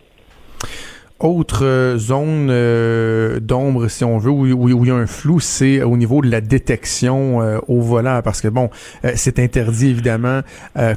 Autre 1.21 1.65
euh, 1.65 1.97
zone 1.97 2.49
euh, 2.51 3.39
d'ombre, 3.39 3.87
si 3.87 4.05
on 4.05 4.19
veut, 4.19 4.33
où, 4.33 4.69
il 4.69 4.89
y 4.89 4.91
a 4.91 4.95
un 4.95 5.07
flou, 5.07 5.39
c'est 5.39 5.81
au 5.81 5.97
niveau 5.97 6.21
de 6.21 6.29
la 6.29 6.41
détection 6.41 7.41
euh, 7.41 7.59
au 7.69 7.81
volant, 7.81 8.21
parce 8.25 8.41
que 8.41 8.49
bon, 8.49 8.69
c'est 9.15 9.39
interdit 9.39 9.91
évidemment, 9.91 10.41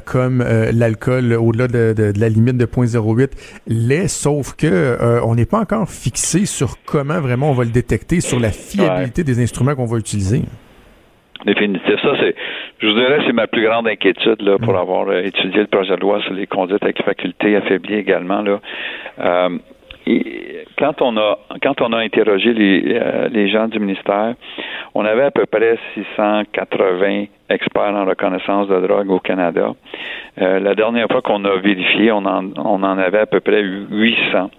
comme 0.04 0.44
l'alcool 0.72 1.32
au-delà 1.34 1.68
de, 1.68 2.12
la 2.18 2.28
limite 2.28 2.56
de 2.56 2.66
0.08 2.66 3.30
l'est, 3.68 4.08
sauf 4.08 4.56
que 4.56 4.98
on 5.24 5.36
n'est 5.36 5.46
pas 5.46 5.60
encore 5.60 5.88
fixé 5.88 6.46
sur 6.46 6.74
comment 6.84 7.20
vraiment 7.20 7.50
on 7.50 7.54
va 7.54 7.64
le 7.64 7.70
détecter, 7.70 8.20
sur 8.20 8.40
la 8.40 8.50
fiabilité 8.50 9.22
des 9.22 9.40
instruments 9.40 9.76
qu'on 9.76 9.86
va 9.86 9.98
utiliser. 9.98 10.42
Définitif. 11.46 11.94
Ça, 12.02 12.14
c'est, 12.20 12.34
je 12.80 12.88
vous 12.88 12.94
dirais, 12.94 13.20
c'est 13.24 13.32
ma 13.32 13.46
plus 13.46 13.64
grande 13.64 13.86
inquiétude 13.86 14.42
là, 14.42 14.58
pour 14.58 14.72
mm. 14.72 14.76
avoir 14.76 15.12
étudié 15.18 15.60
le 15.60 15.68
projet 15.68 15.94
de 15.94 16.00
loi 16.00 16.20
sur 16.22 16.32
les 16.32 16.48
conduites 16.48 16.82
avec 16.82 17.00
faculté 17.04 17.54
affaiblie 17.54 17.94
également. 17.94 18.42
Là 18.42 18.60
quand 20.78 21.02
on 21.02 21.16
a 21.16 21.38
quand 21.62 21.80
on 21.80 21.92
a 21.92 21.98
interrogé 21.98 22.52
les, 22.54 23.00
les 23.30 23.48
gens 23.48 23.68
du 23.68 23.78
ministère, 23.78 24.34
on 24.94 25.04
avait 25.04 25.24
à 25.24 25.30
peu 25.30 25.46
près 25.46 25.78
680 25.94 27.24
experts 27.50 27.94
en 27.94 28.04
reconnaissance 28.04 28.68
de 28.68 28.86
drogue 28.86 29.10
au 29.10 29.20
Canada. 29.20 29.74
la 30.36 30.74
dernière 30.74 31.08
fois 31.08 31.22
qu'on 31.22 31.44
a 31.44 31.56
vérifié, 31.56 32.12
on 32.12 32.24
en, 32.26 32.50
on 32.56 32.82
en 32.82 32.98
avait 32.98 33.20
à 33.20 33.26
peu 33.26 33.40
près 33.40 33.62
800. 33.62 34.50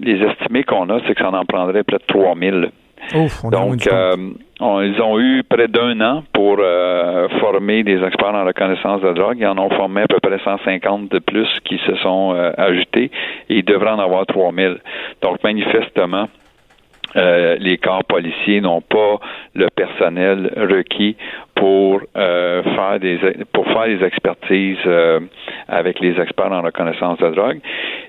les 0.00 0.22
estimés 0.22 0.64
qu'on 0.64 0.88
a, 0.90 1.00
c'est 1.06 1.14
que 1.14 1.22
ça 1.22 1.30
en 1.30 1.44
prendrait 1.44 1.84
près 1.84 1.98
de 1.98 2.06
3000. 2.06 2.70
Donc, 3.12 3.86
euh, 3.86 4.16
ils 4.60 5.00
ont 5.02 5.18
eu 5.20 5.42
près 5.42 5.68
d'un 5.68 6.00
an 6.00 6.24
pour 6.32 6.56
euh, 6.58 7.28
former 7.40 7.82
des 7.82 8.02
experts 8.02 8.34
en 8.34 8.44
reconnaissance 8.44 9.02
de 9.02 9.12
drogue. 9.12 9.36
Ils 9.38 9.46
en 9.46 9.58
ont 9.58 9.70
formé 9.70 10.02
à 10.02 10.06
peu 10.06 10.18
près 10.20 10.38
150 10.42 11.10
de 11.10 11.18
plus 11.18 11.48
qui 11.64 11.78
se 11.86 11.94
sont 11.96 12.34
euh, 12.34 12.52
ajoutés 12.56 13.10
et 13.48 13.58
ils 13.58 13.64
devraient 13.64 13.90
en 13.90 13.98
avoir 13.98 14.26
3000. 14.26 14.78
Donc, 15.22 15.42
manifestement, 15.44 16.28
euh, 17.16 17.56
les 17.58 17.78
corps 17.78 18.04
policiers 18.04 18.60
n'ont 18.60 18.82
pas 18.82 19.18
le 19.54 19.68
personnel 19.74 20.52
requis 20.56 21.16
pour 21.54 22.02
euh, 22.16 22.62
faire 22.62 23.00
des 23.00 23.18
pour 23.52 23.64
faire 23.66 23.86
des 23.86 24.04
expertises 24.04 24.76
euh, 24.86 25.20
avec 25.68 26.00
les 26.00 26.20
experts 26.20 26.52
en 26.52 26.62
reconnaissance 26.62 27.18
de 27.18 27.28
drogue. 27.30 27.60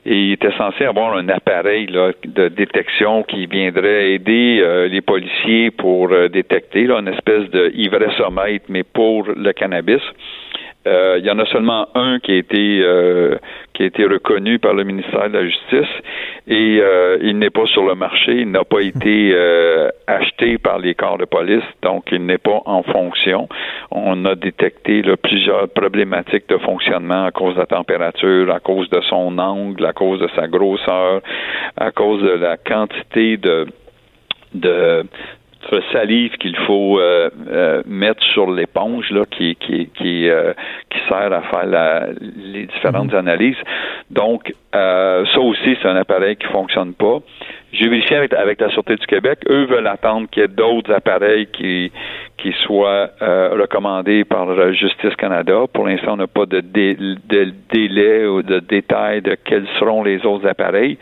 Et 0.06 0.16
il 0.16 0.32
était 0.34 0.52
censé 0.58 0.86
avoir 0.86 1.18
un 1.18 1.30
appareil 1.30 1.88
là, 1.88 2.12
de 2.26 2.50
détection 2.50 3.24
qui 3.24 3.46
viendrait 3.46 4.12
aider 4.14 4.88
les 4.90 5.02
policiers 5.02 5.72
pour 5.72 6.10
détecter 6.30 6.88
là, 6.88 7.00
une 7.00 7.10
espèce 7.10 7.50
de 7.50 7.72
ivresomètre, 7.74 8.66
mais 8.70 8.84
pour 8.84 9.28
le 9.28 9.52
cannabis. 9.54 10.02
Il 11.18 11.26
y 11.26 11.32
en 11.32 11.40
a 11.40 11.46
seulement 11.48 11.88
un 11.96 12.20
qui 12.20 12.32
a 12.32 12.36
été 12.36 12.84
qui 13.74 13.84
a 13.84 13.86
été 13.86 14.06
reconnu 14.06 14.58
par 14.60 14.74
le 14.74 14.84
ministère 14.84 15.30
de 15.30 15.38
la 15.38 15.46
Justice 15.46 15.94
et 16.48 16.80
euh, 16.82 17.18
il 17.22 17.38
n'est 17.38 17.50
pas 17.50 17.66
sur 17.66 17.86
le 17.86 17.94
marché, 17.94 18.32
il 18.32 18.52
n'a 18.52 18.64
pas 18.64 18.80
été 18.80 19.32
euh, 19.34 19.90
acheté 20.08 20.58
par 20.58 20.80
les 20.80 20.96
corps 20.96 21.18
de 21.18 21.26
police, 21.26 21.64
donc 21.82 22.06
il 22.12 22.26
n'est 22.26 22.38
pas 22.38 22.62
en 22.66 22.84
fonction. 22.84 23.50
On 23.92 24.26
a 24.26 24.34
détecté 24.34 25.04
plusieurs 25.22 25.68
problématiques 25.70 26.48
de 26.48 26.58
fonctionnement 26.58 27.26
à 27.26 27.32
cause 27.32 27.56
de 27.56 27.60
la 27.60 27.66
température, 27.66 28.52
à 28.52 28.60
cause 28.60 28.90
de 28.90 29.02
son 29.02 29.38
angle, 29.38 29.86
à 29.86 29.94
cause 29.94 30.22
de 30.22 30.30
sa 30.36 30.48
grosseur, 30.48 31.22
à 31.76 31.92
cause 31.92 32.24
de 32.24 32.30
la 32.30 32.58
quantité 32.58 33.38
de 33.38 33.68
de 34.54 35.04
salive 35.92 36.38
qu'il 36.38 36.56
faut 36.56 37.00
euh, 37.00 37.30
euh, 37.50 37.82
mettre 37.86 38.24
sur 38.34 38.50
l'éponge 38.50 39.10
là 39.12 39.24
qui 39.30 39.56
qui 39.56 39.90
qui, 39.98 40.30
euh, 40.30 40.54
qui 40.90 41.00
sert 41.10 41.32
à 41.34 41.42
faire 41.42 41.66
la, 41.66 42.08
les 42.20 42.66
différentes 42.66 43.12
mhm. 43.12 43.20
analyses. 43.20 43.58
Donc 44.10 44.54
ça 44.74 45.40
aussi 45.40 45.76
c'est 45.82 45.88
un 45.88 45.96
appareil 45.96 46.36
qui 46.36 46.46
fonctionne 46.48 46.94
pas. 46.94 47.18
J'ai 47.74 47.90
vérifié 47.90 48.16
avec, 48.16 48.34
avec, 48.34 48.62
la 48.62 48.70
Sûreté 48.70 48.96
du 48.96 49.06
Québec. 49.08 49.40
Eux 49.50 49.66
veulent 49.66 49.88
attendre 49.88 50.30
qu'il 50.30 50.42
y 50.42 50.46
ait 50.46 50.48
d'autres 50.48 50.94
appareils 50.94 51.48
qui, 51.48 51.92
qui 52.38 52.54
soient 52.64 53.10
recommandés 53.20 54.24
par 54.24 54.72
Justice 54.74 55.16
Canada. 55.16 55.66
Pour 55.74 55.88
l'instant, 55.88 56.14
on 56.14 56.18
n'a 56.18 56.28
pas 56.28 56.46
de, 56.46 56.62
de, 56.62 57.54
délai 57.74 58.28
ou 58.28 58.44
de 58.44 58.60
détails 58.60 59.22
de 59.22 59.36
quels 59.44 59.68
seront 59.80 60.04
les 60.04 60.24
autres 60.26 60.48
appareils 60.48 60.98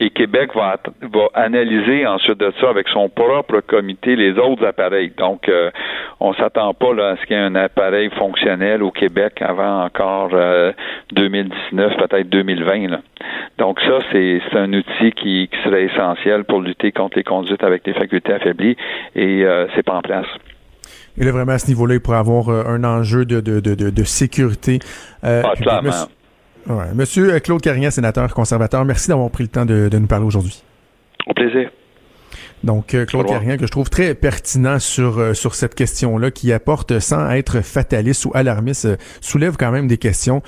et 0.00 0.10
Québec 0.10 0.50
va, 0.54 0.76
va 1.02 1.26
analyser 1.34 2.06
ensuite 2.06 2.38
de 2.38 2.52
ça 2.60 2.70
avec 2.70 2.88
son 2.88 3.08
propre 3.08 3.60
comité 3.60 4.16
les 4.16 4.38
autres 4.38 4.66
appareils. 4.66 5.12
Donc, 5.16 5.48
euh, 5.48 5.70
on 6.20 6.34
s'attend 6.34 6.74
pas 6.74 6.94
là, 6.94 7.10
à 7.10 7.16
ce 7.16 7.26
qu'il 7.26 7.36
y 7.36 7.38
ait 7.38 7.42
un 7.42 7.54
appareil 7.54 8.10
fonctionnel 8.10 8.82
au 8.82 8.90
Québec 8.90 9.40
avant 9.40 9.84
encore 9.84 10.30
2019, 11.12 11.92
euh, 11.92 12.06
peut-être 12.06 12.28
2020. 12.28 12.88
Là. 12.88 13.00
Donc 13.58 13.80
ça, 13.80 13.98
c'est 14.12 14.40
un 14.52 14.72
outil 14.72 15.12
qui, 15.12 15.48
qui, 15.48 15.58
serait 15.64 15.84
essentiel 15.84 16.44
pour 16.44 16.60
lutter 16.60 16.92
contre 16.92 17.16
les 17.16 17.24
conduites 17.24 17.62
avec 17.64 17.86
les 17.86 17.94
facultés 17.94 18.32
affaiblies 18.32 18.76
et 19.14 19.44
euh, 19.44 19.66
c'est 19.74 19.82
pas 19.82 19.94
en 19.94 20.02
place. 20.02 20.26
Et 21.16 21.24
là, 21.24 21.32
vraiment, 21.32 21.52
à 21.52 21.58
ce 21.58 21.66
niveau-là, 21.66 21.94
il 21.94 22.00
pourrait 22.00 22.18
avoir 22.18 22.48
euh, 22.48 22.64
un 22.66 22.84
enjeu 22.84 23.24
de, 23.24 23.40
de, 23.40 23.58
de, 23.58 23.90
de 23.90 24.04
sécurité. 24.04 24.78
Euh, 25.24 25.42
ah, 25.44 25.54
clairement. 25.56 25.90
Monsieur 26.94 27.34
euh, 27.34 27.38
Claude 27.38 27.62
Carignan, 27.62 27.90
sénateur 27.90 28.34
conservateur, 28.34 28.84
merci 28.84 29.08
d'avoir 29.08 29.30
pris 29.30 29.44
le 29.44 29.48
temps 29.48 29.64
de, 29.64 29.88
de 29.88 29.98
nous 29.98 30.06
parler 30.06 30.26
aujourd'hui. 30.26 30.62
Au 31.26 31.34
plaisir. 31.34 31.70
Donc, 32.64 32.94
euh, 32.94 33.04
Claude 33.04 33.26
Carrien, 33.26 33.56
que 33.56 33.66
je 33.66 33.70
trouve 33.70 33.88
très 33.88 34.14
pertinent 34.14 34.78
sur, 34.78 35.18
euh, 35.18 35.34
sur 35.34 35.54
cette 35.54 35.74
question-là, 35.74 36.30
qui 36.30 36.52
apporte, 36.52 36.98
sans 36.98 37.30
être 37.30 37.60
fataliste 37.60 38.24
ou 38.24 38.32
alarmiste, 38.34 38.86
euh, 38.86 38.96
soulève 39.20 39.56
quand 39.56 39.70
même 39.70 39.86
des 39.86 39.98
questions 39.98 40.42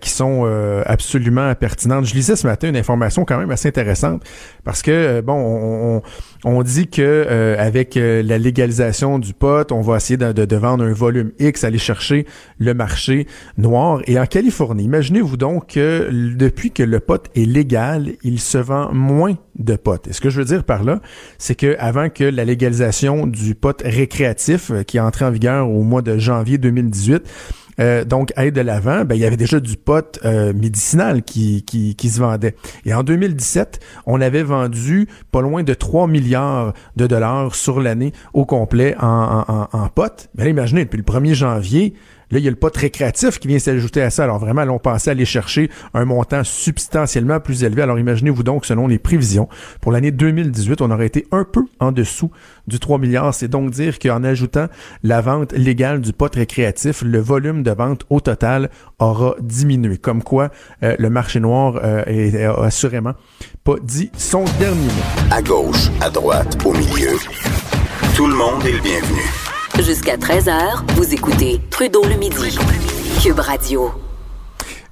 qui 0.00 0.10
sont 0.10 0.46
absolument 0.86 1.54
pertinentes. 1.54 2.06
Je 2.06 2.14
lisais 2.14 2.36
ce 2.36 2.46
matin 2.46 2.68
une 2.68 2.76
information 2.76 3.24
quand 3.24 3.38
même 3.38 3.50
assez 3.50 3.68
intéressante, 3.68 4.22
parce 4.64 4.82
que, 4.82 5.20
bon, 5.20 5.34
on, 5.34 6.02
on 6.44 6.62
dit 6.62 6.88
que 6.88 7.56
avec 7.58 7.94
la 7.96 8.38
légalisation 8.38 9.18
du 9.18 9.34
pot, 9.34 9.70
on 9.72 9.80
va 9.80 9.96
essayer 9.96 10.16
de, 10.16 10.32
de, 10.32 10.56
vendre 10.56 10.84
un 10.84 10.92
volume 10.92 11.32
X, 11.38 11.64
aller 11.64 11.78
chercher 11.78 12.26
le 12.58 12.74
marché 12.74 13.26
noir. 13.56 14.00
Et 14.06 14.18
en 14.18 14.26
Californie, 14.26 14.84
imaginez-vous 14.84 15.36
donc 15.36 15.74
que 15.74 16.08
depuis 16.36 16.70
que 16.70 16.82
le 16.82 17.00
pot 17.00 17.28
est 17.34 17.44
légal, 17.44 18.12
il 18.22 18.40
se 18.40 18.58
vend 18.58 18.92
moins 18.92 19.36
de 19.58 19.76
pot. 19.76 20.06
Et 20.08 20.12
ce 20.12 20.20
que 20.20 20.30
je 20.30 20.38
veux 20.38 20.44
dire 20.44 20.64
par 20.64 20.84
là, 20.84 21.00
c'est 21.38 21.54
que 21.54 21.76
avant 21.78 22.08
que 22.08 22.24
la 22.24 22.44
légalisation 22.44 23.26
du 23.26 23.54
pot 23.54 23.80
récréatif, 23.84 24.70
euh, 24.70 24.82
qui 24.82 24.96
est 24.96 25.00
entré 25.00 25.24
en 25.24 25.30
vigueur 25.30 25.68
au 25.68 25.82
mois 25.82 26.02
de 26.02 26.18
janvier 26.18 26.58
2018, 26.58 27.22
euh, 27.80 28.04
donc 28.04 28.32
aille 28.36 28.52
de 28.52 28.60
l'avant, 28.60 29.04
ben, 29.04 29.14
il 29.14 29.20
y 29.20 29.24
avait 29.24 29.36
déjà 29.36 29.60
du 29.60 29.76
pot 29.76 30.18
euh, 30.24 30.52
médicinal 30.52 31.22
qui, 31.22 31.64
qui, 31.64 32.10
se 32.10 32.18
vendait. 32.18 32.56
Et 32.84 32.92
en 32.92 33.02
2017, 33.02 33.80
on 34.06 34.20
avait 34.20 34.42
vendu 34.42 35.08
pas 35.30 35.40
loin 35.40 35.62
de 35.62 35.74
3 35.74 36.08
milliards 36.08 36.72
de 36.96 37.06
dollars 37.06 37.54
sur 37.54 37.80
l'année 37.80 38.12
au 38.34 38.44
complet 38.44 38.96
en, 39.00 39.68
en, 39.72 39.88
pot. 39.88 40.28
Mais 40.36 40.44
là, 40.44 40.50
imaginez, 40.50 40.84
depuis 40.84 40.96
le 40.98 41.04
1er 41.04 41.34
janvier, 41.34 41.94
Là, 42.30 42.38
il 42.38 42.44
y 42.44 42.48
a 42.48 42.50
le 42.50 42.56
pot 42.56 42.74
récréatif 42.74 43.38
qui 43.38 43.48
vient 43.48 43.58
s'ajouter 43.58 44.02
à 44.02 44.10
ça. 44.10 44.24
Alors 44.24 44.38
vraiment, 44.38 44.64
là, 44.64 44.72
on 44.72 44.78
pensait 44.78 45.10
aller 45.10 45.24
chercher 45.24 45.70
un 45.94 46.04
montant 46.04 46.44
substantiellement 46.44 47.40
plus 47.40 47.64
élevé. 47.64 47.82
Alors 47.82 47.98
imaginez-vous 47.98 48.42
donc, 48.42 48.66
selon 48.66 48.86
les 48.86 48.98
prévisions, 48.98 49.48
pour 49.80 49.92
l'année 49.92 50.10
2018, 50.10 50.82
on 50.82 50.90
aurait 50.90 51.06
été 51.06 51.26
un 51.32 51.44
peu 51.44 51.62
en 51.80 51.92
dessous 51.92 52.30
du 52.66 52.78
3 52.78 52.98
milliards. 52.98 53.34
C'est 53.34 53.48
donc 53.48 53.70
dire 53.70 53.98
qu'en 53.98 54.24
ajoutant 54.24 54.66
la 55.02 55.20
vente 55.20 55.52
légale 55.52 56.00
du 56.00 56.12
pot 56.12 56.32
récréatif, 56.34 57.02
le 57.02 57.18
volume 57.18 57.62
de 57.62 57.70
vente 57.70 58.04
au 58.10 58.20
total 58.20 58.70
aura 58.98 59.34
diminué. 59.40 59.96
Comme 59.98 60.22
quoi, 60.22 60.50
euh, 60.82 60.96
le 60.98 61.10
marché 61.10 61.40
noir 61.40 61.80
euh, 61.82 62.02
est, 62.06 62.34
est 62.34 62.44
assurément 62.44 63.14
pas 63.64 63.76
dit 63.82 64.10
son 64.16 64.44
dernier 64.58 64.86
mot. 64.86 65.30
À 65.30 65.42
gauche, 65.42 65.90
à 66.00 66.08
droite, 66.08 66.56
au 66.64 66.72
milieu, 66.72 67.18
tout 68.16 68.26
le 68.26 68.34
monde 68.34 68.64
est 68.64 68.72
le 68.72 68.80
bienvenu. 68.80 69.47
Jusqu'à 69.80 70.16
13h, 70.16 70.82
vous 70.96 71.14
écoutez 71.14 71.60
Trudeau 71.70 72.02
le 72.04 72.16
midi. 72.16 72.58
Cube 73.22 73.38
Radio. 73.38 74.07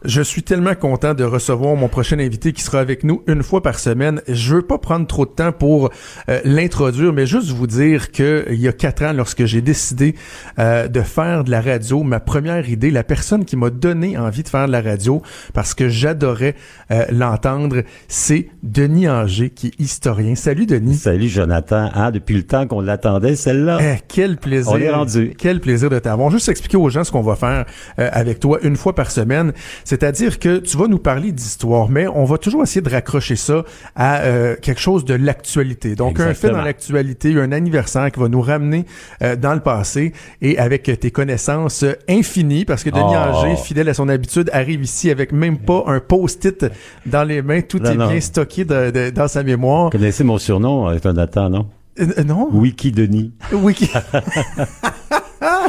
Je 0.07 0.23
suis 0.23 0.45
tellement 0.45 0.77
content 0.77 1.15
de 1.15 1.25
recevoir 1.25 1.75
mon 1.75 1.89
prochain 1.89 2.21
invité 2.21 2.53
qui 2.53 2.63
sera 2.63 2.79
avec 2.79 3.03
nous 3.03 3.25
une 3.27 3.43
fois 3.43 3.61
par 3.61 3.81
semaine. 3.81 4.23
Je 4.29 4.55
veux 4.55 4.63
pas 4.63 4.79
prendre 4.79 5.05
trop 5.05 5.27
de 5.27 5.33
temps 5.33 5.51
pour 5.51 5.91
euh, 6.29 6.41
l'introduire, 6.45 7.13
mais 7.13 7.27
juste 7.27 7.49
vous 7.49 7.67
dire 7.67 8.13
que 8.13 8.47
il 8.49 8.61
y 8.61 8.69
a 8.69 8.73
quatre 8.73 9.03
ans, 9.03 9.13
lorsque 9.13 9.47
j'ai 9.47 9.63
décidé 9.63 10.15
euh, 10.61 10.87
de 10.87 11.01
faire 11.01 11.43
de 11.43 11.51
la 11.51 11.61
radio, 11.61 12.05
ma 12.05 12.21
première 12.21 12.71
idée, 12.71 12.93
la 12.93 13.03
personne 13.03 13.45
qui 13.45 13.57
m'a 13.57 13.71
donné 13.71 14.17
envie 14.17 14.45
de 14.45 14.49
faire 14.49 14.69
de 14.69 14.73
la 14.73 14.81
radio, 14.81 15.23
parce 15.55 15.75
que 15.75 15.89
j'adorais 15.89 16.55
euh, 16.93 17.05
l'entendre, 17.11 17.83
c'est 18.07 18.47
Denis 18.63 19.09
Anger, 19.09 19.51
qui 19.51 19.69
est 19.69 19.81
historien. 19.81 20.37
Salut 20.37 20.67
Denis. 20.67 20.95
Salut 20.95 21.29
Jonathan. 21.29 21.91
Ah, 21.93 22.13
depuis 22.13 22.37
le 22.37 22.45
temps 22.45 22.69
qu'on 22.69 22.81
l'attendait, 22.81 23.35
celle-là. 23.35 23.79
Eh, 23.81 23.99
quel 24.07 24.37
plaisir. 24.37 24.71
On 24.73 24.79
est 24.79 24.91
rendu. 24.91 25.35
Quel 25.37 25.59
plaisir 25.61 25.91
de 25.91 25.99
t'avoir. 25.99 26.31
Juste 26.31 26.49
expliquer 26.49 26.77
aux 26.77 26.91
gens 26.91 27.03
ce 27.03 27.11
qu'on 27.11 27.23
va 27.23 27.35
faire 27.35 27.67
avec 27.97 28.39
toi 28.39 28.61
une 28.63 28.77
fois 28.77 28.95
par 28.95 29.11
semaine. 29.11 29.53
C'est-à-dire 29.99 30.39
que 30.39 30.59
tu 30.59 30.77
vas 30.77 30.89
nous 30.89 30.99
parler 30.99 31.33
d'histoire, 31.33 31.89
mais 31.89 32.07
on 32.07 32.27
va 32.27 32.37
toujours 32.37 32.63
essayer 32.63 32.83
de 32.83 32.91
raccrocher 32.91 33.35
ça 33.35 33.65
à 33.95 34.21
euh, 34.25 34.55
quelque 34.61 34.81
chose 34.81 35.07
de 35.07 35.15
l'actualité. 35.15 35.95
Donc, 35.95 36.21
un 36.21 36.35
fait 36.35 36.51
dans 36.51 36.61
l'actualité, 36.61 37.35
un 37.41 37.51
anniversaire 37.51 38.13
qui 38.13 38.21
va 38.21 38.29
nous 38.29 38.43
ramener 38.43 38.85
euh, 39.23 39.37
dans 39.37 39.55
le 39.55 39.61
passé 39.61 40.13
et 40.43 40.59
avec 40.59 40.83
tes 41.01 41.11
connaissances 41.11 41.83
infinies, 42.11 42.67
parce 42.67 42.85
que 42.85 42.91
Denis 42.91 43.05
oh. 43.07 43.57
fidèle 43.57 43.89
à 43.89 43.95
son 43.95 44.11
habitude, 44.11 44.51
arrive 44.53 44.83
ici 44.83 45.11
avec 45.11 45.33
même 45.33 45.57
pas 45.57 45.85
un 45.87 46.01
post-it 46.01 46.67
dans 47.07 47.25
les 47.25 47.41
mains. 47.41 47.63
Tout 47.63 47.83
est 47.83 47.97
bien 47.97 48.21
stocké 48.21 48.67
dans 48.67 49.29
sa 49.29 49.43
mémoire. 49.43 49.85
Vous 49.85 49.99
connaissez 49.99 50.25
mon 50.25 50.37
surnom, 50.37 50.95
Jonathan, 51.03 51.49
non? 51.49 51.69
Euh, 51.99 52.23
non? 52.23 52.51
Wiki 52.53 52.93
Denis. 52.93 53.33
Wiki. 53.51 53.89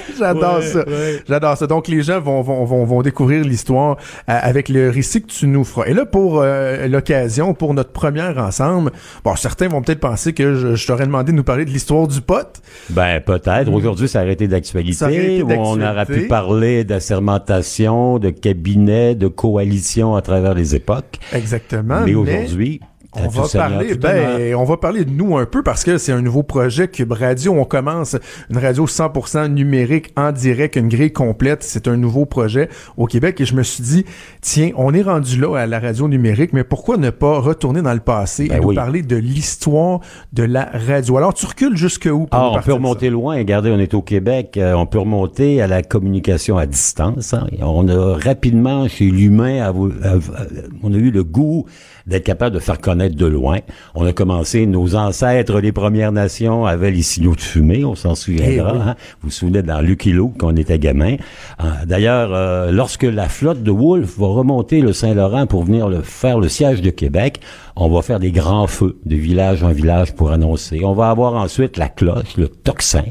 J'adore 0.18 0.58
Ouais, 0.58 0.62
ça. 0.66 0.80
ouais. 0.88 1.22
J'adore 1.28 1.58
ça. 1.58 1.68
Donc 1.68 1.88
les 1.88 2.02
gens 2.02 2.20
vont 2.20 2.42
vont 2.42 2.66
vont, 2.66 2.86
vont 2.86 3.02
découvrir 3.02 3.44
l'histoire 3.44 3.98
euh, 4.30 4.40
avec 4.42 4.70
le 4.70 4.90
récit 4.90 5.22
que 5.22 5.28
tu 5.28 5.48
nous 5.48 5.64
feras. 5.64 5.86
Et 5.88 5.94
là 5.94 6.06
pour 6.06 6.42
euh, 6.42 6.88
l'occasion, 6.88 7.54
pour 7.54 7.74
notre 7.74 7.92
première 7.92 8.38
ensemble, 8.38 8.92
bon 9.24 9.36
certains 9.36 9.68
vont 9.68 9.82
peut-être 9.82 10.00
penser 10.00 10.34
que 10.34 10.56
je, 10.56 10.76
je 10.76 10.88
t'aurais 10.88 11.06
demandé 11.06 11.32
de 11.32 11.38
nous 11.38 11.44
parler 11.44 11.66
de 11.66 11.70
l'histoire 11.72 12.08
du 12.08 12.22
pote. 12.22 12.62
Ben 12.90 13.20
peut-être. 13.22 13.72
Aujourd'hui, 13.72 14.08
ça 14.08 14.22
aurait 14.24 14.34
été 14.34 14.48
d'actualité. 14.48 15.44
On 15.58 15.74
aurait 15.74 15.78
d'actualité. 15.80 16.22
pu 16.24 16.28
parler 16.28 16.84
d'assermentation, 16.84 18.20
de 18.20 18.30
cabinet, 18.30 19.16
de 19.16 19.28
coalition 19.28 20.16
à 20.16 20.22
travers 20.22 20.54
les 20.54 20.76
époques. 20.76 21.20
Exactement. 21.34 22.02
mais 22.06 22.16
aujourd'hui, 22.16 22.80
On 23.14 23.28
va 23.30 23.48
parler, 23.48 23.96
ben, 23.96 24.54
on 24.56 24.64
va 24.64 24.78
parler 24.78 25.04
de 25.06 25.10
nous 25.10 25.38
un 25.38 25.46
peu 25.46 25.64
parce 25.64 25.84
que 25.84 25.98
c'est 25.98 26.12
un 26.12 26.22
nouveau 26.22 26.44
projet 26.44 26.88
Cube 26.88 27.14
Radio. 27.14 27.54
On 27.54 27.64
commence 27.66 28.16
une 28.52 28.58
radio 28.58 28.86
100% 28.86 29.48
numérique 29.48 30.12
en 30.16 30.32
direct, 30.32 30.76
une 30.76 30.90
grille 30.90 31.14
complète. 31.14 31.64
C'est 31.64 31.88
un 31.88 31.98
nouveau 31.98 32.26
projet 32.26 32.70
au 32.96 33.06
Québec 33.08 33.42
et 33.42 33.46
je 33.46 33.56
me 33.56 33.64
suis 33.64 33.82
dit, 33.82 34.06
tiens, 34.42 34.70
on 34.76 34.94
est 34.94 35.02
rendu 35.02 35.40
là 35.40 35.56
à 35.58 35.66
la 35.66 35.80
radio 35.80 36.08
numérique, 36.08 36.54
mais 36.54 36.64
pourquoi 36.64 36.98
ne 36.98 37.10
pas 37.10 37.40
retourner 37.40 37.82
dans 37.82 37.94
le 37.94 38.02
passé 38.02 38.50
Ben 38.50 38.58
et 38.58 38.60
nous 38.60 38.68
oui. 38.68 38.76
parler 38.76 39.02
de 39.02 39.16
l'histoire 39.16 40.02
de 40.34 40.44
la 40.44 40.70
radio? 40.74 41.18
Alors, 41.18 41.34
tu 41.34 41.46
recules 41.48 41.76
jusque 41.78 42.10
où? 42.12 42.26
pour 42.28 42.40
Ah, 42.40 42.50
nous 42.54 42.60
on 42.60 42.62
peut 42.62 42.74
remonter 42.74 43.10
loin. 43.10 43.38
Regardez, 43.38 43.72
on 43.72 43.80
est 43.80 43.94
au 43.96 44.02
Québec. 44.04 44.58
euh, 44.58 44.74
on 44.74 44.86
peut 44.86 45.00
remonter 45.00 45.62
à 45.62 45.68
la 45.68 45.82
communication 45.82 46.58
à 46.58 46.66
distance. 46.68 47.34
hein. 47.34 47.48
On 47.62 47.88
a 47.88 48.18
rapidement, 48.18 48.88
chez 48.88 49.06
l'humain, 49.06 49.74
on 50.84 50.94
a 50.94 50.98
eu 50.98 51.10
le 51.10 51.24
goût 51.24 51.66
d'être 52.06 52.24
capable 52.24 52.54
de 52.56 52.60
faire 52.60 52.80
connaître 52.80 52.97
de 52.98 53.26
loin. 53.26 53.60
On 53.96 54.06
a 54.06 54.14
commencé, 54.14 54.66
nos 54.66 54.96
ancêtres, 54.96 55.60
les 55.60 55.72
Premières 55.72 56.12
Nations, 56.12 56.66
avaient 56.66 56.92
les 56.92 57.02
signaux 57.02 57.36
de 57.36 57.42
fumée, 57.42 57.86
on 57.86 57.96
s'en 57.96 58.16
souviendra. 58.16 58.72
Eh 58.74 58.78
oui. 58.78 58.82
hein. 58.86 58.96
Vous 59.22 59.28
vous 59.30 59.32
souvenez 59.32 59.62
dans 59.62 59.82
Lucky 59.82 60.12
Luke, 60.12 60.34
quand 60.38 60.52
on 60.54 60.56
était 60.56 60.80
gamin. 60.80 61.16
Euh, 61.64 61.66
D'ailleurs, 61.86 62.30
euh, 62.34 62.72
lorsque 62.72 63.04
la 63.04 63.30
flotte 63.30 63.64
de 63.64 63.72
Wolfe 63.72 64.18
va 64.18 64.28
remonter 64.28 64.82
le 64.82 64.94
Saint-Laurent 64.94 65.48
pour 65.48 65.64
venir 65.64 65.88
le, 65.90 66.02
faire 66.02 66.40
le 66.40 66.50
siège 66.50 66.82
de 66.82 66.90
Québec, 66.90 67.40
on 67.80 67.90
va 67.90 68.02
faire 68.02 68.20
des 68.20 68.32
grands 68.32 68.68
feux 68.68 68.98
de 69.06 69.16
village 69.16 69.64
en 69.64 69.72
village 69.72 70.16
pour 70.16 70.32
annoncer. 70.32 70.82
On 70.84 70.94
va 70.94 71.10
avoir 71.10 71.36
ensuite 71.36 71.78
la 71.78 71.90
cloche, 71.90 72.36
le 72.36 72.48
tocsin. 72.48 73.04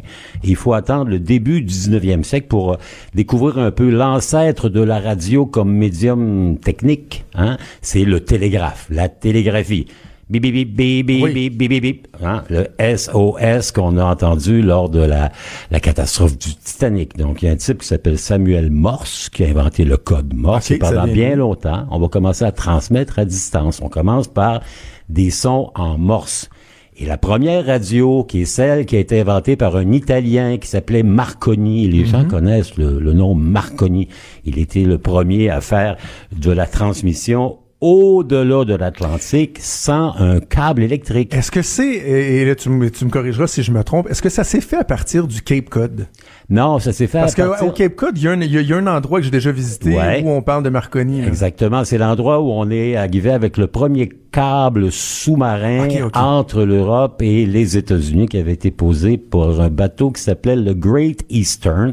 Il 0.42 0.56
faut 0.56 0.72
attendre 0.72 1.08
le 1.08 1.20
début 1.20 1.62
du 1.62 1.72
19e 1.72 2.24
siècle 2.24 2.48
pour 2.48 2.72
euh, 2.72 2.76
découvrir 3.14 3.58
un 3.58 3.70
peu 3.70 3.88
l'ancêtre 3.88 4.68
de 4.68 4.80
la 4.80 4.98
radio 4.98 5.46
comme 5.46 5.72
médium 5.72 6.58
technique. 6.58 7.24
Hein? 7.34 7.58
C'est 7.80 8.04
le 8.04 8.20
télégraphe, 8.20 8.86
la 8.90 9.08
télégraphie. 9.08 9.86
Bip, 10.28 10.42
bip, 10.42 10.52
bip, 10.74 11.06
bip, 11.06 11.22
Oui. 11.22 11.50
bip, 11.50 11.80
bip, 11.80 12.08
hein, 12.20 12.42
le 12.50 12.66
SOS 12.80 13.70
qu'on 13.70 13.96
a 13.96 14.04
entendu 14.04 14.60
lors 14.60 14.88
de 14.88 14.98
la, 14.98 15.30
la 15.70 15.78
catastrophe 15.78 16.36
du 16.36 16.52
Titanic. 16.56 17.16
Donc, 17.16 17.42
il 17.42 17.46
y 17.46 17.48
a 17.48 17.52
un 17.52 17.56
type 17.56 17.78
qui 17.82 17.86
s'appelle 17.86 18.18
Samuel 18.18 18.72
Morse 18.72 19.28
qui 19.30 19.44
a 19.44 19.48
inventé 19.48 19.84
le 19.84 19.96
code 19.96 20.34
Morse. 20.34 20.66
Ok, 20.72 20.76
et 20.76 20.78
pendant 20.78 21.06
bien 21.06 21.36
longtemps, 21.36 21.86
on 21.92 22.00
va 22.00 22.08
commencer 22.08 22.44
à 22.44 22.50
transmettre 22.50 23.20
à 23.20 23.24
distance. 23.24 23.80
On 23.80 23.88
commence 23.88 24.26
par 24.26 24.62
des 25.08 25.30
sons 25.30 25.70
en 25.76 25.96
Morse. 25.96 26.50
Et 26.96 27.06
la 27.06 27.18
première 27.18 27.64
radio, 27.64 28.24
qui 28.24 28.40
est 28.42 28.46
celle 28.46 28.84
qui 28.84 28.96
a 28.96 28.98
été 28.98 29.20
inventée 29.20 29.54
par 29.54 29.76
un 29.76 29.92
Italien 29.92 30.56
qui 30.56 30.66
s'appelait 30.66 31.04
Marconi, 31.04 31.86
les 31.86 32.04
gens 32.04 32.24
connaissent 32.24 32.76
le, 32.76 32.98
le 32.98 33.12
nom 33.12 33.34
Marconi. 33.36 34.08
Il 34.44 34.58
était 34.58 34.82
le 34.82 34.98
premier 34.98 35.50
à 35.50 35.60
faire 35.60 35.98
de 36.36 36.50
la 36.50 36.66
transmission 36.66 37.58
au-delà 37.90 38.64
de 38.64 38.74
l'Atlantique 38.74 39.58
sans 39.60 40.12
un 40.18 40.40
câble 40.40 40.82
électrique. 40.82 41.32
Est-ce 41.34 41.52
que 41.52 41.62
c'est, 41.62 41.86
et 41.94 42.44
là 42.44 42.54
tu 42.56 42.68
me, 42.68 42.90
tu 42.90 43.04
me 43.04 43.10
corrigeras 43.10 43.46
si 43.46 43.62
je 43.62 43.70
me 43.70 43.84
trompe, 43.84 44.08
est-ce 44.10 44.22
que 44.22 44.28
ça 44.28 44.42
s'est 44.42 44.60
fait 44.60 44.76
à 44.76 44.84
partir 44.84 45.28
du 45.28 45.40
Cape 45.40 45.68
Cod? 45.70 46.08
Non, 46.50 46.78
ça 46.80 46.92
s'est 46.92 47.06
fait 47.06 47.18
Parce 47.20 47.38
à 47.38 47.46
partir... 47.46 47.66
qu'au 47.66 47.72
Cape 47.72 47.94
Cod, 47.94 48.18
il 48.18 48.24
y, 48.24 48.28
a 48.28 48.32
un- 48.32 48.40
il 48.40 48.52
y 48.52 48.58
a- 48.58 48.60
il 48.60 48.68
y 48.68 48.72
a 48.72 48.76
un 48.76 48.86
endroit 48.88 49.18
que 49.20 49.24
j'ai 49.24 49.30
déjà 49.30 49.52
visité 49.52 49.96
Ouais. 49.96 50.22
où 50.24 50.30
on 50.30 50.42
parle 50.42 50.62
de 50.64 50.68
Marconi. 50.68 51.20
là. 51.22 51.28
Exactement, 51.28 51.84
c'est 51.84 51.98
l'endroit 51.98 52.40
où 52.40 52.50
on 52.50 52.70
est 52.70 52.96
arrivé 52.96 53.30
avec 53.30 53.56
le 53.56 53.66
premier 53.68 54.08
câble 54.32 54.90
sous-marin 54.92 55.88
entre 56.14 56.64
l'Europe 56.64 57.22
et 57.22 57.46
les 57.46 57.76
États-Unis 57.76 58.26
qui 58.26 58.38
avait 58.38 58.52
été 58.52 58.70
posé 58.70 59.16
pour 59.16 59.60
un 59.60 59.70
bateau 59.70 60.10
qui 60.10 60.20
s'appelait 60.22 60.56
le 60.56 60.74
Great 60.74 61.24
Eastern, 61.30 61.92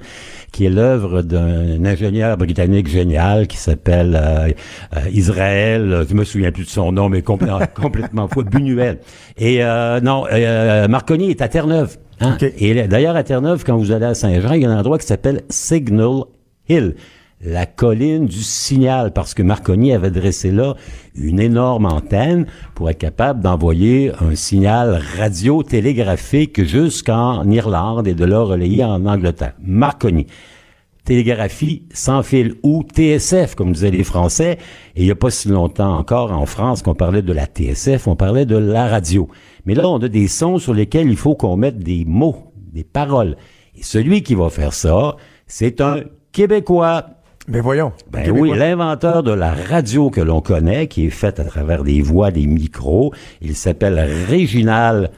qui 0.54 0.66
est 0.66 0.70
l'œuvre 0.70 1.22
d'un 1.24 1.84
ingénieur 1.84 2.38
britannique 2.38 2.88
génial 2.88 3.48
qui 3.48 3.58
s'appelle 3.58 4.16
euh, 4.16 4.50
euh, 4.96 5.00
Israël, 5.12 6.06
je 6.10 6.14
me 6.14 6.24
souviens 6.24 6.52
plus 6.54 6.64
de 6.64 6.70
son 6.70 6.94
nom, 6.94 7.10
mais 7.10 7.20
complè- 7.20 7.68
complètement 7.82 8.28
fou, 8.30 8.44
Buñuel. 8.44 9.00
Et 9.38 9.64
euh, 9.64 10.00
non, 10.00 10.26
euh, 10.32 10.88
Marconi 10.88 11.30
est 11.32 11.42
à 11.42 11.48
Terre-Neuve. 11.50 11.98
hein. 12.22 12.38
Et 12.58 12.88
d'ailleurs, 12.88 13.16
à 13.16 13.24
Terre-Neuve, 13.24 13.64
quand 13.66 13.76
vous 13.76 13.92
allez 13.92 14.06
à 14.06 14.14
Saint-Jean, 14.14 14.54
il 14.54 14.62
y 14.62 14.66
a 14.66 14.70
un 14.70 14.80
endroit 14.80 14.98
qui 15.00 15.08
s'appelle 15.08 15.42
Signal 15.50 16.22
Hill, 16.70 16.96
la 17.44 17.66
colline 17.66 18.26
du 18.26 18.42
signal, 18.42 19.12
parce 19.12 19.34
que 19.34 19.44
Marconi 19.44 19.94
avait 19.94 20.12
dressé 20.12 20.52
là 20.52 20.76
une 21.16 21.40
énorme 21.40 21.86
antenne 21.86 22.48
pour 22.76 22.90
être 22.90 22.98
capable 22.98 23.42
d'envoyer 23.42 24.12
un 24.22 24.36
signal 24.36 25.02
radio-télégraphique 25.18 26.64
jusqu'en 26.64 27.50
Irlande 27.50 28.08
et 28.08 28.14
de 28.14 28.26
là 28.26 28.42
relayer 28.42 28.84
en 28.84 29.06
Angleterre. 29.06 29.54
Marconi 29.62 30.28
télégraphie 31.04 31.84
sans 31.94 32.24
fil 32.24 32.56
ou 32.64 32.84
TSF, 32.84 33.56
comme 33.56 33.74
disaient 33.74 33.92
les 33.92 34.04
Français. 34.04 34.58
Et 34.96 35.02
il 35.02 35.06
n'y 35.06 35.12
a 35.12 35.16
pas 35.16 35.30
si 35.30 35.50
longtemps 35.50 35.98
encore 35.98 36.32
en 36.32 36.46
France 36.46 36.82
qu'on 36.82 36.96
parlait 36.96 37.22
de 37.22 37.34
la 37.34 37.46
TSF, 37.46 38.08
on 38.08 38.16
parlait 38.16 38.46
de 38.46 38.58
la 38.58 38.88
radio. 38.88 39.28
Mais 39.66 39.76
là, 39.76 39.90
on 39.90 39.98
a 39.98 40.08
des 40.08 40.28
sons 40.28 40.60
sur 40.60 40.74
lesquels 40.74 41.10
il 41.10 41.18
faut 41.18 41.36
qu'on 41.36 41.58
mette 41.58 41.80
des 41.80 42.06
mots, 42.06 42.54
des 42.72 42.84
paroles. 42.84 43.36
Et 43.76 43.84
celui 43.84 44.24
qui 44.24 44.36
va 44.36 44.50
faire 44.50 44.74
ça, 44.74 45.18
c'est 45.48 45.82
un 45.82 46.02
Québécois. 46.32 47.06
Ben 47.48 47.62
voyons. 47.62 47.92
Ben 48.10 48.24
Québécois. 48.24 48.42
oui, 48.42 48.58
l'inventeur 48.58 49.22
de 49.22 49.32
la 49.32 49.54
radio 49.54 50.10
que 50.10 50.22
l'on 50.22 50.40
connaît, 50.40 50.88
qui 50.88 51.06
est 51.06 51.10
faite 51.10 51.42
à 51.42 51.44
travers 51.44 51.84
des 51.84 52.02
voix, 52.02 52.32
des 52.32 52.48
micros, 52.48 53.14
il 53.42 53.56
s'appelle 53.56 54.00
Réginal 54.30 55.12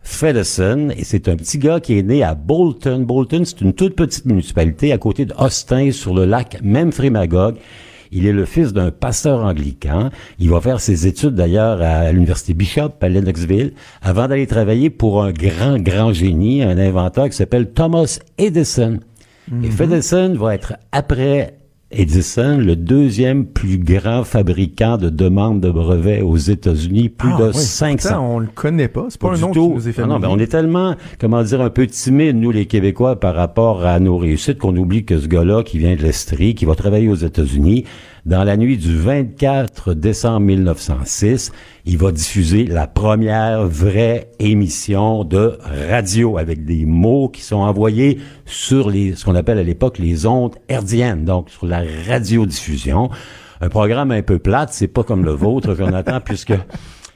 Fedderson, 0.00 0.88
et 0.96 1.04
c'est 1.04 1.28
un 1.28 1.36
petit 1.36 1.58
gars 1.58 1.78
qui 1.78 1.96
est 1.96 2.02
né 2.02 2.24
à 2.24 2.34
Bolton. 2.34 3.04
Bolton, 3.04 3.44
c'est 3.44 3.60
une 3.60 3.72
toute 3.74 3.94
petite 3.94 4.24
municipalité 4.24 4.92
à 4.92 4.98
côté 4.98 5.24
de 5.24 5.34
Austin, 5.38 5.92
sur 5.92 6.14
le 6.14 6.24
lac 6.24 6.58
Memphremagog. 6.64 7.56
Il 8.10 8.26
est 8.26 8.32
le 8.32 8.44
fils 8.44 8.74
d'un 8.74 8.90
pasteur 8.90 9.42
anglican. 9.42 10.10
Il 10.38 10.50
va 10.50 10.60
faire 10.60 10.80
ses 10.80 11.06
études 11.06 11.34
d'ailleurs 11.34 11.80
à 11.80 12.12
l'université 12.12 12.52
Bishop 12.52 12.90
à 13.00 13.08
Lennoxville 13.08 13.72
avant 14.02 14.28
d'aller 14.28 14.46
travailler 14.46 14.90
pour 14.90 15.22
un 15.22 15.32
grand, 15.32 15.78
grand 15.78 16.12
génie, 16.12 16.62
un 16.62 16.76
inventeur 16.76 17.30
qui 17.30 17.36
s'appelle 17.36 17.70
Thomas 17.70 18.18
Edison. 18.36 18.98
Et 19.62 19.70
Fedderson 19.70 20.34
va 20.38 20.54
être 20.54 20.74
après 20.92 21.56
Edison, 21.94 22.56
le 22.58 22.74
deuxième 22.74 23.44
plus 23.44 23.76
grand 23.76 24.24
fabricant 24.24 24.96
de 24.96 25.10
demandes 25.10 25.60
de 25.60 25.70
brevets 25.70 26.22
aux 26.22 26.38
États-Unis, 26.38 27.10
plus 27.10 27.28
Ah, 27.34 27.38
de 27.38 27.46
oui. 27.48 27.52
500. 27.54 28.08
Pourtant, 28.08 28.34
on 28.34 28.38
le 28.38 28.46
connaît 28.54 28.88
pas. 28.88 29.06
C'est 29.10 29.20
pas, 29.20 29.28
un 29.32 29.34
du 29.34 29.40
nom 29.42 29.50
tout. 29.52 29.68
qui 29.68 29.74
nous 29.74 29.88
est 29.90 29.98
Ah 29.98 30.02
non, 30.02 30.08
familier. 30.14 30.22
ben, 30.28 30.34
on 30.34 30.38
est 30.38 30.46
tellement, 30.46 30.94
comment 31.20 31.42
dire, 31.42 31.60
un 31.60 31.68
peu 31.68 31.86
timide, 31.86 32.36
nous, 32.36 32.50
les 32.50 32.64
Québécois, 32.64 33.20
par 33.20 33.34
rapport 33.34 33.84
à 33.84 34.00
nos 34.00 34.16
réussites, 34.16 34.56
qu'on 34.58 34.74
oublie 34.76 35.04
que 35.04 35.18
ce 35.18 35.26
gars-là, 35.28 35.64
qui 35.64 35.78
vient 35.78 35.94
de 35.94 36.00
l'Estrie, 36.02 36.54
qui 36.54 36.64
va 36.64 36.74
travailler 36.74 37.08
aux 37.10 37.14
États-Unis, 37.14 37.84
dans 38.24 38.44
la 38.44 38.56
nuit 38.56 38.76
du 38.76 38.96
24 38.96 39.94
décembre 39.94 40.40
1906, 40.40 41.50
il 41.86 41.98
va 41.98 42.12
diffuser 42.12 42.66
la 42.66 42.86
première 42.86 43.66
vraie 43.66 44.30
émission 44.38 45.24
de 45.24 45.58
radio 45.90 46.38
avec 46.38 46.64
des 46.64 46.84
mots 46.84 47.28
qui 47.28 47.42
sont 47.42 47.56
envoyés 47.56 48.20
sur 48.46 48.90
les, 48.90 49.16
ce 49.16 49.24
qu'on 49.24 49.34
appelle 49.34 49.58
à 49.58 49.64
l'époque 49.64 49.98
les 49.98 50.24
ondes 50.26 50.54
hertziennes, 50.68 51.24
donc 51.24 51.50
sur 51.50 51.66
la 51.66 51.82
radiodiffusion. 52.06 53.10
Un 53.60 53.68
programme 53.68 54.12
un 54.12 54.22
peu 54.22 54.38
plate, 54.38 54.72
c'est 54.72 54.88
pas 54.88 55.02
comme 55.02 55.24
le 55.24 55.32
vôtre, 55.32 55.74
Jonathan, 55.78 56.20
puisque 56.20 56.54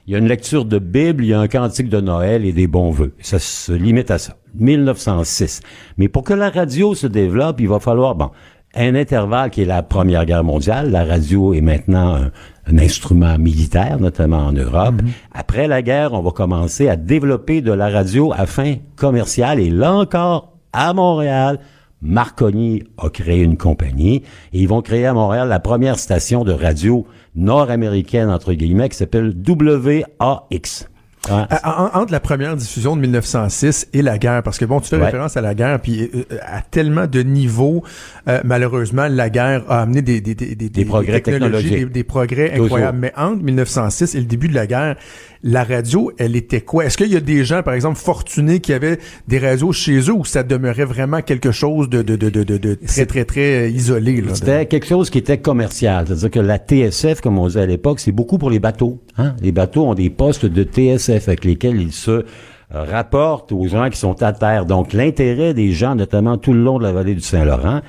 il 0.09 0.13
y 0.13 0.15
a 0.17 0.19
une 0.19 0.29
lecture 0.29 0.65
de 0.65 0.79
Bible, 0.79 1.25
il 1.25 1.29
y 1.29 1.35
a 1.35 1.41
un 1.41 1.49
cantique 1.49 1.89
de 1.89 2.01
Noël 2.01 2.45
et 2.45 2.53
des 2.53 2.67
bons 2.67 2.91
vœux. 2.91 3.13
Ça 3.21 3.39
se 3.39 3.73
limite 3.73 4.11
à 4.11 4.19
ça. 4.19 4.37
1906. 4.55 5.61
Mais 5.99 6.09
pour 6.09 6.25
que 6.25 6.33
la 6.33 6.51
radio 6.51 6.95
se 6.95 7.07
développe, 7.07 7.61
il 7.61 7.69
va 7.69 7.81
falloir, 7.81 8.15
bon, 8.15 8.31
un 8.77 8.95
intervalle 8.95 9.51
qui 9.51 9.63
est 9.63 9.67
la 9.67 9.83
Première 9.83 10.27
Guerre 10.27 10.45
mondiale. 10.45 10.91
La 10.91 11.05
radio 11.05 11.55
est 11.55 11.61
maintenant 11.61 12.15
un, 12.15 12.31
un 12.67 12.79
instrument 12.79 13.39
militaire, 13.39 13.99
notamment 13.99 14.47
en 14.47 14.53
Europe. 14.53 14.97
Après 15.33 15.67
la 15.67 15.83
guerre, 15.83 16.13
on 16.13 16.21
va 16.21 16.31
commencer 16.31 16.89
à 16.89 16.97
développer 16.97 17.61
de 17.61 17.73
la 17.73 17.89
radio 17.89 18.33
à 18.33 18.47
fin 18.47 18.77
commerciale. 18.97 19.61
Et 19.61 19.71
là 19.71 19.93
encore, 19.93 20.53
à 20.73 20.93
Montréal, 20.93 21.59
Marconi 22.03 22.83
a 22.99 23.09
créé 23.09 23.43
une 23.43 23.57
compagnie 23.57 24.17
et 24.53 24.61
ils 24.61 24.69
vont 24.69 24.83
créer 24.83 25.07
à 25.07 25.15
Montréal 25.15 25.49
la 25.49 25.61
première 25.61 25.99
station 25.99 26.45
de 26.45 26.53
radio 26.53 27.07
nord-américaine, 27.35 28.29
entre 28.31 28.53
guillemets, 28.53 28.89
qui 28.89 28.97
s'appelle 28.97 29.35
WAX. 29.47 30.89
À- 31.31 31.83
en- 31.97 32.01
entre 32.03 32.13
la 32.13 32.21
première 32.21 32.57
diffusion 32.57 32.97
de 32.97 33.01
1906 33.03 33.89
et 33.93 34.03
la 34.03 34.19
guerre, 34.19 34.43
parce 34.43 34.59
que 34.59 34.65
bon, 34.65 34.81
tu 34.81 34.89
fais 34.89 34.97
Ouais. 34.97 35.05
référence 35.07 35.37
à 35.37 35.41
la 35.41 35.55
guerre, 35.55 35.81
puis 35.81 36.11
euh, 36.15 36.25
à 36.47 36.63
tellement 36.63 37.07
de 37.07 37.21
niveaux, 37.23 37.83
euh, 38.29 38.41
malheureusement, 38.45 39.07
la 39.09 39.31
guerre 39.31 39.63
a 39.69 39.83
amené 39.83 40.03
des, 40.03 40.21
des, 40.21 40.35
des, 40.35 40.55
des, 40.55 40.85
progrès 40.85 41.21
technologies, 41.21 41.65
technologiques. 41.71 41.87
des, 41.89 41.93
des 42.01 42.05
progrès 42.05 42.49
Toujours. 42.51 42.65
incroyables. 42.65 42.99
Mais 42.99 43.13
entre 43.17 43.43
1906 43.43 44.15
et 44.15 44.19
le 44.19 44.27
début 44.27 44.49
de 44.49 44.55
la 44.55 44.67
guerre, 44.67 44.97
la 45.43 45.65
radio, 45.65 46.11
elle 46.19 46.37
était 46.37 46.61
quoi? 46.61 46.87
Est-ce 46.87 46.97
qu'il 46.97 47.13
y 47.13 47.17
a 47.17 47.21
des 47.21 47.45
gens, 47.45 47.63
par 47.63 47.75
exemple, 47.75 47.99
fortunés 47.99 48.61
qui 48.61 48.73
avaient 48.73 48.99
des 49.29 49.39
radios 49.39 49.73
chez 49.73 49.99
eux 49.99 50.13
ou 50.13 50.25
ça 50.25 50.43
demeurait 50.43 50.85
vraiment 50.85 51.23
quelque 51.23 51.53
chose 51.53 51.89
de, 51.89 52.03
de, 52.03 52.17
de, 52.17 52.31
de, 52.31 52.43
de, 52.43 52.57
de 52.59 52.75
très, 52.75 53.07
très, 53.07 53.25
très 53.25 53.65
euh, 53.65 53.69
isolé? 53.69 54.23
C'était 54.35 54.67
quelque 54.67 54.87
chose 54.87 55.11
qui 55.11 55.19
était 55.19 55.39
commercial. 55.39 56.07
C'est-à-dire 56.07 56.31
que 56.31 56.41
la 56.41 56.59
TSF, 56.59 57.21
comme 57.21 57.39
on 57.39 57.47
disait 57.47 57.61
à 57.61 57.67
l'époque, 57.67 58.01
c'est 58.01 58.13
beaucoup 58.13 58.39
pour 58.39 58.51
les 58.51 58.59
bateaux. 58.61 59.01
Hein? 59.19 59.35
Les 59.41 59.53
bateaux 59.53 59.87
ont 59.87 59.95
des 59.95 60.11
postes 60.11 60.47
de 60.47 60.63
TSF 60.65 61.29
avec 61.29 61.45
lesquels 61.45 61.81
ils 61.81 61.93
se 61.93 62.11
euh, 62.11 62.23
rapportent 62.71 63.53
aux 63.53 63.69
gens 63.69 63.89
qui 63.91 63.99
sont 63.99 64.23
à 64.23 64.33
terre. 64.33 64.67
Donc, 64.67 64.93
l'intérêt 64.93 65.55
des 65.55 65.73
gens, 65.73 65.95
notamment 65.95 66.37
tout 66.37 66.53
le 66.53 66.63
long 66.63 66.79
de 66.79 66.83
la 66.83 66.93
vallée 66.93 67.15
du 67.15 67.21
Saint-Laurent, 67.21 67.81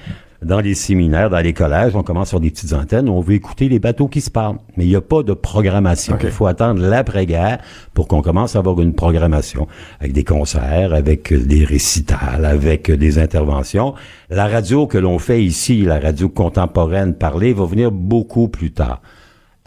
dans 0.43 0.59
les 0.59 0.75
séminaires, 0.75 1.29
dans 1.29 1.39
les 1.39 1.53
collèges, 1.53 1.95
on 1.95 2.03
commence 2.03 2.29
sur 2.29 2.39
des 2.39 2.51
petites 2.51 2.73
antennes, 2.73 3.09
on 3.09 3.21
veut 3.21 3.35
écouter 3.35 3.69
les 3.69 3.79
bateaux 3.79 4.07
qui 4.07 4.21
se 4.21 4.29
parlent. 4.29 4.57
Mais 4.75 4.85
il 4.85 4.89
n'y 4.89 4.95
a 4.95 5.01
pas 5.01 5.23
de 5.23 5.33
programmation. 5.33 6.17
Il 6.21 6.29
faut 6.29 6.45
attendre 6.45 6.81
l'après-guerre 6.81 7.59
pour 7.93 8.07
qu'on 8.07 8.21
commence 8.21 8.55
à 8.55 8.59
avoir 8.59 8.79
une 8.81 8.93
programmation 8.93 9.67
avec 9.99 10.13
des 10.13 10.23
concerts, 10.23 10.93
avec 10.93 11.33
des 11.33 11.63
récitals, 11.63 12.45
avec 12.45 12.91
des 12.91 13.19
interventions. 13.19 13.95
La 14.29 14.47
radio 14.47 14.87
que 14.87 14.97
l'on 14.97 15.19
fait 15.19 15.43
ici, 15.43 15.81
la 15.81 15.99
radio 15.99 16.29
contemporaine 16.29 17.13
parlée, 17.13 17.53
va 17.53 17.65
venir 17.65 17.91
beaucoup 17.91 18.47
plus 18.47 18.71
tard. 18.71 19.01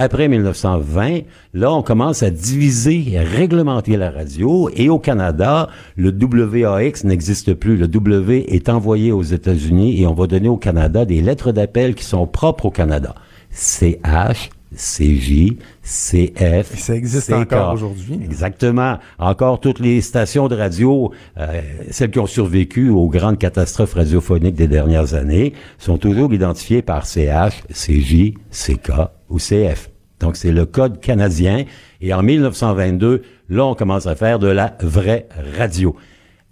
Après 0.02 0.28
1920, 0.28 1.24
là, 1.52 1.74
on 1.74 1.82
commence 1.82 2.22
à 2.22 2.30
diviser 2.30 3.04
et 3.06 3.18
à 3.18 3.22
réglementer 3.22 3.98
la 3.98 4.10
radio. 4.10 4.70
Et 4.74 4.88
au 4.88 4.98
Canada, 4.98 5.68
le 5.94 6.10
WAX 6.10 7.04
n'existe 7.04 7.52
plus. 7.52 7.76
Le 7.76 7.86
W 7.86 8.46
est 8.48 8.70
envoyé 8.70 9.12
aux 9.12 9.22
États-Unis 9.22 10.00
et 10.00 10.06
on 10.06 10.14
va 10.14 10.26
donner 10.26 10.48
au 10.48 10.56
Canada 10.56 11.04
des 11.04 11.20
lettres 11.20 11.52
d'appel 11.52 11.94
qui 11.94 12.04
sont 12.04 12.26
propres 12.26 12.64
au 12.64 12.70
Canada. 12.70 13.14
CH, 13.50 14.48
CJ, 14.74 15.58
CF. 15.82 16.72
Et 16.72 16.78
ça 16.78 16.96
existe 16.96 17.26
CK. 17.26 17.36
encore 17.36 17.74
aujourd'hui. 17.74 18.20
Exactement. 18.24 18.96
Encore 19.18 19.60
toutes 19.60 19.80
les 19.80 20.00
stations 20.00 20.48
de 20.48 20.56
radio, 20.56 21.12
euh, 21.36 21.60
celles 21.90 22.10
qui 22.10 22.20
ont 22.20 22.26
survécu 22.26 22.88
aux 22.88 23.08
grandes 23.10 23.36
catastrophes 23.36 23.92
radiophoniques 23.92 24.54
des 24.54 24.68
dernières 24.68 25.12
années, 25.12 25.52
sont 25.76 25.98
toujours 25.98 26.32
identifiées 26.32 26.80
par 26.80 27.04
CH, 27.04 27.64
CJ, 27.70 28.32
CK 28.50 28.92
ou 29.28 29.36
CF. 29.36 29.89
Donc 30.20 30.36
c'est 30.36 30.52
le 30.52 30.66
code 30.66 31.00
canadien. 31.00 31.64
Et 32.00 32.14
en 32.14 32.22
1922, 32.22 33.22
là, 33.48 33.66
on 33.66 33.74
commence 33.74 34.06
à 34.06 34.14
faire 34.14 34.38
de 34.38 34.48
la 34.48 34.76
vraie 34.80 35.26
radio. 35.58 35.96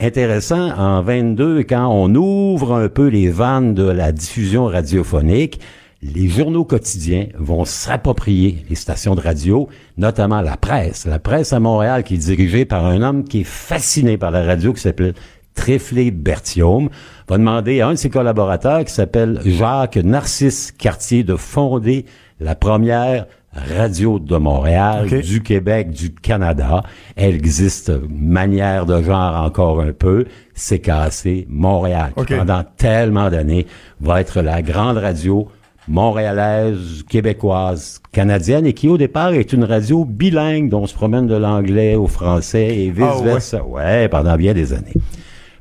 Intéressant, 0.01 0.71
en 0.79 1.03
22, 1.03 1.65
quand 1.65 1.89
on 1.89 2.15
ouvre 2.15 2.75
un 2.75 2.89
peu 2.89 3.09
les 3.09 3.31
vannes 3.31 3.75
de 3.75 3.83
la 3.83 4.13
diffusion 4.13 4.67
radiophonique, 4.67 5.61
les 6.03 6.29
journaux 6.29 6.65
quotidiens 6.65 7.27
vont 7.37 7.65
s'approprier 7.65 8.65
les 8.71 8.77
stations 8.77 9.17
de 9.17 9.21
radio, 9.21 9.69
notamment 9.97 10.41
la 10.41 10.57
presse. 10.57 11.07
La 11.07 11.19
presse 11.19 11.53
à 11.53 11.59
Montréal, 11.59 12.05
qui 12.05 12.15
est 12.15 12.19
dirigée 12.19 12.65
par 12.65 12.87
un 12.87 13.03
homme 13.03 13.25
qui 13.25 13.41
est 13.41 13.45
fasciné 13.45 14.17
par 14.17 14.31
la 14.31 14.45
radio, 14.45 14.73
qui 14.73 14.81
s'appelle 14.81 15.15
Tréflé 15.55 16.13
Berthiaume, 16.13 16.89
va 17.29 17.37
demander 17.37 17.81
à 17.81 17.89
un 17.89 17.95
de 17.95 17.99
ses 17.99 18.11
collaborateurs, 18.11 18.85
qui 18.85 18.93
s'appelle 18.93 19.41
Jacques 19.45 19.97
Narcisse 19.97 20.71
Cartier, 20.71 21.25
de 21.25 21.35
fonder 21.35 22.07
la 22.39 22.55
première 22.55 23.27
radio 23.59 24.19
de 24.19 24.37
Montréal, 24.37 25.07
du 25.23 25.43
Québec, 25.43 25.91
du 25.91 26.11
Canada. 26.15 26.83
Elle 27.17 27.35
existe 27.35 27.93
manière 28.09 28.87
de 28.87 29.03
genre 29.03 29.35
encore 29.45 29.81
un 29.81 29.93
peu. 29.93 30.25
CKC 30.55 31.47
Montréal, 31.49 32.13
qui 32.17 32.21
Ok. 32.35 32.37
pendant 32.39 32.65
tellement 32.77 33.31
d'années 33.31 33.67
va 34.01 34.21
être 34.21 34.41
la 34.43 34.61
grande 34.63 34.97
radio 34.99 35.49
montréalaise, 35.87 37.03
québécoise, 37.09 38.01
canadienne 38.13 38.67
et 38.67 38.73
qui 38.73 38.89
au 38.89 38.97
départ 38.99 39.33
est 39.35 39.53
une 39.53 39.65
radio 39.65 40.05
bilingue 40.05 40.69
dont 40.69 40.83
on 40.83 40.87
se 40.87 40.95
promène 40.95 41.27
de 41.27 41.35
l'anglais 41.35 41.95
au 41.97 42.07
français 42.07 42.67
et 42.77 42.93
Ah, 43.01 43.13
vice-versa. 43.13 43.65
ouais, 43.65 44.09
pendant 44.09 44.37
bien 44.37 44.55
des 44.55 44.73
années. 44.73 44.95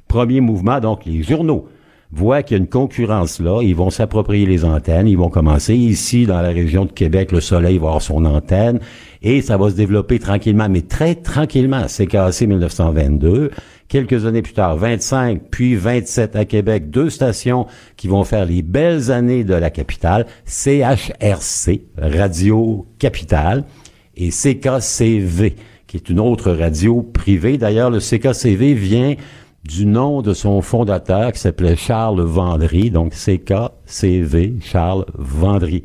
Premier 0.08 0.40
mouvement, 0.42 0.80
donc 0.80 1.06
les 1.06 1.24
journaux 1.24 1.68
voient 2.12 2.42
qu'il 2.42 2.58
y 2.58 2.60
a 2.60 2.64
une 2.64 2.70
concurrence 2.70 3.40
là, 3.40 3.62
ils 3.62 3.76
vont 3.76 3.90
s'approprier 3.90 4.46
les 4.46 4.64
antennes, 4.64 5.08
ils 5.08 5.18
vont 5.18 5.30
commencer 5.30 5.76
ici 5.76 6.26
dans 6.26 6.42
la 6.42 6.50
région 6.50 6.86
de 6.86 6.92
Québec, 6.92 7.32
le 7.32 7.42
Soleil 7.42 7.78
va 7.78 7.88
avoir 7.88 8.02
son 8.02 8.24
antenne 8.26 8.80
et 9.22 9.42
ça 9.42 9.58
va 9.58 9.70
se 9.70 9.76
développer 9.76 10.20
tranquillement, 10.20 10.70
mais 10.70 10.82
très 10.82 11.16
tranquillement. 11.16 11.86
C'est 11.88 12.08
cassé 12.08 12.48
1922. 12.48 13.52
Quelques 13.88 14.26
années 14.26 14.42
plus 14.42 14.54
tard, 14.54 14.76
25 14.78 15.44
puis 15.50 15.76
27 15.76 16.36
à 16.36 16.46
Québec, 16.46 16.90
deux 16.90 17.10
stations 17.10 17.68
qui 17.96 18.08
vont 18.08 18.24
faire 18.24 18.46
les 18.46 18.62
belles 18.62 19.12
années 19.12 19.44
de 19.44 19.54
la 19.54 19.70
capitale, 19.70 20.28
CHRC, 20.46 21.82
Radio 21.98 22.86
Capitale, 23.00 23.64
et 24.18 24.30
CKCV, 24.30 25.56
qui 25.86 25.98
est 25.98 26.10
une 26.10 26.20
autre 26.20 26.52
radio 26.52 27.02
privée. 27.02 27.58
D'ailleurs, 27.58 27.90
le 27.90 28.00
CKCV 28.00 28.74
vient 28.74 29.16
du 29.68 29.86
nom 29.86 30.22
de 30.22 30.34
son 30.34 30.62
fondateur 30.62 31.34
qui 31.34 31.40
s'appelait 31.40 31.76
Charles 31.76 32.22
Vendry, 32.22 32.90
donc 32.90 33.14
CKCV, 33.14 34.56
Charles 34.62 35.06
Vendry. 35.14 35.84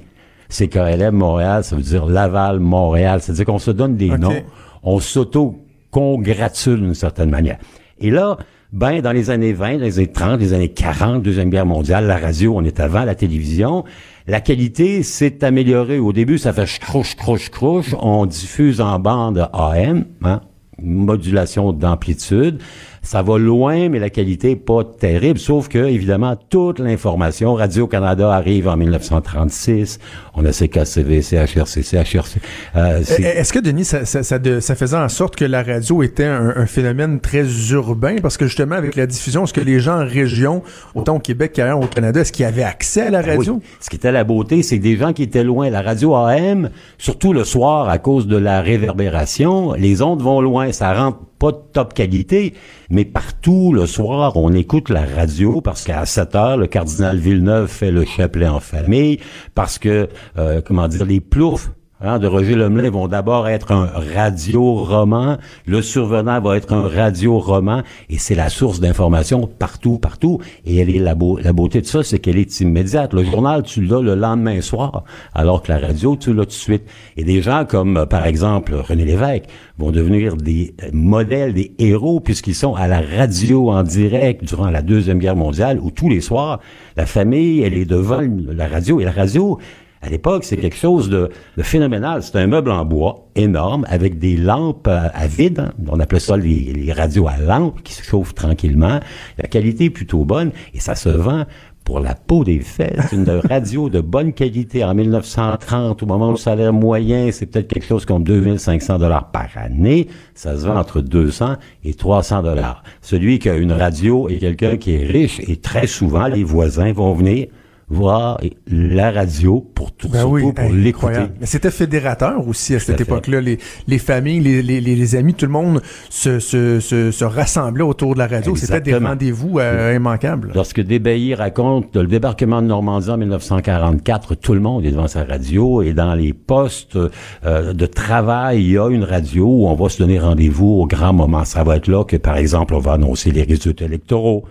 CKLM 0.49 1.15
Montréal, 1.15 1.65
ça 1.65 1.75
veut 1.77 1.83
dire 1.83 2.07
Laval 2.07 2.61
Montréal, 2.61 3.21
c'est-à-dire 3.21 3.47
qu'on 3.47 3.59
se 3.59 3.71
donne 3.71 3.97
des 3.97 4.11
noms, 4.11 4.43
on 4.83 5.01
s'auto-congratule 5.01 6.81
d'une 6.81 6.95
certaine 6.95 7.31
manière. 7.31 7.59
Et 7.99 8.11
là, 8.11 8.37
ben, 8.73 9.01
dans 9.01 9.13
les 9.13 9.31
années 9.31 9.53
20, 9.53 9.79
dans 9.79 9.85
les 9.85 9.99
années 9.99 10.13
30, 10.13 10.41
les 10.41 10.53
années 10.53 10.69
40, 10.69 11.23
Deuxième 11.23 11.51
Guerre 11.51 11.67
mondiale, 11.67 12.07
la 12.07 12.19
radio, 12.19 12.55
on 12.57 12.65
est 12.65 12.81
avant 12.81 13.05
la 13.05 13.15
télévision. 13.15 13.85
La 14.27 14.41
qualité 14.41 15.03
s'est 15.03 15.43
améliorée. 15.43 15.99
Au 15.99 16.13
début, 16.13 16.39
ça 16.39 16.53
fait 16.53 16.79
crouche, 16.79 17.17
crouche, 17.17 17.51
crouche. 17.51 17.95
On 17.99 18.27
diffuse 18.27 18.81
en 18.81 18.99
bande 18.99 19.49
AM, 19.53 20.05
hein, 20.23 20.41
modulation 20.83 21.73
d'amplitude. 21.73 22.61
Ça 23.05 23.21
va 23.23 23.37
loin, 23.37 23.89
mais 23.89 23.99
la 23.99 24.11
qualité 24.11 24.53
est 24.53 24.57
pas 24.57 24.85
terrible, 24.85 25.39
sauf 25.41 25.67
que, 25.69 25.79
évidemment, 25.79 26.37
toute 26.49 26.79
l'information, 26.79 27.55
Radio-Canada 27.55 28.33
arrive 28.33 28.69
en 28.69 28.77
1936, 28.77 29.99
on 30.35 30.45
a 30.45 30.53
CKCV, 30.53 31.21
CHRC, 31.21 31.83
CHRC, 31.83 32.37
euh, 32.77 32.99
Eh, 33.01 33.05
c'est- 33.05 33.23
Est-ce 33.23 33.53
que, 33.53 33.59
Denis, 33.59 33.85
ça, 33.85 34.05
ça, 34.05 34.23
ça, 34.23 34.39
de- 34.39 34.61
ça 34.61 34.77
faisait 34.77 34.97
en 34.97 35.09
sorte 35.09 35.35
que 35.35 35.45
la 35.45 35.65
radio 35.65 36.03
était 36.05 36.25
un, 36.27 36.53
un 36.57 36.67
phénomène 36.67 37.19
très 37.19 37.45
urbain? 37.73 38.17
Parce 38.23 38.37
que 38.37 38.47
justement, 38.47 38.77
avec 38.77 38.95
la 38.95 39.07
diffusion, 39.07 39.45
est-ce 39.45 39.53
que 39.53 39.61
les 39.61 39.81
gens 39.81 40.01
en 40.01 40.07
région, 40.07 40.63
autant 40.95 41.17
au 41.17 41.19
Québec 41.19 41.53
qu'ailleurs 41.55 41.81
au 41.81 41.87
Canada, 41.87 42.21
est-ce 42.21 42.31
qu'ils 42.33 42.45
avaient 42.47 42.63
accès 42.63 43.03
à 43.03 43.11
la 43.11 43.21
radio? 43.23 43.55
Oui. 43.55 43.61
Ce 43.81 43.91
qui 43.91 43.97
était 43.97 44.13
la 44.13 44.23
beauté, 44.25 44.63
c'est 44.63 44.79
que 44.79 44.83
des 44.85 44.97
gens 44.97 45.13
qui 45.13 45.25
étaient 45.25 45.43
loin. 45.45 45.71
La 45.71 45.83
radio 45.83 46.15
AM, 46.15 46.71
surtout 46.99 47.33
le 47.33 47.43
soir, 47.43 47.89
à 47.89 47.99
cause 47.99 48.29
de 48.29 48.37
la 48.37 48.61
réverbération, 48.63 49.73
les 49.73 50.03
ondes 50.03 50.23
vont 50.23 50.41
loin. 50.41 50.71
Ça 50.73 50.93
rentre 50.95 51.19
pas 51.43 51.51
de 51.51 51.59
top 51.73 51.93
qualité, 51.93 52.55
mais 52.89 53.05
partout, 53.05 53.73
le 53.73 53.87
soir, 53.87 54.37
on 54.37 54.53
écoute 54.53 54.91
la 54.91 55.05
radio 55.05 55.61
parce 55.61 55.83
qu'à 55.83 56.07
7 56.07 56.37
heures, 56.37 56.57
le 56.57 56.69
cardinal 56.69 57.19
Villeneuve 57.19 57.67
fait 57.67 57.91
le 57.91 58.05
chapelet 58.05 58.47
en 58.47 58.61
famille, 58.61 59.19
parce 59.57 59.81
que, 59.81 60.09
euh, 60.39 60.61
comment 60.65 60.87
dire, 60.87 61.05
les 61.05 61.19
ploufs 61.19 61.73
hein, 62.03 62.19
de 62.19 62.27
Roger 62.27 62.55
Lemelin 62.55 62.91
vont 62.91 63.09
d'abord 63.09 63.49
être 63.49 63.73
un 63.73 63.91
radio-roman, 64.15 65.39
le 65.67 65.83
survenant 65.83 66.41
va 66.41 66.57
être 66.57 66.73
un 66.73 66.89
radio-roman, 66.89 67.83
et 68.11 68.19
c'est 68.19 68.35
la 68.35 68.49
source 68.49 68.81
d'information 68.81 69.47
partout, 69.47 69.99
partout. 69.99 70.39
Et 70.67 70.77
elle 70.77 70.91
est 70.91 70.99
la, 70.99 71.15
la 71.43 71.53
beauté 71.53 71.81
de 71.81 71.87
ça, 71.87 72.03
c'est 72.03 72.19
qu'elle 72.19 72.39
est 72.39 72.61
immédiate. 72.61 73.15
Le 73.15 73.25
journal, 73.25 73.63
tu 73.63 73.83
l'as 73.83 74.01
le 74.01 74.15
lendemain 74.15 74.61
soir, 74.61 75.05
alors 75.35 75.63
que 75.63 75.73
la 75.73 75.79
radio, 75.79 76.17
tu 76.17 76.33
l'as 76.33 76.43
tout 76.43 76.49
de 76.49 76.53
suite. 76.53 76.85
Et 77.17 77.25
des 77.25 77.43
gens 77.43 77.65
comme, 77.65 77.97
euh, 77.97 78.07
par 78.07 78.27
exemple, 78.27 78.75
René 78.75 79.05
Lévesque 79.05 79.45
vont 79.79 79.91
devenir 79.91 80.37
des 80.37 80.75
euh, 80.83 80.91
modèles, 80.93 81.55
des 81.55 81.73
héros, 81.79 82.21
puisqu'ils 82.21 82.55
sont 82.55 82.75
à 82.75 82.89
la 82.89 83.01
radio 83.01 83.71
en 83.71 83.83
direct 83.83 84.45
durant 84.45 84.71
la 84.71 84.83
Deuxième 84.83 85.19
Guerre 85.19 85.37
mondiale, 85.37 85.79
où 85.81 85.91
tous 85.91 86.09
les 86.09 86.21
soirs, 86.21 86.61
la 86.97 87.07
famille, 87.07 87.63
elle 87.63 87.75
est 87.75 87.85
devant 87.85 88.21
la 88.21 88.69
radio, 88.69 89.01
et 89.01 89.05
la 89.05 89.13
radio, 89.13 89.59
à 90.03 90.09
l'époque, 90.11 90.45
c'est 90.45 90.57
quelque 90.57 90.77
chose 90.77 91.09
de, 91.09 91.31
de 91.57 91.63
phénoménal. 91.63 92.23
C'est 92.23 92.37
un 92.37 92.47
meuble 92.49 92.71
en 92.73 92.85
bois 92.85 93.29
énorme 93.37 93.87
avec 93.89 94.19
des 94.19 94.37
lampes 94.37 94.89
à, 94.89 95.03
à 95.15 95.27
vide. 95.27 95.61
hein. 95.61 95.73
On 95.89 96.01
appelait 96.01 96.19
ça 96.21 96.37
les, 96.37 96.73
les 96.73 96.93
radios 96.93 97.29
à 97.29 97.37
lampes 97.39 97.83
qui 97.83 97.93
se 97.95 98.03
chauffent 98.03 98.35
tranquillement. 98.35 98.99
La 99.39 99.49
qualité 99.49 99.85
est 99.85 99.91
plutôt 99.91 100.25
bonne 100.25 100.51
et 100.75 100.81
ça 100.81 100.95
se 100.97 101.09
vend 101.09 101.45
pour 101.85 101.99
la 101.99 102.15
peau 102.15 102.45
des 102.45 102.61
fesses. 102.61 103.11
Une 103.13 103.29
radio 103.51 103.89
de 103.89 104.01
bonne 104.01 104.33
qualité 104.33 104.85
en 104.85 104.95
1930, 104.95 106.03
au 106.03 106.07
moment 106.07 106.29
où 106.29 106.33
le 106.33 106.37
salaire 106.37 106.73
moyen, 106.73 107.31
c'est 107.33 107.47
peut-être 107.47 107.67
quelque 107.69 107.87
chose 107.87 108.05
comme 108.05 108.23
2500 108.23 108.99
dollars 108.99 109.31
par 109.33 109.49
année. 109.57 110.07
Ça 110.35 110.57
se 110.57 110.67
vend 110.67 110.77
entre 110.77 111.01
200 111.01 111.57
et 111.85 111.95
300 111.95 112.43
dollars. 112.43 112.83
Celui 113.01 113.39
qui 113.41 113.49
a 113.49 113.55
une 113.57 113.73
radio 113.73 114.29
est 114.29 114.39
quelqu'un 114.39 114.77
qui 114.77 114.95
est 114.95 115.05
riche 115.07 115.41
et 115.47 115.57
très 115.57 115.87
souvent, 115.89 116.27
les 116.29 116.45
voisins 116.45 116.93
vont 116.93 117.15
venir 117.15 117.47
voir 117.93 118.41
la 118.67 119.11
radio 119.11 119.61
pour 119.75 119.93
tout 119.93 120.09
Ben 120.09 120.21
surtout 120.21 120.35
oui, 120.35 120.53
pour 120.53 120.73
l'écouter. 120.73 121.27
Mais 121.41 121.47
c'était 121.47 121.71
fédérateur 121.71 122.47
aussi 122.47 122.75
à 122.75 122.79
Tout 122.79 122.87
cette 122.87 123.01
époque-là. 123.01 123.41
Les, 123.41 123.59
les 123.87 123.99
familles, 123.99 124.41
les, 124.41 124.63
les, 124.63 124.81
les, 124.81 125.17
amis, 125.17 125.35
tout 125.35 125.47
le 125.47 125.53
monde 125.53 125.83
se, 126.11 126.39
se, 126.39 126.81
se, 126.81 127.11
se 127.11 127.25
rassemblait 127.25 127.85
autour 127.85 128.15
de 128.15 128.19
la 128.19 128.27
radio. 128.27 128.57
C'était 128.57 128.81
des 128.81 128.95
rendez-vous 128.95 129.59
euh, 129.59 129.95
immanquables. 129.95 130.53
Lorsque 130.55 130.81
Desbailly 130.81 131.35
raconte 131.35 131.95
le 131.97 132.07
débarquement 132.07 132.63
de 132.63 132.67
Normandie 132.67 133.11
en 133.11 133.17
1944, 133.19 134.35
tout 134.37 134.55
le 134.55 134.61
monde 134.61 134.85
est 134.85 134.91
devant 134.91 135.09
sa 135.09 135.25
radio 135.25 135.83
et 135.83 135.93
dans 135.93 136.15
les 136.15 136.33
postes 136.33 136.97
euh, 137.45 137.73
de 137.73 137.87
travail, 137.87 138.63
il 138.63 138.71
y 138.73 138.79
a 138.79 138.89
une 138.89 139.05
radio 139.05 139.47
où 139.47 139.67
on 139.67 139.75
va 139.75 139.89
se 139.89 139.99
donner 139.99 140.19
rendez-vous 140.19 140.81
au 140.81 140.87
grand 140.87 141.13
moment. 141.13 141.45
Ça 141.45 141.65
va 141.65 141.77
être 141.77 141.89
là 141.89 142.05
que, 142.05 142.17
par 142.17 142.37
exemple, 142.37 142.75
on 142.75 142.81
va 142.81 142.93
annoncer 142.93 143.31
les 143.31 143.43
résultats 143.43 143.85
électoraux. 143.85 144.45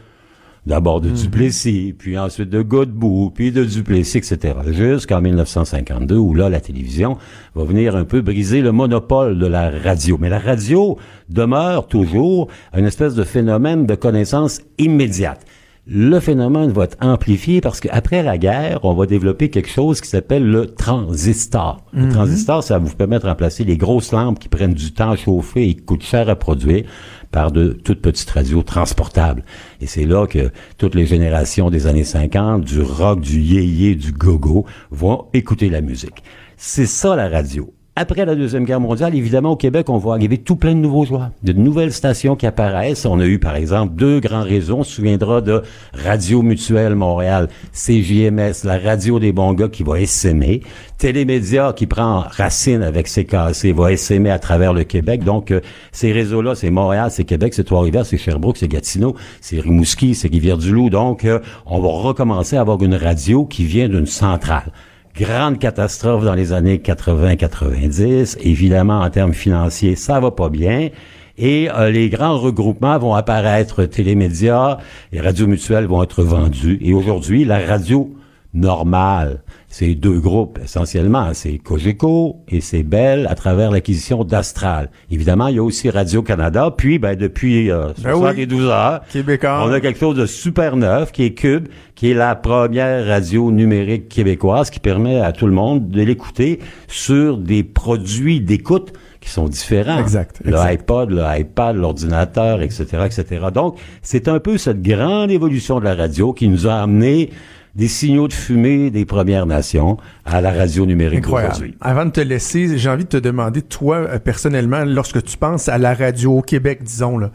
D'abord 0.68 1.02
de 1.02 1.10
Duplessis, 1.10 1.96
puis 1.98 2.20
ensuite 2.20 2.52
de 2.52 2.62
Godbout, 2.62 3.32
puis 3.34 3.52
de 3.52 3.64
Duplessis, 3.64 4.20
etc. 4.20 4.54
Jusqu'en 4.68 5.20
1952, 5.20 6.18
où 6.18 6.36
là, 6.36 6.50
la 6.50 6.62
télévision 6.62 7.18
va 7.56 7.64
venir 7.64 7.96
un 7.96 8.06
peu 8.06 8.22
briser 8.22 8.62
le 8.62 8.72
monopole 8.72 9.40
de 9.40 9.48
la 9.48 9.72
radio. 9.72 10.20
Mais 10.20 10.30
la 10.30 10.38
radio 10.38 11.00
demeure 11.30 11.88
toujours 11.88 12.48
une 12.78 12.86
espèce 12.86 13.16
de 13.16 13.24
phénomène 13.24 13.88
de 13.88 13.96
connaissance 13.96 14.62
immédiate. 14.78 15.48
Le 15.88 16.20
phénomène 16.20 16.72
va 16.72 16.84
être 16.84 16.98
amplifié 17.02 17.60
parce 17.60 17.80
qu'après 17.80 18.22
la 18.22 18.38
guerre, 18.38 18.80
on 18.84 18.94
va 18.94 19.08
développer 19.08 19.50
quelque 19.50 19.70
chose 19.70 20.00
qui 20.00 20.08
s'appelle 20.08 20.46
le 20.46 20.68
transistor. 20.68 21.84
Le 21.92 22.08
transistor, 22.10 22.64
ça 22.64 22.78
va 22.78 22.86
vous 22.86 22.96
permettre 22.96 23.24
de 23.26 23.30
remplacer 23.30 23.64
les 23.64 23.78
grosses 23.78 24.12
lampes 24.12 24.38
qui 24.38 24.48
prennent 24.48 24.76
du 24.76 24.94
temps 24.94 25.12
à 25.12 25.16
chauffer 25.16 25.68
et 25.68 25.74
qui 25.74 25.82
coûtent 25.82 26.04
cher 26.04 26.30
à 26.30 26.36
produire 26.36 26.86
par 27.32 27.52
de 27.52 27.70
toutes 27.70 28.02
petites 28.02 28.30
radios 28.30 28.62
transportables. 28.62 29.44
Et 29.80 29.88
c'est 29.88 30.06
là 30.06 30.28
que 30.28 30.52
toutes 30.78 30.94
les 30.94 31.08
générations 31.08 31.72
des 31.72 31.88
années 31.88 32.04
50, 32.04 32.64
du 32.64 32.82
rock, 32.82 33.20
du 33.20 33.42
yéyé, 33.42 33.96
du 33.96 34.12
gogo, 34.12 34.66
vont 34.92 35.26
écouter 35.34 35.70
la 35.70 35.82
musique. 35.82 36.22
C'est 36.58 36.86
ça 36.86 37.16
la 37.16 37.28
radio. 37.28 37.74
Après 37.98 38.26
la 38.26 38.36
Deuxième 38.36 38.64
Guerre 38.64 38.80
mondiale, 38.80 39.16
évidemment, 39.16 39.52
au 39.52 39.56
Québec, 39.58 39.90
on 39.90 39.98
voit 39.98 40.16
arriver 40.16 40.38
tout 40.38 40.56
plein 40.56 40.74
de 40.74 40.80
nouveaux 40.80 41.04
joueurs, 41.04 41.32
de 41.44 41.52
nouvelles 41.52 41.92
stations 41.92 42.38
qui 42.38 42.46
apparaissent. 42.48 43.06
On 43.06 43.20
a 43.20 43.26
eu, 43.26 43.38
par 43.38 43.58
exemple, 43.58 43.96
deux 43.96 44.22
grands 44.22 44.44
réseaux. 44.44 44.78
On 44.78 44.84
se 44.84 44.94
souviendra 44.94 45.42
de 45.42 45.62
Radio 45.94 46.42
Mutuelle 46.42 46.96
Montréal, 46.96 47.50
CJMS, 47.74 48.64
la 48.64 48.80
radio 48.80 49.20
des 49.20 49.34
bons 49.34 49.52
gars 49.52 49.68
qui 49.68 49.84
va 49.84 50.00
essaimer. 50.00 50.62
Télémédia 51.00 51.74
qui 51.76 51.86
prend 51.86 52.22
racine 52.22 52.82
avec 52.82 53.10
ses 53.10 53.26
cassés, 53.26 53.74
va 53.74 53.92
essaimer 53.92 54.30
à 54.30 54.40
travers 54.40 54.72
le 54.72 54.86
Québec. 54.86 55.26
Donc, 55.26 55.52
euh, 55.52 55.60
ces 55.92 56.14
réseaux-là, 56.14 56.56
c'est 56.56 56.70
Montréal, 56.70 57.10
c'est 57.12 57.26
Québec, 57.26 57.54
c'est 57.54 57.66
Trois-Rivières, 57.66 58.06
c'est 58.06 58.18
Sherbrooke, 58.18 58.56
c'est 58.56 58.70
Gatineau, 58.70 59.18
c'est 59.42 59.60
Rimouski, 59.60 60.16
c'est 60.16 60.30
Rivière-du-Loup. 60.30 60.90
Donc, 60.90 61.26
euh, 61.26 61.40
on 61.66 61.82
va 61.82 61.90
recommencer 61.90 62.56
à 62.56 62.62
avoir 62.62 62.82
une 62.82 62.96
radio 62.96 63.44
qui 63.44 63.66
vient 63.66 63.90
d'une 63.90 64.06
centrale. 64.06 64.72
Grande 65.20 65.60
catastrophe 65.60 66.24
dans 66.24 66.36
les 66.36 66.54
années 66.54 66.78
80-90. 66.78 68.38
Évidemment, 68.42 69.02
en 69.02 69.10
termes 69.10 69.34
financiers, 69.34 69.96
ça 69.96 70.20
va 70.20 70.32
pas 70.32 70.50
bien. 70.50 70.90
Et 71.38 71.70
euh, 71.70 71.90
les 71.92 72.10
grands 72.10 72.38
regroupements 72.38 72.98
vont 72.98 73.14
apparaître, 73.14 73.86
télémédias, 73.86 74.78
les 75.12 75.20
radios 75.20 75.48
mutuelles 75.48 75.86
vont 75.86 76.04
être 76.04 76.24
vendues. 76.24 76.78
Et 76.82 76.94
aujourd'hui, 76.94 77.44
la 77.44 77.60
radio 77.60 78.14
normale, 78.54 79.44
c'est 79.72 79.96
deux 79.96 80.20
groupes 80.20 80.60
essentiellement, 80.62 81.30
c'est 81.34 81.58
Cogeco 81.58 82.44
et 82.50 82.60
c'est 82.60 82.84
Bell 82.84 83.26
à 83.30 83.36
travers 83.36 83.72
l'acquisition 83.72 84.26
d'Astral. 84.26 84.90
Évidemment, 85.10 85.48
il 85.48 85.56
y 85.56 85.60
a 85.60 85.64
aussi 85.64 85.90
Radio-Canada, 85.90 86.74
puis 86.78 87.00
ben, 87.00 87.16
depuis 87.16 87.72
euh, 87.72 87.88
Ben 88.04 88.14
oui. 88.14 88.20
72 88.20 88.68
heures, 88.68 89.02
Québécois. 89.10 89.64
on 89.66 89.72
a 89.72 89.80
quelque 89.80 89.98
chose 89.98 90.18
de 90.18 90.26
super 90.26 90.76
neuf 90.76 91.14
qui 91.14 91.24
est 91.24 91.34
Cube, 91.34 91.70
qui 91.96 92.12
est 92.12 92.14
la 92.14 92.36
première 92.36 93.08
radio 93.08 93.50
numérique 93.50 94.10
québécoise 94.10 94.70
qui 94.70 94.82
permet 94.82 95.22
à 95.22 95.32
tout 95.32 95.48
le 95.48 95.54
monde 95.54 95.90
de 95.90 96.02
l'écouter 96.02 96.60
sur 96.90 97.38
des 97.38 97.64
produits 97.64 98.42
d'écoute 98.42 98.92
qui 99.22 99.30
sont 99.30 99.48
différents. 99.48 100.00
Exact, 100.00 100.42
Le 100.44 100.52
exact. 100.52 100.82
iPod, 100.82 101.12
le 101.12 101.24
iPad, 101.40 101.78
l'ordinateur, 101.78 102.62
etc., 102.62 103.06
etc. 103.06 103.46
Donc, 103.54 103.78
c'est 104.02 104.28
un 104.28 104.40
peu 104.40 104.58
cette 104.58 104.82
grande 104.82 105.32
évolution 105.32 105.80
de 105.80 105.86
la 105.86 105.96
radio 105.96 106.34
qui 106.34 106.50
nous 106.50 106.68
a 106.68 106.74
amené 106.74 107.30
des 107.76 107.88
signaux 107.88 108.28
de 108.28 108.34
fumée 108.34 108.90
des 108.90 109.06
Premières 109.06 109.46
Nations 109.46 109.98
à 110.26 110.42
la 110.42 110.52
radio 110.52 110.86
numérique 110.86 111.20
Incroyable. 111.20 111.54
aujourd'hui. 111.54 111.76
Avant 111.80 112.06
de 112.06 112.12
te 112.12 112.20
laisser, 112.22 112.78
j'ai 112.78 112.90
envie 112.90 113.06
de 113.06 113.10
te 113.10 113.18
demander, 113.18 113.62
toi, 113.62 113.96
euh, 113.98 114.20
personnellement, 114.20 114.84
lorsque 114.86 115.24
tu 115.24 115.38
penses 115.38 115.70
à 115.70 115.78
la 115.78 115.94
radio 115.94 116.40
au 116.40 116.42
Québec, 116.42 116.84
disons, 116.84 117.18
là, 117.18 117.32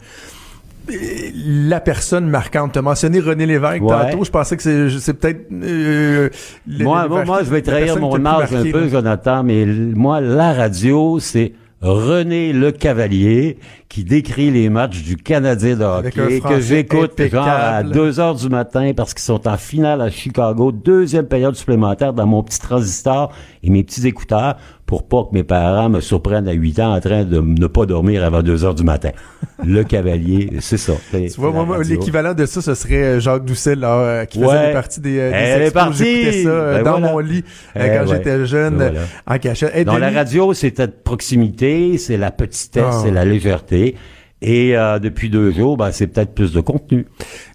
euh, 0.89 0.93
la 1.35 1.79
personne 1.79 2.29
marquante. 2.29 2.73
Tu 2.73 2.79
as 2.79 2.81
mentionné 2.83 3.19
René 3.19 3.45
Lévesque 3.45 3.81
Ouais. 3.81 4.11
tantôt. 4.11 4.23
Je 4.23 4.31
pensais 4.31 4.55
que 4.57 4.89
c'est, 4.99 5.13
peut-être... 5.13 5.47
euh, 5.51 6.29
Moi, 6.67 7.07
moi, 7.07 7.25
moi, 7.25 7.39
je 7.43 7.49
vais 7.49 7.61
trahir 7.61 7.99
mon 7.99 8.23
âge 8.25 8.53
un 8.53 8.63
peu. 8.71 8.87
Jonathan, 8.87 9.43
mais 9.43 9.65
moi, 9.65 10.21
la 10.21 10.53
radio, 10.53 11.19
c'est 11.19 11.53
René 11.81 12.53
Le 12.53 12.71
Cavalier 12.71 13.59
qui 13.87 14.03
décrit 14.03 14.49
les 14.49 14.67
matchs 14.67 15.03
du 15.03 15.15
Canadien 15.15 15.75
de 15.75 15.83
hockey 15.83 16.41
que 16.41 16.59
j'écoute 16.59 17.21
genre 17.29 17.47
à 17.47 17.77
impeccable. 17.77 17.91
2 17.91 18.19
heures 18.19 18.35
du 18.35 18.49
matin 18.49 18.93
parce 18.95 19.13
qu'ils 19.13 19.23
sont 19.23 19.47
en 19.47 19.57
finale 19.57 20.01
à 20.01 20.09
Chicago, 20.09 20.71
deuxième 20.71 21.27
période 21.27 21.55
supplémentaire 21.55 22.13
dans 22.13 22.25
mon 22.25 22.41
petit 22.41 22.59
transistor 22.59 23.31
et 23.61 23.69
mes 23.69 23.83
petits 23.83 24.07
écouteurs 24.07 24.57
pour 24.87 25.07
pas 25.07 25.23
que 25.29 25.35
mes 25.35 25.43
parents 25.43 25.89
me 25.89 25.99
surprennent 25.99 26.47
à 26.47 26.53
8 26.53 26.79
ans 26.79 26.95
en 26.95 26.99
train 27.01 27.23
de 27.25 27.39
ne 27.41 27.67
pas 27.67 27.85
dormir 27.85 28.23
avant 28.23 28.41
2 28.41 28.63
heures 28.65 28.73
du 28.73 28.83
matin. 28.83 29.09
Le 29.63 29.83
Cavalier, 29.91 30.49
c'est 30.61 30.77
ça. 30.77 30.93
Tu 31.11 31.27
vois, 31.37 31.51
moi, 31.51 31.83
l'équivalent 31.83 32.33
de 32.33 32.45
ça, 32.45 32.61
ce 32.61 32.73
serait 32.73 33.03
euh, 33.03 33.19
Jacques 33.19 33.43
Doucet, 33.45 33.75
là, 33.75 33.93
euh, 33.99 34.25
qui 34.25 34.41
faisait 34.41 34.71
partie 34.73 35.01
des, 35.01 35.19
euh, 35.19 35.29
des 35.29 35.35
Elle 35.35 35.61
est 35.63 35.71
partie. 35.71 36.03
J'écoutais 36.05 36.43
ça 36.43 36.49
euh, 36.49 36.77
Ben 36.77 36.83
dans 36.83 36.91
voilà. 36.99 37.11
mon 37.11 37.19
lit 37.19 37.43
euh, 37.75 37.83
Eh 37.85 37.97
quand 37.97 38.09
ouais. 38.09 38.17
j'étais 38.17 38.45
jeune, 38.45 38.77
Ben 38.77 38.91
voilà. 38.91 38.99
euh, 39.01 39.35
en 39.35 39.37
cachette. 39.37 39.75
Hey, 39.75 39.83
Dans 39.85 39.97
la 39.97 40.09
radio, 40.09 40.53
c'est 40.53 40.73
cette 40.75 41.03
proximité, 41.03 41.97
c'est 41.97 42.17
la 42.17 42.31
petitesse, 42.31 42.83
Ah. 42.87 42.99
c'est 43.03 43.11
la 43.11 43.25
légèreté. 43.25 43.95
Et 44.43 44.77
euh, 44.77 44.99
depuis 44.99 45.31
deux 45.31 45.49
jours, 45.51 45.77
ben, 45.77 45.91
c'est 45.91 46.05
peut-être 46.05 46.35
plus 46.35 46.53
de 46.53 46.61
contenu. 46.61 47.07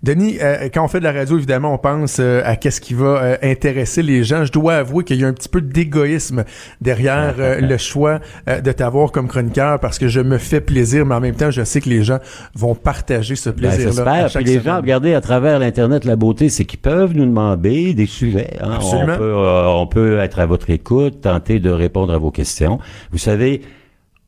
Denis, 0.03 0.39
euh, 0.43 0.69
quand 0.75 0.85
on 0.85 0.89
fait 0.89 0.99
de 0.99 1.05
la 1.05 1.13
radio, 1.13 1.37
évidemment, 1.39 1.73
on 1.73 1.79
pense 1.79 2.17
euh, 2.19 2.43
à 2.45 2.57
qu'est-ce 2.57 2.81
qui 2.81 2.93
va 2.95 3.23
euh, 3.23 3.37
intéresser 3.41 4.03
les 4.03 4.25
gens. 4.25 4.45
Je 4.45 4.51
dois 4.51 4.75
avouer 4.75 5.05
qu'il 5.05 5.21
y 5.21 5.25
a 5.25 5.29
un 5.29 5.33
petit 5.33 5.49
peu 5.49 5.61
d'égoïsme 5.61 6.45
derrière 6.81 7.37
euh, 7.39 7.61
le 7.61 7.77
choix 7.79 8.19
euh, 8.49 8.61
de 8.61 8.73
t'avoir 8.73 9.13
comme 9.13 9.29
chroniqueur 9.29 9.79
parce 9.79 10.01
que 10.01 10.09
je 10.09 10.21
me 10.21 10.39
fais 10.39 10.61
plaisir, 10.61 11.07
mais 11.07 11.15
en 11.15 11.21
même 11.21 11.37
temps, 11.37 11.53
je 11.53 11.63
sais 11.63 11.81
que 11.81 11.89
les 11.89 12.03
gens 12.03 12.19
vont 12.57 12.75
partager 12.75 13.37
ce 13.37 13.51
Ben, 13.51 13.57
plaisir-là. 13.71 14.13
à 14.13 14.27
J'espère. 14.29 14.43
les 14.43 14.61
gens, 14.61 14.77
regardez, 14.79 15.15
à 15.15 15.21
travers 15.21 15.61
l'Internet, 15.61 16.05
la 16.05 16.17
beauté, 16.17 16.49
c'est 16.49 16.65
qu'ils 16.65 16.81
peuvent 16.81 17.15
nous 17.15 17.27
demander 17.27 17.95
des 17.95 18.07
sujets. 18.07 18.55
hein. 18.61 18.71
On, 18.73 18.75
Absolument. 18.75 19.17
peut, 19.19 19.23
euh, 19.37 19.67
on 19.69 19.87
peut 19.87 20.19
être 20.19 20.41
à 20.41 20.47
votre 20.47 20.69
écoute, 20.71 21.21
tenter 21.21 21.61
de 21.61 21.71
répondre 21.71 22.13
à 22.13 22.19
vos 22.19 22.33
questions. 22.33 22.81
Vous 23.13 23.19
savez, 23.19 23.63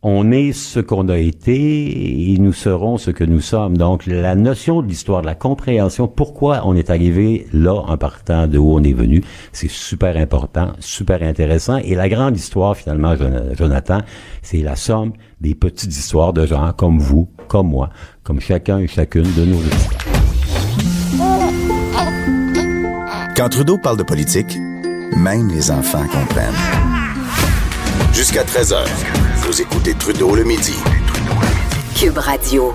on 0.07 0.31
est 0.33 0.53
ce 0.53 0.81
qu'on 0.81 1.09
a 1.09 1.17
été 1.17 2.33
et 2.35 2.37
nous 2.39 2.53
serons 2.53 2.99
ce 2.99 3.11
que 3.11 3.25
nous 3.25 3.41
sommes. 3.41 3.79
Donc, 3.79 4.05
la 4.07 4.35
notion 4.35 4.83
de 4.83 4.87
l'histoire, 4.87 5.23
de 5.23 5.27
la 5.27 5.35
compréhension, 5.35 6.07
pourquoi 6.09 6.61
on 6.67 6.77
est 6.77 6.91
arrivé 6.91 7.47
là 7.55 7.73
en 7.75 7.97
partant 7.97 8.47
de 8.47 8.59
où 8.59 8.75
on 8.75 8.83
est 8.83 8.93
venu, 8.93 9.25
c'est 9.53 9.71
super 9.71 10.17
important, 10.19 10.73
super 10.79 11.23
intéressant. 11.23 11.79
Et 11.79 11.95
la 11.95 12.11
grande 12.11 12.37
histoire, 12.37 12.77
finalement, 12.77 13.17
Jon- 13.17 13.55
Jonathan, 13.57 13.99
c'est 14.43 14.59
la 14.59 14.77
somme 14.77 15.13
des 15.41 15.55
petites 15.55 15.97
histoires 15.97 16.35
de 16.35 16.45
gens 16.47 16.73
comme 16.77 16.99
vous, 16.99 17.29
comme 17.49 17.69
moi, 17.69 17.89
comme 18.23 18.41
chacun 18.41 18.79
et 18.81 18.87
chacune 18.87 19.33
de 19.35 19.45
nos 19.47 19.57
auditeurs. 19.57 19.99
Quand 23.37 23.49
Trudeau 23.49 23.79
parle 23.79 23.97
de 23.97 24.03
politique, 24.03 24.57
même 25.17 25.49
les 25.49 25.71
enfants 25.71 26.05
comprennent. 26.13 26.55
Jusqu'à 28.13 28.45
13h, 28.45 28.77
vous 29.47 29.61
écoutez 29.61 29.93
Trudeau 29.93 30.35
le 30.35 30.43
midi. 30.43 30.73
Cube 31.95 32.17
Radio. 32.17 32.73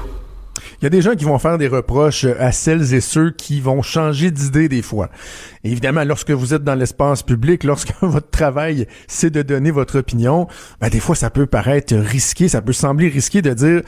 Il 0.80 0.84
y 0.84 0.86
a 0.86 0.89
des 0.91 1.01
gens 1.01 1.15
qui 1.15 1.26
vont 1.26 1.39
faire 1.39 1.57
des 1.57 1.67
reproches 1.67 2.26
à 2.26 2.51
celles 2.51 2.93
et 2.93 3.01
ceux 3.01 3.32
qui 3.32 3.59
vont 3.59 3.82
changer 3.82 4.30
d'idée 4.30 4.70
des 4.70 4.84
fois. 4.84 5.09
Et 5.63 5.72
évidemment, 5.72 6.03
lorsque 6.03 6.30
vous 6.30 6.53
êtes 6.53 6.63
dans 6.63 6.76
l'espace 6.76 7.24
public, 7.24 7.63
lorsque 7.65 7.93
votre 8.01 8.30
travail, 8.30 8.88
c'est 9.07 9.32
de 9.32 9.41
donner 9.41 9.72
votre 9.72 9.97
opinion, 9.97 10.47
ben, 10.80 10.89
des 10.89 10.99
fois, 10.99 11.15
ça 11.15 11.32
peut 11.32 11.47
paraître 11.47 11.95
risqué, 11.95 12.47
ça 12.47 12.61
peut 12.61 12.72
sembler 12.72 13.09
risqué 13.09 13.41
de 13.41 13.53
dire, 13.53 13.82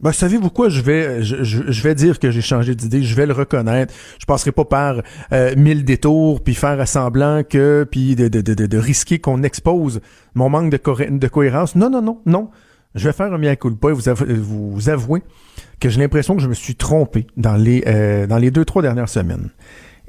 ben, 0.00 0.12
savez-vous 0.12 0.50
quoi, 0.50 0.68
je 0.68 0.80
vais, 0.82 1.22
je, 1.22 1.42
je- 1.42 1.82
vais 1.82 1.94
dire 1.94 2.18
que 2.18 2.30
j'ai 2.30 2.42
changé 2.42 2.74
d'idée, 2.74 3.02
je 3.02 3.14
vais 3.14 3.26
le 3.26 3.32
reconnaître. 3.32 3.94
Je 4.18 4.26
passerai 4.26 4.52
pas 4.52 4.64
par 4.64 5.02
euh, 5.32 5.54
mille 5.56 5.84
détours, 5.84 6.42
puis 6.42 6.54
faire 6.54 6.78
à 6.80 6.86
semblant 6.86 7.42
que, 7.42 7.86
puis 7.90 8.14
de, 8.14 8.28
de, 8.28 8.40
de, 8.42 8.66
de, 8.66 8.78
risquer 8.78 9.18
qu'on 9.18 9.42
expose 9.42 10.00
mon 10.34 10.48
manque 10.50 10.70
de 10.70 11.28
cohérence. 11.28 11.76
Non, 11.76 11.88
non, 11.88 12.02
non, 12.02 12.20
non. 12.26 12.50
Je 12.94 13.08
vais 13.08 13.12
faire 13.12 13.32
un 13.32 13.38
mea 13.38 13.56
culpa 13.56 13.88
et 13.90 13.92
vous, 13.92 14.08
avou- 14.08 14.26
vous 14.26 14.88
avouer 14.88 15.22
que 15.80 15.88
j'ai 15.88 16.00
l'impression 16.00 16.36
que 16.36 16.42
je 16.42 16.48
me 16.48 16.54
suis 16.54 16.74
trompé 16.74 17.26
dans 17.36 17.56
les, 17.56 17.82
euh, 17.86 18.26
dans 18.26 18.38
les 18.38 18.50
deux, 18.50 18.64
trois 18.64 18.82
dernières 18.82 19.08
semaines. 19.08 19.50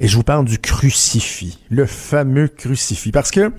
Et 0.00 0.06
je 0.08 0.16
vous 0.16 0.22
parle 0.22 0.44
du 0.44 0.58
crucifix, 0.58 1.58
le 1.70 1.84
fameux 1.86 2.48
crucifix. 2.48 3.10
Parce 3.10 3.30
que 3.30 3.52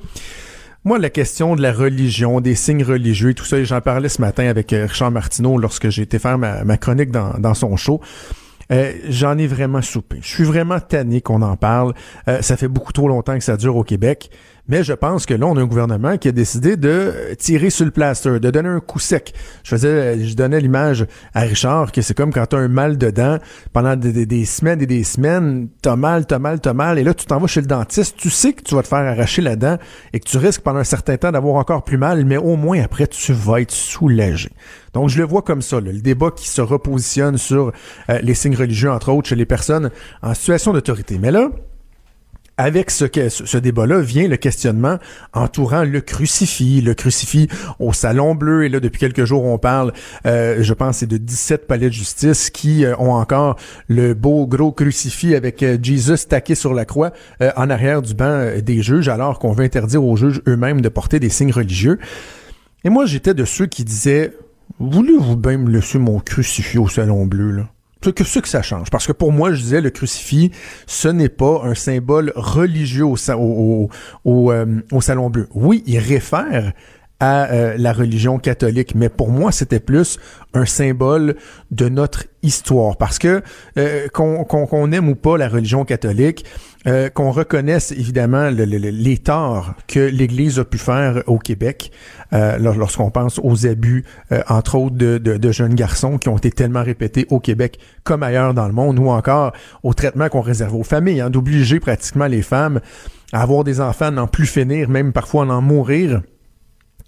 moi, 0.85 0.97
la 0.97 1.09
question 1.09 1.55
de 1.55 1.61
la 1.61 1.73
religion, 1.73 2.39
des 2.39 2.55
signes 2.55 2.83
religieux 2.83 3.33
tout 3.33 3.45
ça, 3.45 3.61
j'en 3.63 3.81
parlais 3.81 4.09
ce 4.09 4.21
matin 4.21 4.47
avec 4.47 4.71
euh, 4.71 4.85
Richard 4.85 5.11
Martineau 5.11 5.57
lorsque 5.57 5.89
j'ai 5.89 6.03
été 6.03 6.19
faire 6.19 6.37
ma, 6.37 6.77
chronique 6.77 7.11
dans, 7.11 7.33
dans 7.37 7.53
son 7.53 7.75
show. 7.75 8.01
Euh, 8.71 8.93
j'en 9.09 9.37
ai 9.37 9.47
vraiment 9.47 9.81
soupé. 9.81 10.19
Je 10.21 10.27
suis 10.27 10.43
vraiment 10.43 10.79
tanné 10.79 11.21
qu'on 11.21 11.41
en 11.41 11.57
parle. 11.57 11.93
Euh, 12.27 12.41
ça 12.41 12.55
fait 12.55 12.67
beaucoup 12.67 12.93
trop 12.93 13.07
longtemps 13.07 13.35
que 13.35 13.43
ça 13.43 13.57
dure 13.57 13.75
au 13.75 13.83
Québec. 13.83 14.29
Mais 14.69 14.83
je 14.83 14.93
pense 14.93 15.25
que 15.25 15.33
là, 15.33 15.47
on 15.47 15.57
a 15.57 15.61
un 15.61 15.65
gouvernement 15.65 16.17
qui 16.19 16.27
a 16.27 16.31
décidé 16.31 16.77
de 16.77 17.33
tirer 17.39 17.71
sur 17.71 17.85
le 17.85 17.91
plaster, 17.91 18.39
de 18.39 18.51
donner 18.51 18.69
un 18.69 18.79
coup 18.79 18.99
sec. 18.99 19.33
Je 19.63 19.71
faisais, 19.71 20.23
je 20.23 20.35
donnais 20.35 20.59
l'image 20.59 21.07
à 21.33 21.41
Richard 21.41 21.91
que 21.91 22.03
c'est 22.03 22.13
comme 22.13 22.31
quand 22.31 22.45
tu 22.45 22.55
as 22.55 22.59
un 22.59 22.67
mal 22.67 22.99
dedans 22.99 23.39
pendant 23.73 23.95
des, 23.95 24.27
des, 24.27 24.45
semaines 24.45 24.79
et 24.79 24.85
des 24.85 25.03
semaines, 25.03 25.69
t'as 25.81 25.95
mal, 25.95 26.27
t'as 26.27 26.37
mal, 26.37 26.61
t'as 26.61 26.73
mal, 26.73 26.99
et 26.99 27.03
là 27.03 27.15
tu 27.15 27.25
t'en 27.25 27.39
vas 27.39 27.47
chez 27.47 27.61
le 27.61 27.67
dentiste, 27.67 28.15
tu 28.17 28.29
sais 28.29 28.53
que 28.53 28.61
tu 28.61 28.75
vas 28.75 28.83
te 28.83 28.87
faire 28.87 28.99
arracher 28.99 29.41
la 29.41 29.55
dent 29.55 29.79
et 30.13 30.19
que 30.19 30.29
tu 30.29 30.37
risques 30.37 30.61
pendant 30.61 30.79
un 30.79 30.83
certain 30.83 31.17
temps 31.17 31.31
d'avoir 31.31 31.55
encore 31.55 31.83
plus 31.83 31.97
mal, 31.97 32.23
mais 32.25 32.37
au 32.37 32.55
moins 32.55 32.79
après 32.83 33.07
tu 33.07 33.33
vas 33.33 33.61
être 33.61 33.71
soulagé. 33.71 34.51
Donc 34.93 35.09
je 35.09 35.17
le 35.17 35.25
vois 35.25 35.41
comme 35.41 35.63
ça, 35.63 35.79
le 35.79 35.93
débat 35.93 36.29
qui 36.29 36.47
se 36.47 36.61
repositionne 36.61 37.37
sur 37.37 37.71
euh, 38.09 38.19
les 38.21 38.35
signes 38.35 38.55
religieux 38.55 38.91
entre 38.91 39.11
autres 39.11 39.29
chez 39.29 39.35
les 39.35 39.47
personnes 39.47 39.89
en 40.21 40.35
situation 40.35 40.73
d'autorité. 40.73 41.17
Mais 41.19 41.31
là, 41.31 41.49
avec 42.59 42.91
ce, 42.91 43.05
ce 43.29 43.57
débat-là 43.57 44.01
vient 44.01 44.27
le 44.27 44.35
questionnement 44.35 44.97
entourant 45.33 45.85
le 45.85 46.01
crucifix, 46.01 46.81
le 46.81 46.93
crucifix 46.93 47.47
au 47.79 47.93
Salon 47.93 48.35
Bleu. 48.35 48.65
Et 48.65 48.69
là, 48.69 48.81
depuis 48.81 48.99
quelques 48.99 49.23
jours, 49.23 49.45
on 49.45 49.57
parle, 49.57 49.93
euh, 50.25 50.57
je 50.59 50.73
pense, 50.73 50.97
c'est 50.97 51.07
de 51.07 51.15
17 51.15 51.67
palais 51.67 51.87
de 51.87 51.93
justice 51.93 52.49
qui 52.49 52.83
euh, 52.83 52.97
ont 52.97 53.13
encore 53.13 53.55
le 53.87 54.13
beau 54.13 54.45
gros 54.45 54.73
crucifix 54.73 55.35
avec 55.35 55.63
euh, 55.63 55.77
Jesus 55.81 56.27
taqué 56.27 56.53
sur 56.53 56.73
la 56.73 56.83
croix 56.83 57.13
en 57.55 57.69
arrière 57.69 58.01
du 58.01 58.13
banc 58.13 58.45
des 58.61 58.81
juges, 58.81 59.07
alors 59.07 59.39
qu'on 59.39 59.53
veut 59.53 59.63
interdire 59.63 60.03
aux 60.03 60.17
juges 60.17 60.41
eux-mêmes 60.45 60.81
de 60.81 60.89
porter 60.89 61.21
des 61.21 61.29
signes 61.29 61.53
religieux. 61.53 61.97
Et 62.83 62.89
moi, 62.89 63.05
j'étais 63.05 63.33
de 63.33 63.45
ceux 63.45 63.67
qui 63.67 63.85
disaient, 63.85 64.33
voulez-vous 64.79 65.37
bien 65.37 65.57
me 65.57 65.71
laisser 65.71 65.97
mon 65.97 66.19
crucifix 66.19 66.77
au 66.77 66.89
Salon 66.89 67.25
Bleu, 67.25 67.51
là? 67.51 67.69
Que 68.01 68.23
ce 68.23 68.39
que 68.39 68.47
ça 68.47 68.61
change. 68.61 68.89
Parce 68.89 69.07
que 69.07 69.11
pour 69.11 69.31
moi, 69.31 69.51
je 69.51 69.61
disais, 69.61 69.81
le 69.81 69.89
crucifix, 69.89 70.51
ce 70.87 71.07
n'est 71.07 71.29
pas 71.29 71.61
un 71.63 71.75
symbole 71.75 72.31
religieux 72.35 73.05
au, 73.05 73.17
au, 73.33 73.89
au, 74.25 74.51
euh, 74.51 74.65
au 74.91 75.01
Salon 75.01 75.29
Bleu. 75.29 75.47
Oui, 75.53 75.83
il 75.85 75.99
réfère 75.99 76.73
à 77.19 77.51
euh, 77.51 77.75
la 77.77 77.91
religion 77.91 78.39
catholique, 78.39 78.95
mais 78.95 79.09
pour 79.09 79.29
moi, 79.29 79.51
c'était 79.51 79.79
plus 79.81 80.17
un 80.53 80.65
symbole 80.65 81.35
de 81.71 81.89
notre 81.89 82.25
histoire. 82.43 82.97
Parce 82.97 83.19
que 83.19 83.41
euh, 83.77 84.07
qu'on 84.07 84.91
aime 84.91 85.09
ou 85.09 85.15
pas 85.15 85.37
la 85.37 85.49
religion 85.49 85.83
catholique, 85.83 86.45
euh, 86.87 87.09
qu'on 87.09 87.31
reconnaisse 87.31 87.91
évidemment 87.91 88.49
le, 88.49 88.63
les 88.63 89.17
torts 89.17 89.73
que 89.87 89.99
l'Église 89.99 90.59
a 90.59 90.63
pu 90.63 90.77
faire 90.77 91.23
au 91.27 91.37
Québec 91.37 91.91
euh, 92.31 92.57
lorsqu'on 92.57 93.11
pense 93.11 93.37
aux 93.43 93.67
abus, 93.67 94.05
euh, 94.31 94.41
entre 94.47 94.75
autres, 94.75 94.95
de, 94.95 95.51
jeunes 95.51 95.75
garçons 95.75 96.17
qui 96.17 96.29
ont 96.29 96.37
été 96.37 96.51
tellement 96.51 96.81
répétés 96.81 97.25
au 97.31 97.41
Québec 97.41 97.79
comme 98.05 98.23
ailleurs 98.23 98.53
dans 98.53 98.67
le 98.67 98.73
monde, 98.73 98.97
ou 98.97 99.09
encore 99.09 99.51
au 99.83 99.93
traitement 99.93 100.29
qu'on 100.29 100.39
réserve 100.39 100.75
aux 100.75 100.83
familles, 100.83 101.19
hein, 101.19 101.29
d'obliger 101.29 101.81
pratiquement 101.81 102.27
les 102.27 102.41
femmes 102.41 102.79
à 103.33 103.41
avoir 103.41 103.65
des 103.65 103.81
enfants, 103.81 104.11
n'en 104.11 104.27
plus 104.27 104.45
finir, 104.45 104.87
même 104.89 105.11
parfois 105.11 105.43
à 105.43 105.47
en 105.47 105.61
mourir 105.61 106.21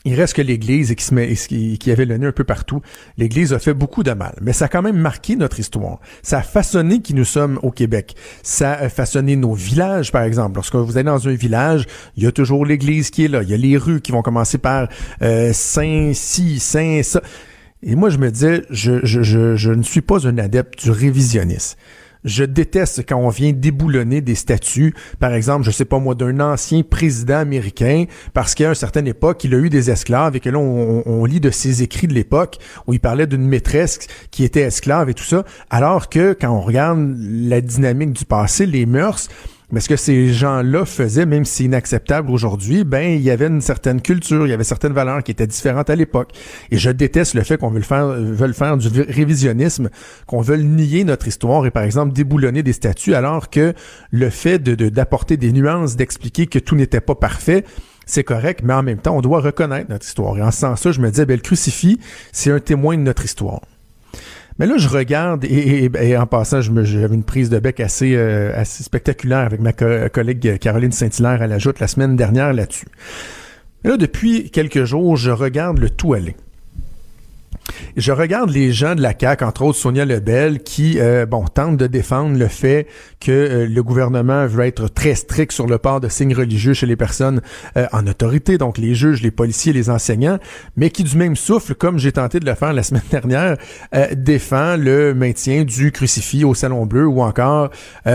il 0.03 0.15
reste 0.15 0.33
que 0.33 0.41
l'Église 0.41 0.95
qui, 0.95 1.91
avait 1.91 2.05
le 2.05 2.17
nez 2.17 2.25
un 2.25 2.31
peu 2.31 2.43
partout. 2.43 2.81
L'Église 3.17 3.53
a 3.53 3.59
fait 3.59 3.73
beaucoup 3.73 4.01
de 4.01 4.11
mal, 4.11 4.33
mais 4.41 4.51
ça 4.51 4.65
a 4.65 4.67
quand 4.67 4.81
même 4.81 4.97
marqué 4.97 5.35
notre 5.35 5.59
histoire. 5.59 5.99
Ça 6.23 6.39
a 6.39 6.41
façonné 6.41 7.01
qui 7.01 7.13
nous 7.13 7.25
sommes 7.25 7.59
au 7.61 7.71
Québec. 7.71 8.15
Ça 8.41 8.73
a 8.73 8.89
façonné 8.89 9.35
nos 9.35 9.53
villages, 9.53 10.11
par 10.11 10.23
exemple. 10.23 10.55
Lorsque 10.55 10.75
vous 10.75 10.97
allez 10.97 11.05
dans 11.05 11.27
un 11.27 11.33
village, 11.33 11.85
il 12.17 12.23
y 12.23 12.27
a 12.27 12.31
toujours 12.31 12.65
l'Église 12.65 13.11
qui 13.11 13.25
est 13.25 13.27
là. 13.27 13.43
Il 13.43 13.49
y 13.49 13.53
a 13.53 13.57
les 13.57 13.77
rues 13.77 14.01
qui 14.01 14.11
vont 14.11 14.23
commencer 14.23 14.57
par 14.57 14.87
euh, 15.21 15.53
Saint-ci, 15.53 16.59
Saint-ça. 16.59 17.21
Et 17.83 17.95
moi, 17.95 18.09
je 18.09 18.17
me 18.17 18.31
disais, 18.31 18.63
je, 18.69 18.99
je 19.03 19.71
ne 19.71 19.83
suis 19.83 20.01
pas 20.01 20.27
un 20.27 20.37
adepte 20.37 20.83
du 20.83 20.91
révisionnisme. 20.91 21.77
Je 22.23 22.43
déteste 22.43 23.03
quand 23.07 23.17
on 23.17 23.29
vient 23.29 23.51
déboulonner 23.51 24.21
des 24.21 24.35
statuts, 24.35 24.93
par 25.19 25.33
exemple, 25.33 25.65
je 25.65 25.71
sais 25.71 25.85
pas 25.85 25.99
moi, 25.99 26.15
d'un 26.15 26.39
ancien 26.39 26.83
président 26.83 27.37
américain, 27.37 28.05
parce 28.33 28.53
qu'à 28.53 28.69
une 28.69 28.75
certaine 28.75 29.07
époque, 29.07 29.43
il 29.43 29.55
a 29.55 29.57
eu 29.57 29.69
des 29.69 29.89
esclaves 29.89 30.35
et 30.35 30.39
que 30.39 30.49
là, 30.49 30.59
on, 30.59 31.25
lit 31.25 31.39
de 31.39 31.49
ses 31.49 31.83
écrits 31.83 32.07
de 32.07 32.13
l'époque 32.13 32.57
où 32.87 32.93
il 32.93 32.99
parlait 32.99 33.27
d'une 33.27 33.47
maîtresse 33.47 33.99
qui 34.31 34.43
était 34.43 34.61
esclave 34.61 35.09
et 35.09 35.13
tout 35.13 35.23
ça, 35.23 35.45
alors 35.69 36.09
que 36.09 36.35
quand 36.39 36.49
on 36.49 36.61
regarde 36.61 37.15
la 37.17 37.61
dynamique 37.61 38.13
du 38.13 38.25
passé, 38.25 38.65
les 38.65 38.85
mœurs, 38.85 39.29
mais 39.71 39.79
ce 39.79 39.89
que 39.89 39.95
ces 39.95 40.33
gens-là 40.33 40.85
faisaient, 40.85 41.25
même 41.25 41.45
si 41.45 41.65
inacceptable 41.65 42.29
aujourd'hui, 42.31 42.83
ben 42.83 43.11
il 43.11 43.21
y 43.21 43.31
avait 43.31 43.47
une 43.47 43.61
certaine 43.61 44.01
culture, 44.01 44.45
il 44.45 44.49
y 44.49 44.53
avait 44.53 44.63
certaines 44.63 44.93
valeurs 44.93 45.23
qui 45.23 45.31
étaient 45.31 45.47
différentes 45.47 45.89
à 45.89 45.95
l'époque. 45.95 46.31
Et 46.71 46.77
je 46.77 46.89
déteste 46.89 47.33
le 47.33 47.43
fait 47.43 47.57
qu'on 47.57 47.69
veut 47.69 47.81
faire, 47.81 48.07
veut 48.07 48.53
faire 48.53 48.77
du 48.77 48.87
révisionnisme, 49.01 49.89
qu'on 50.27 50.41
veut 50.41 50.57
nier 50.57 51.03
notre 51.03 51.27
histoire 51.27 51.65
et 51.65 51.71
par 51.71 51.83
exemple 51.83 52.13
déboulonner 52.13 52.63
des 52.63 52.73
statuts, 52.73 53.15
alors 53.15 53.49
que 53.49 53.73
le 54.11 54.29
fait 54.29 54.59
de 54.59 54.89
d'apporter 54.89 55.37
des 55.37 55.51
nuances, 55.51 55.95
d'expliquer 55.95 56.47
que 56.47 56.59
tout 56.59 56.75
n'était 56.75 57.01
pas 57.01 57.15
parfait, 57.15 57.63
c'est 58.05 58.23
correct, 58.23 58.61
mais 58.63 58.73
en 58.73 58.83
même 58.83 58.97
temps, 58.97 59.15
on 59.15 59.21
doit 59.21 59.39
reconnaître 59.39 59.89
notre 59.89 60.05
histoire. 60.05 60.37
Et 60.37 60.41
en 60.41 60.51
ce 60.51 60.59
sens-là, 60.59 60.91
je 60.91 60.99
me 60.99 61.09
disais, 61.09 61.25
ben, 61.25 61.35
le 61.35 61.41
crucifix, 61.41 61.99
c'est 62.31 62.51
un 62.51 62.59
témoin 62.59 62.97
de 62.97 63.03
notre 63.03 63.23
histoire. 63.23 63.61
Mais 64.59 64.65
là, 64.65 64.77
je 64.77 64.87
regarde, 64.89 65.45
et, 65.45 66.17
en 66.17 66.27
passant, 66.27 66.61
j'avais 66.61 67.15
une 67.15 67.23
prise 67.23 67.49
de 67.49 67.59
bec 67.59 67.79
assez, 67.79 68.15
euh, 68.15 68.51
assez 68.55 68.83
spectaculaire 68.83 69.39
avec 69.39 69.59
ma 69.59 69.73
collègue 69.73 70.59
Caroline 70.59 70.91
Saint-Hilaire 70.91 71.41
à 71.41 71.47
la 71.47 71.57
joute 71.57 71.79
la 71.79 71.87
semaine 71.87 72.15
dernière 72.15 72.53
là-dessus. 72.53 72.87
Là, 73.83 73.97
depuis 73.97 74.51
quelques 74.51 74.83
jours, 74.83 75.15
je 75.17 75.31
regarde 75.31 75.79
le 75.79 75.89
tout 75.89 76.13
aller. 76.13 76.35
Je 77.97 78.11
regarde 78.11 78.49
les 78.49 78.71
gens 78.71 78.95
de 78.95 79.01
la 79.01 79.13
CAQ, 79.17 79.43
entre 79.43 79.63
autres 79.63 79.77
Sonia 79.77 80.05
Lebel, 80.05 80.63
qui 80.63 80.99
euh, 80.99 81.25
bon 81.25 81.45
tentent 81.45 81.77
de 81.77 81.87
défendre 81.87 82.37
le 82.37 82.47
fait 82.47 82.87
que 83.19 83.31
euh, 83.31 83.67
le 83.67 83.83
gouvernement 83.83 84.47
veut 84.47 84.65
être 84.65 84.87
très 84.87 85.15
strict 85.15 85.51
sur 85.51 85.67
le 85.67 85.77
port 85.77 85.99
de 85.99 86.07
signes 86.07 86.33
religieux 86.33 86.73
chez 86.73 86.85
les 86.85 86.95
personnes 86.95 87.41
euh, 87.77 87.87
en 87.91 88.07
autorité, 88.07 88.57
donc 88.57 88.77
les 88.77 88.95
juges, 88.95 89.21
les 89.21 89.31
policiers, 89.31 89.73
les 89.73 89.89
enseignants, 89.89 90.39
mais 90.77 90.89
qui 90.89 91.03
du 91.03 91.17
même 91.17 91.35
souffle, 91.35 91.75
comme 91.75 91.97
j'ai 91.97 92.13
tenté 92.13 92.39
de 92.39 92.45
le 92.45 92.55
faire 92.55 92.73
la 92.73 92.83
semaine 92.91 93.01
dernière, 93.11 93.57
défend 94.15 94.77
le 94.77 95.13
maintien 95.13 95.63
du 95.63 95.91
crucifix 95.91 96.43
au 96.43 96.53
Salon 96.53 96.85
Bleu 96.85 97.05
ou 97.05 97.21
encore 97.21 97.69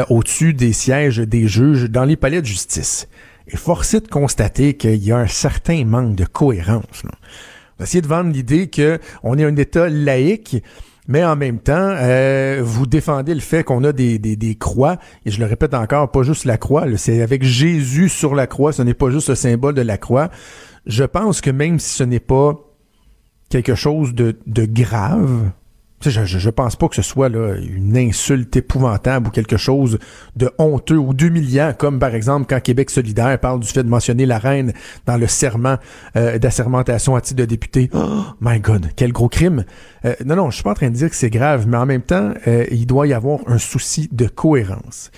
au-dessus 0.09 0.55
des 0.55 0.73
sièges 0.73 1.19
des 1.19 1.49
juges 1.49 1.91
dans 1.91 2.05
les 2.05 2.17
palais 2.17 2.41
de 2.41 2.47
justice. 2.47 3.09
Et 3.49 3.57
force 3.57 3.95
est 3.95 4.01
de 4.01 4.09
constater 4.09 4.75
qu'il 4.75 5.03
y 5.03 5.13
a 5.13 5.19
un 5.19 5.27
certain 5.27 5.85
manque 5.85 6.17
de 6.17 6.25
cohérence. 6.25 7.05
Là 7.05 7.13
essayer 7.81 8.01
de 8.01 8.07
vendre 8.07 8.33
l'idée 8.33 8.69
que 8.69 8.99
on 9.23 9.39
est 9.39 9.45
un 9.45 9.57
État 9.57 9.89
laïque, 9.89 10.63
mais 11.09 11.25
en 11.25 11.37
même 11.37 11.59
temps, 11.59 11.95
euh, 11.99 12.61
vous 12.65 12.87
défendez 12.87 13.35
le 13.35 13.41
fait 13.41 13.63
qu'on 13.63 13.85
a 13.85 13.93
des, 13.93 14.19
des, 14.19 14.37
des, 14.37 14.55
croix, 14.57 14.99
et 15.25 15.31
je 15.31 15.39
le 15.39 15.47
répète 15.47 15.75
encore, 15.75 16.11
pas 16.11 16.23
juste 16.23 16.45
la 16.45 16.59
croix, 16.59 16.85
c'est 16.97 17.23
avec 17.23 17.45
Jésus 17.45 18.09
sur 18.09 18.35
la 18.35 18.47
croix, 18.47 18.73
ce 18.73 18.83
n'est 18.83 18.95
pas 18.95 19.11
juste 19.11 19.29
le 19.29 19.35
symbole 19.35 19.75
de 19.75 19.83
la 19.83 19.99
croix. 19.99 20.31
Je 20.87 21.05
pense 21.05 21.41
que 21.41 21.51
même 21.51 21.79
si 21.79 21.95
ce 21.95 22.05
n'est 22.05 22.21
pas 22.21 22.55
quelque 23.49 23.75
chose 23.75 24.15
de, 24.15 24.37
de 24.47 24.65
grave, 24.65 25.51
je, 26.11 26.25
je, 26.25 26.51
pense 26.51 26.77
pas 26.77 26.89
que 26.89 26.95
ce 26.95 27.03
soit 27.03 27.29
là, 27.29 27.55
une 27.57 27.97
insulte 27.97 28.57
épouvantable 28.57 29.29
ou 29.29 29.31
quelque 29.31 29.57
chose 29.57 29.99
de 30.37 30.51
honteux 30.59 30.99
ou 30.99 31.15
d'humiliant, 31.15 31.73
comme 31.77 31.99
par 31.99 32.15
exemple 32.15 32.47
quand 32.49 32.61
Québec 32.61 32.91
solidaire 32.91 33.39
parle 33.39 33.61
du 33.61 33.69
fait 33.69 33.83
de 33.83 33.89
mentionner 33.89 34.27
la 34.27 34.39
reine 34.39 34.73
dans 35.07 35.17
le 35.17 35.27
serment 35.27 35.77
euh, 36.17 36.39
d'assermentation 36.39 37.17
à 37.17 37.21
titre 37.21 37.41
de 37.41 37.45
député. 37.47 37.91
Oh 37.93 38.25
my 38.41 38.61
God, 38.61 38.91
quel 38.97 39.13
gros 39.13 39.29
crime! 39.29 39.65
Euh, 40.05 40.15
non, 40.25 40.37
non, 40.37 40.51
je 40.51 40.57
suis 40.57 40.65
pas 40.65 40.71
en 40.71 40.75
train 40.75 40.91
de 40.91 40.95
dire 40.95 41.11
que 41.11 41.17
c'est 41.17 41.31
grave, 41.31 41.67
mais 41.67 41.77
en 41.77 41.87
même 41.87 42.03
temps, 42.03 42.33
euh, 42.47 42.65
il 42.71 42.87
doit 42.87 43.07
y 43.07 43.13
avoir 43.13 43.41
un 43.47 43.59
souci 43.59 44.09
de 44.13 44.27
cohérence. 44.27 45.11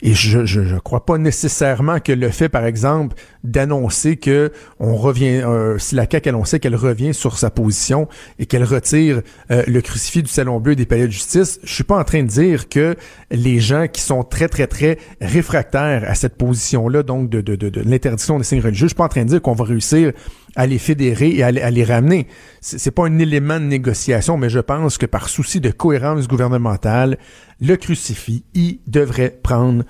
Et 0.00 0.14
je, 0.14 0.44
je 0.44 0.78
crois 0.78 1.04
pas 1.04 1.18
nécessairement 1.18 1.98
que 1.98 2.12
le 2.12 2.30
fait, 2.30 2.48
par 2.48 2.64
exemple, 2.64 3.16
d'annoncer 3.42 4.16
que 4.16 4.52
on 4.78 4.94
revient, 4.94 5.42
euh, 5.44 5.76
si 5.78 5.96
la 5.96 6.06
CAQ 6.08 6.28
annonçait 6.28 6.60
qu'elle 6.60 6.76
revient 6.76 7.12
sur 7.12 7.36
sa 7.36 7.50
position 7.50 8.06
et 8.38 8.46
qu'elle 8.46 8.62
retire 8.62 9.22
euh, 9.50 9.64
le 9.66 9.80
crucifix 9.80 10.22
du 10.22 10.28
Salon 10.28 10.60
Bleu 10.60 10.76
des 10.76 10.86
palais 10.86 11.06
de 11.06 11.12
justice, 11.12 11.58
je 11.64 11.74
suis 11.74 11.84
pas 11.84 11.98
en 11.98 12.04
train 12.04 12.22
de 12.22 12.28
dire 12.28 12.68
que 12.68 12.94
les 13.32 13.58
gens 13.58 13.88
qui 13.88 14.00
sont 14.00 14.22
très, 14.22 14.48
très, 14.48 14.68
très 14.68 14.98
réfractaires 15.20 16.04
à 16.06 16.14
cette 16.14 16.36
position-là, 16.36 17.02
donc 17.02 17.28
de, 17.28 17.40
de, 17.40 17.56
de, 17.56 17.68
de 17.68 17.80
l'interdiction 17.80 18.38
des 18.38 18.44
signes 18.44 18.60
religieux, 18.60 18.86
je 18.86 18.90
suis 18.90 18.96
pas 18.96 19.04
en 19.04 19.08
train 19.08 19.24
de 19.24 19.30
dire 19.30 19.42
qu'on 19.42 19.54
va 19.54 19.64
réussir 19.64 20.12
à 20.58 20.66
les 20.66 20.78
fédérer 20.78 21.28
et 21.28 21.44
à, 21.44 21.70
les 21.70 21.84
ramener. 21.84 22.26
C'est 22.60 22.90
pas 22.90 23.06
un 23.06 23.18
élément 23.20 23.60
de 23.60 23.64
négociation, 23.64 24.36
mais 24.36 24.50
je 24.50 24.58
pense 24.58 24.98
que 24.98 25.06
par 25.06 25.28
souci 25.28 25.60
de 25.60 25.70
cohérence 25.70 26.26
gouvernementale, 26.26 27.16
le 27.60 27.76
crucifix, 27.76 28.44
il 28.54 28.80
devrait 28.88 29.38
prendre 29.40 29.84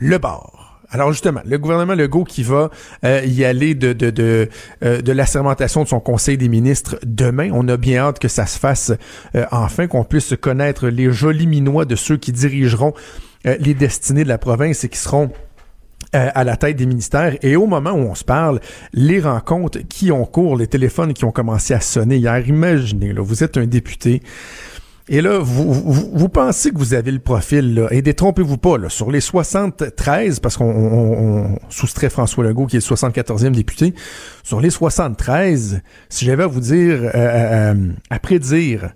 le 0.00 0.18
bord. 0.18 0.80
Alors 0.90 1.12
justement, 1.12 1.40
le 1.44 1.58
gouvernement 1.58 1.94
Legault 1.94 2.24
qui 2.24 2.42
va 2.42 2.70
euh, 3.04 3.20
y 3.24 3.44
aller 3.44 3.76
de 3.76 3.92
de 3.92 4.10
de, 4.10 4.48
euh, 4.84 5.00
de 5.00 5.12
l'assermentation 5.12 5.84
de 5.84 5.88
son 5.88 6.00
Conseil 6.00 6.36
des 6.36 6.48
ministres 6.48 6.98
demain. 7.04 7.50
On 7.52 7.68
a 7.68 7.76
bien 7.76 8.02
hâte 8.02 8.18
que 8.18 8.28
ça 8.28 8.46
se 8.46 8.58
fasse 8.58 8.92
euh, 9.36 9.44
enfin, 9.52 9.86
qu'on 9.86 10.04
puisse 10.04 10.34
connaître 10.40 10.88
les 10.88 11.12
jolis 11.12 11.46
minois 11.46 11.84
de 11.84 11.94
ceux 11.94 12.16
qui 12.16 12.32
dirigeront 12.32 12.92
les 13.44 13.74
destinées 13.74 14.24
de 14.24 14.28
la 14.28 14.38
province 14.38 14.82
et 14.82 14.88
qui 14.88 14.98
seront 14.98 15.30
à 16.12 16.44
la 16.44 16.56
tête 16.56 16.76
des 16.76 16.86
ministères. 16.86 17.36
Et 17.42 17.56
au 17.56 17.66
moment 17.66 17.90
où 17.90 17.98
on 17.98 18.14
se 18.14 18.24
parle, 18.24 18.60
les 18.92 19.20
rencontres 19.20 19.80
qui 19.88 20.12
ont 20.12 20.24
cours, 20.24 20.56
les 20.56 20.66
téléphones 20.66 21.12
qui 21.12 21.24
ont 21.24 21.32
commencé 21.32 21.74
à 21.74 21.80
sonner 21.80 22.16
hier, 22.16 22.46
imaginez, 22.48 23.12
là, 23.12 23.22
vous 23.22 23.44
êtes 23.44 23.56
un 23.56 23.66
député, 23.66 24.22
Et 25.08 25.20
là, 25.20 25.38
vous, 25.38 26.28
pensez 26.28 26.72
que 26.72 26.78
vous 26.78 26.92
avez 26.92 27.12
le 27.12 27.20
profil, 27.20 27.74
là, 27.74 27.86
et 27.92 28.02
détrompez-vous 28.02 28.58
pas, 28.58 28.76
sur 28.88 29.12
les 29.12 29.20
73, 29.20 30.40
parce 30.40 30.56
qu'on 30.56 30.64
on, 30.64 31.44
on 31.44 31.58
soustrait 31.68 32.10
François 32.10 32.42
Legault, 32.42 32.66
qui 32.66 32.76
est 32.76 32.90
le 32.90 32.96
74e 32.96 33.52
député, 33.52 33.94
sur 34.42 34.60
les 34.60 34.70
73, 34.70 35.80
si 36.08 36.24
j'avais 36.24 36.42
à 36.42 36.48
vous 36.48 36.58
dire, 36.58 37.02
euh, 37.02 37.10
euh, 37.14 37.92
à 38.10 38.18
prédire, 38.18 38.94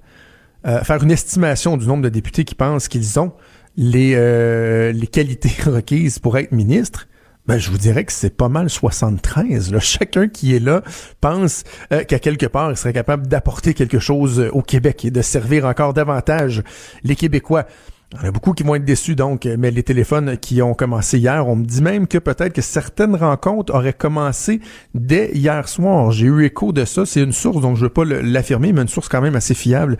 euh, 0.67 0.83
faire 0.83 1.01
une 1.03 1.13
estimation 1.13 1.77
du 1.77 1.87
nombre 1.87 2.03
de 2.03 2.09
députés 2.09 2.45
qui 2.45 2.57
pensent 2.57 2.89
qu'ils 2.89 3.21
ont 3.21 3.33
les, 3.81 4.13
euh, 4.15 4.93
les 4.93 5.07
qualités 5.07 5.55
requises 5.71 6.19
pour 6.19 6.37
être 6.37 6.53
ministre, 6.53 7.09
ben, 7.47 7.57
je 7.57 7.71
vous 7.71 7.79
dirais 7.79 8.05
que 8.05 8.13
c'est 8.13 8.37
pas 8.37 8.51
mal 8.51 8.69
73. 8.69 9.73
Là. 9.73 9.81
Chacun 9.81 10.29
qui 10.29 10.55
est 10.55 10.61
là 10.61 10.83
pense 11.23 11.65
euh, 11.91 12.05
qu'à 12.05 12.19
quelque 12.19 12.45
part, 12.45 12.71
il 12.71 12.77
serait 12.77 12.93
capable 12.93 13.27
d'apporter 13.27 13.73
quelque 13.73 13.99
chose 13.99 14.51
au 14.53 14.61
Québec 14.61 15.07
et 15.07 15.11
de 15.11 15.23
servir 15.23 15.65
encore 15.65 15.95
davantage 15.95 16.63
les 17.05 17.17
Québécois. 17.17 17.65
Il 18.13 18.19
y 18.19 18.25
en 18.25 18.29
a 18.29 18.31
beaucoup 18.33 18.55
qui 18.55 18.65
vont 18.65 18.75
être 18.75 18.85
déçus, 18.85 19.15
donc, 19.15 19.47
mais 19.57 19.71
les 19.71 19.85
téléphones 19.85 20.37
qui 20.37 20.63
ont 20.63 20.75
commencé 20.75 21.17
hier, 21.19 21.47
on 21.47 21.55
me 21.55 21.65
dit 21.65 21.81
même 21.81 22.09
que 22.09 22.19
peut-être 22.19 22.53
que 22.53 22.61
certaines 22.61 23.15
rencontres 23.15 23.73
auraient 23.73 23.93
commencé 23.93 24.61
dès 24.95 25.31
hier 25.33 25.69
soir. 25.69 26.11
J'ai 26.11 26.27
eu 26.27 26.45
écho 26.45 26.73
de 26.73 26.85
ça. 26.85 27.07
C'est 27.07 27.23
une 27.23 27.31
source, 27.31 27.61
donc 27.61 27.77
je 27.77 27.83
veux 27.83 27.89
pas 27.89 28.05
l'affirmer, 28.05 28.73
mais 28.73 28.83
une 28.83 28.89
source 28.89 29.09
quand 29.09 29.21
même 29.21 29.37
assez 29.37 29.55
fiable 29.55 29.97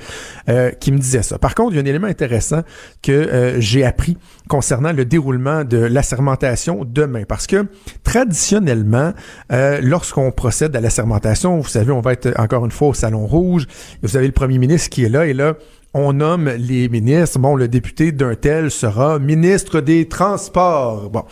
euh, 0.49 0.73
qui 0.73 0.91
me 0.91 0.99
disait 0.99 1.23
ça. 1.23 1.39
Par 1.39 1.55
contre, 1.55 1.71
il 1.73 1.77
y 1.77 1.79
a 1.79 1.83
un 1.83 1.87
élément 1.87 2.09
intéressant 2.09 2.63
que 3.01 3.13
euh, 3.13 3.61
j'ai 3.61 3.85
appris 3.85 4.19
concernant 4.49 4.93
le 4.93 5.05
déroulement 5.05 5.63
de 5.63 5.79
l'assermentation 5.79 6.85
demain. 6.85 7.23
Parce 7.29 7.47
que 7.47 7.67
traditionnellement, 8.03 9.13
euh, 9.53 9.79
lorsqu'on 9.81 10.33
procède 10.33 10.75
à 10.75 10.81
l'assermentation, 10.81 11.61
vous 11.61 11.69
savez, 11.69 11.93
on 11.93 12.01
va 12.01 12.15
être 12.15 12.33
encore 12.41 12.65
une 12.65 12.73
fois 12.73 12.89
au 12.89 12.95
Salon 12.95 13.25
Rouge. 13.25 13.69
Vous 14.03 14.17
avez 14.17 14.27
le 14.27 14.33
premier 14.33 14.59
ministre 14.59 14.91
qui 14.91 15.05
est 15.05 15.09
là 15.09 15.27
et 15.27 15.33
là, 15.33 15.55
on 15.95 16.13
nomme 16.13 16.49
les 16.49 16.89
ministres. 16.89 17.39
Bon, 17.39 17.57
le 17.57 17.69
député 17.69 18.13
d'un 18.13 18.35
tel 18.35 18.71
sera 18.71 19.19
ministre 19.19 19.81
des 19.81 20.09
Transports. 20.09 21.11
Bon. 21.11 21.25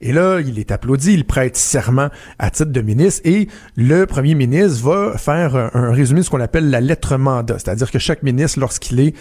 Et 0.00 0.12
là, 0.12 0.40
il 0.40 0.58
est 0.58 0.70
applaudi, 0.72 1.14
il 1.14 1.24
prête 1.24 1.56
serment 1.56 2.10
à 2.38 2.50
titre 2.50 2.70
de 2.70 2.80
ministre 2.82 3.22
et 3.24 3.48
le 3.76 4.04
premier 4.04 4.34
ministre 4.34 4.84
va 4.84 5.16
faire 5.16 5.56
un, 5.74 5.90
résumé 5.90 6.20
de 6.20 6.24
ce 6.26 6.30
qu'on 6.30 6.40
appelle 6.40 6.68
la 6.68 6.82
lettre 6.82 7.16
mandat. 7.16 7.58
C'est-à-dire 7.58 7.90
que 7.90 7.98
chaque 7.98 8.22
ministre, 8.22 8.60
lorsqu'il 8.60 9.00
est 9.00 9.14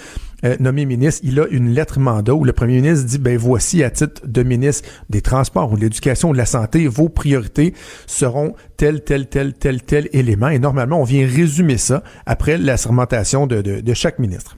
euh, 0.43 0.57
nommé 0.59 0.85
ministre, 0.85 1.21
il 1.23 1.39
a 1.39 1.47
une 1.47 1.73
lettre 1.73 1.99
mandat 1.99 2.33
où 2.33 2.43
le 2.43 2.51
premier 2.51 2.81
ministre 2.81 3.05
dit, 3.05 3.19
ben 3.19 3.37
voici 3.37 3.83
à 3.83 3.89
titre 3.89 4.21
de 4.25 4.43
ministre 4.43 4.87
des 5.09 5.21
Transports 5.21 5.71
ou 5.71 5.77
de 5.77 5.81
l'Éducation 5.81 6.31
ou 6.31 6.33
de 6.33 6.37
la 6.37 6.45
Santé, 6.45 6.87
vos 6.87 7.07
priorités 7.07 7.73
seront 8.05 8.53
tel, 8.75 9.01
tel, 9.01 9.27
tel, 9.27 9.53
tel, 9.53 9.81
tel 9.81 10.09
élément. 10.11 10.49
Et 10.49 10.59
normalement, 10.59 10.99
on 10.99 11.05
vient 11.05 11.25
résumer 11.25 11.77
ça 11.77 12.03
après 12.25 12.57
la 12.57 12.75
sermentation 12.75 13.47
de, 13.47 13.93
chaque 13.93 14.19
ministre. 14.19 14.57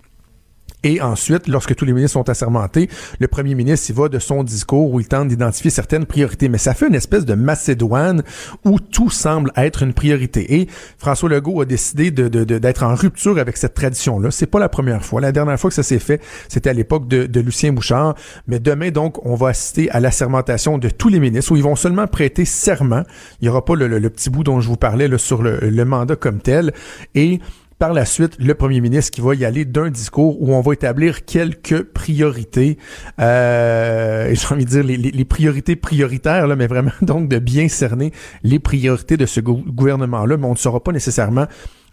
Et 0.84 1.02
ensuite, 1.02 1.48
lorsque 1.48 1.76
tous 1.76 1.86
les 1.86 1.94
ministres 1.94 2.14
sont 2.14 2.30
assermentés, 2.30 2.88
le 3.20 3.28
premier 3.28 3.56
ministre, 3.56 3.88
il 3.90 3.96
va 3.96 4.10
de 4.10 4.20
son 4.20 4.44
discours 4.44 4.94
où 4.94 5.00
il 5.00 5.08
tente 5.08 5.28
d'identifier 5.28 5.72
certaines 5.72 6.06
priorités. 6.06 6.50
Mais 6.50 6.60
ça 6.60 6.76
fait 6.76 6.88
une 6.88 6.96
espèce 6.96 7.26
de 7.26 7.34
Macédoine 7.34 8.22
où 8.64 8.80
tout 8.80 9.10
semble 9.10 9.52
être 9.56 9.82
une 9.82 9.94
priorité. 9.94 10.60
Et 10.60 10.68
François 11.00 11.30
Legault 11.30 11.62
a 11.62 11.66
décidé 11.66 12.12
d'être 12.12 12.84
en 12.84 12.94
rupture 12.94 13.40
avec 13.40 13.58
cette 13.58 13.74
tradition-là. 13.74 14.30
C'est 14.30 14.46
pas 14.46 14.60
la 14.60 14.70
première 14.70 15.04
fois. 15.04 15.20
La 15.20 15.32
dernière 15.32 15.60
fois 15.60 15.72
que 15.72 15.76
ça 15.76 15.84
s'est 15.84 16.00
fait, 16.00 16.22
c'était 16.48 16.70
à 16.70 16.74
l'époque 16.74 17.08
de, 17.08 17.40
Lucien 17.40 17.74
Bouchard. 17.74 18.16
Mais 18.48 18.60
demain, 18.60 18.92
donc, 18.92 19.26
on 19.26 19.36
va 19.36 19.50
assister 19.50 19.90
à 19.92 20.00
l'assermentation 20.00 20.78
de 20.78 20.90
tous 20.90 21.10
les 21.10 21.20
ministres 21.20 21.52
où 21.52 21.56
ils 21.56 21.64
vont 21.64 21.76
seulement 21.76 22.08
prêter 22.08 22.46
serment. 22.46 23.04
Il 23.42 23.46
n'y 23.46 23.50
aura 23.50 23.66
pas 23.66 23.76
le, 23.76 23.88
le, 23.88 24.10
petit 24.10 24.30
bout 24.30 24.44
dont 24.44 24.60
je 24.60 24.68
vous 24.68 24.78
parlais 24.78 25.08
là, 25.08 25.18
sur 25.18 25.42
le, 25.42 25.60
le 25.60 25.86
mandat 25.86 26.16
comme 26.16 26.40
tel. 26.40 26.72
Et 27.16 27.40
par 27.80 27.94
la 27.94 28.06
suite 28.06 28.36
le 28.40 28.54
premier 28.56 28.82
ministre 28.82 29.12
qui 29.12 29.22
va 29.22 29.36
y 29.36 29.46
aller 29.46 29.66
d'un 29.66 29.90
discours 29.90 30.42
où 30.42 30.54
on 30.54 30.62
va 30.62 30.74
établir 30.74 31.26
quelques 31.26 31.84
priorités, 31.84 32.78
euh, 33.20 34.34
j'ai 34.34 34.54
envie 34.54 34.66
de 34.66 34.70
dire 34.70 34.84
les, 34.84 34.98
les, 34.98 35.26
priorités 35.26 35.76
prioritaires, 35.76 36.48
là, 36.48 36.56
mais 36.56 36.68
vraiment 36.68 36.92
donc 37.02 37.30
de 37.30 37.40
bien 37.40 37.68
cerner 37.68 38.12
les 38.44 38.60
priorités 38.60 39.18
de 39.18 39.26
ce 39.26 39.40
gouvernement-là, 39.40 40.38
mais 40.38 40.46
on 40.46 40.54
ne 40.54 40.58
saura 40.58 40.84
pas 40.84 40.92
nécessairement 40.92 41.48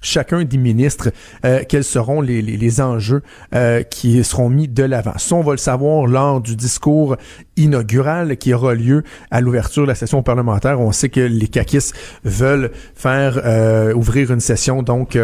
chacun 0.05 0.45
des 0.45 0.59
ministres 0.59 1.11
euh, 1.45 1.65
quels 1.67 1.85
seront 1.85 2.21
les, 2.21 2.43
les, 2.43 2.57
les 2.57 2.81
enjeux 2.81 3.23
euh, 3.55 3.83
qui 3.83 4.23
seront 4.23 4.51
mis 4.51 4.69
de 4.69 4.83
l'avant. 4.85 5.15
Ça, 5.17 5.35
on 5.35 5.43
va 5.43 5.53
le 5.53 5.59
savoir 5.59 6.07
lors 6.07 6.41
du 6.41 6.57
discours 6.57 7.17
inaugural 7.57 8.37
qui 8.37 8.53
aura 8.53 8.75
lieu 8.75 9.03
à 9.31 9.41
l'ouverture 9.41 9.83
de 9.83 9.89
la 9.89 9.95
session 9.95 10.23
parlementaire. 10.23 10.81
On 10.81 10.93
sait 10.93 11.09
que 11.09 11.21
les 11.21 11.49
caquistes 11.49 11.95
veulent 12.25 12.71
faire 12.95 13.41
euh, 13.45 13.95
ouvrir 13.95 14.31
une 14.31 14.41
session 14.41 14.83
donc 14.83 15.19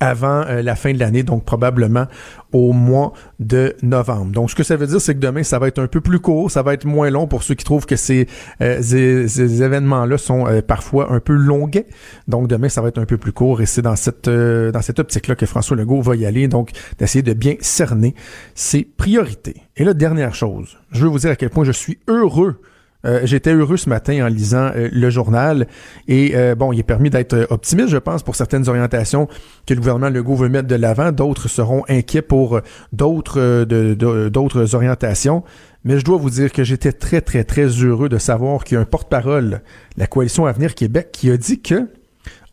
avant 0.00 0.42
euh, 0.46 0.62
la 0.62 0.76
fin 0.76 0.92
de 0.92 0.98
l'année, 0.98 1.22
donc 1.22 1.44
probablement 1.44 2.06
au 2.52 2.72
mois 2.72 3.12
de 3.40 3.74
novembre. 3.82 4.32
Donc, 4.32 4.50
ce 4.50 4.54
que 4.54 4.62
ça 4.62 4.76
veut 4.76 4.86
dire, 4.86 5.00
c'est 5.00 5.14
que 5.14 5.20
demain, 5.20 5.42
ça 5.42 5.58
va 5.58 5.68
être 5.68 5.78
un 5.78 5.86
peu 5.86 6.00
plus 6.00 6.20
court, 6.20 6.50
ça 6.50 6.62
va 6.62 6.74
être 6.74 6.84
moins 6.84 7.10
long 7.10 7.26
pour 7.26 7.42
ceux 7.42 7.54
qui 7.54 7.64
trouvent 7.64 7.86
que 7.86 7.96
ces, 7.96 8.26
euh, 8.60 8.80
ces, 8.82 9.62
événements-là 9.62 10.18
sont 10.18 10.46
euh, 10.46 10.62
parfois 10.62 11.12
un 11.12 11.20
peu 11.20 11.34
longuets. 11.34 11.86
Donc, 12.28 12.48
demain, 12.48 12.68
ça 12.68 12.82
va 12.82 12.88
être 12.88 12.98
un 12.98 13.06
peu 13.06 13.18
plus 13.18 13.32
court 13.32 13.60
et 13.60 13.66
c'est 13.66 13.82
dans 13.82 13.96
cette 13.96 14.28
dans 14.28 14.82
cette 14.82 14.98
optique-là 14.98 15.34
que 15.34 15.46
François 15.46 15.76
Legault 15.76 16.02
va 16.02 16.16
y 16.16 16.26
aller, 16.26 16.48
donc 16.48 16.70
d'essayer 16.98 17.22
de 17.22 17.32
bien 17.32 17.54
cerner 17.60 18.14
ses 18.54 18.84
priorités. 18.84 19.62
Et 19.76 19.84
la 19.84 19.94
dernière 19.94 20.34
chose, 20.34 20.78
je 20.92 21.02
veux 21.02 21.08
vous 21.08 21.18
dire 21.18 21.30
à 21.30 21.36
quel 21.36 21.50
point 21.50 21.64
je 21.64 21.72
suis 21.72 21.98
heureux 22.08 22.60
euh, 23.04 23.20
j'étais 23.24 23.52
heureux 23.52 23.76
ce 23.76 23.88
matin 23.88 24.24
en 24.24 24.28
lisant 24.28 24.70
euh, 24.74 24.88
le 24.90 25.10
journal 25.10 25.66
et 26.08 26.32
euh, 26.34 26.54
bon, 26.54 26.72
il 26.72 26.80
est 26.80 26.84
permis 26.84 27.10
d'être 27.10 27.46
optimiste, 27.50 27.88
je 27.88 27.98
pense, 27.98 28.22
pour 28.22 28.36
certaines 28.36 28.68
orientations 28.68 29.28
que 29.66 29.74
le 29.74 29.80
gouvernement 29.80 30.08
Legault 30.08 30.36
veut 30.36 30.48
mettre 30.48 30.68
de 30.68 30.74
l'avant. 30.74 31.12
D'autres 31.12 31.48
seront 31.48 31.84
inquiets 31.88 32.22
pour 32.22 32.60
d'autres 32.92 34.74
orientations. 34.74 35.44
Mais 35.84 36.00
je 36.00 36.04
dois 36.04 36.16
vous 36.16 36.30
dire 36.30 36.50
que 36.52 36.64
j'étais 36.64 36.92
très, 36.92 37.20
très, 37.20 37.44
très 37.44 37.66
heureux 37.66 38.08
de 38.08 38.18
savoir 38.18 38.64
qu'il 38.64 38.74
y 38.74 38.78
a 38.78 38.80
un 38.80 38.86
porte-parole, 38.86 39.60
la 39.96 40.06
Coalition 40.08 40.46
Avenir 40.46 40.74
Québec, 40.74 41.10
qui 41.12 41.30
a 41.30 41.36
dit 41.36 41.60
que 41.60 41.88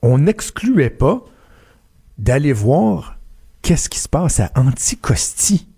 on 0.03 0.19
n'excluait 0.19 0.91
pas 0.91 1.23
d'aller 2.19 2.53
voir 2.53 3.17
qu'est-ce 3.63 3.89
qui 3.89 3.99
se 3.99 4.09
passe 4.09 4.39
à 4.39 4.51
Anticosti. 4.55 5.72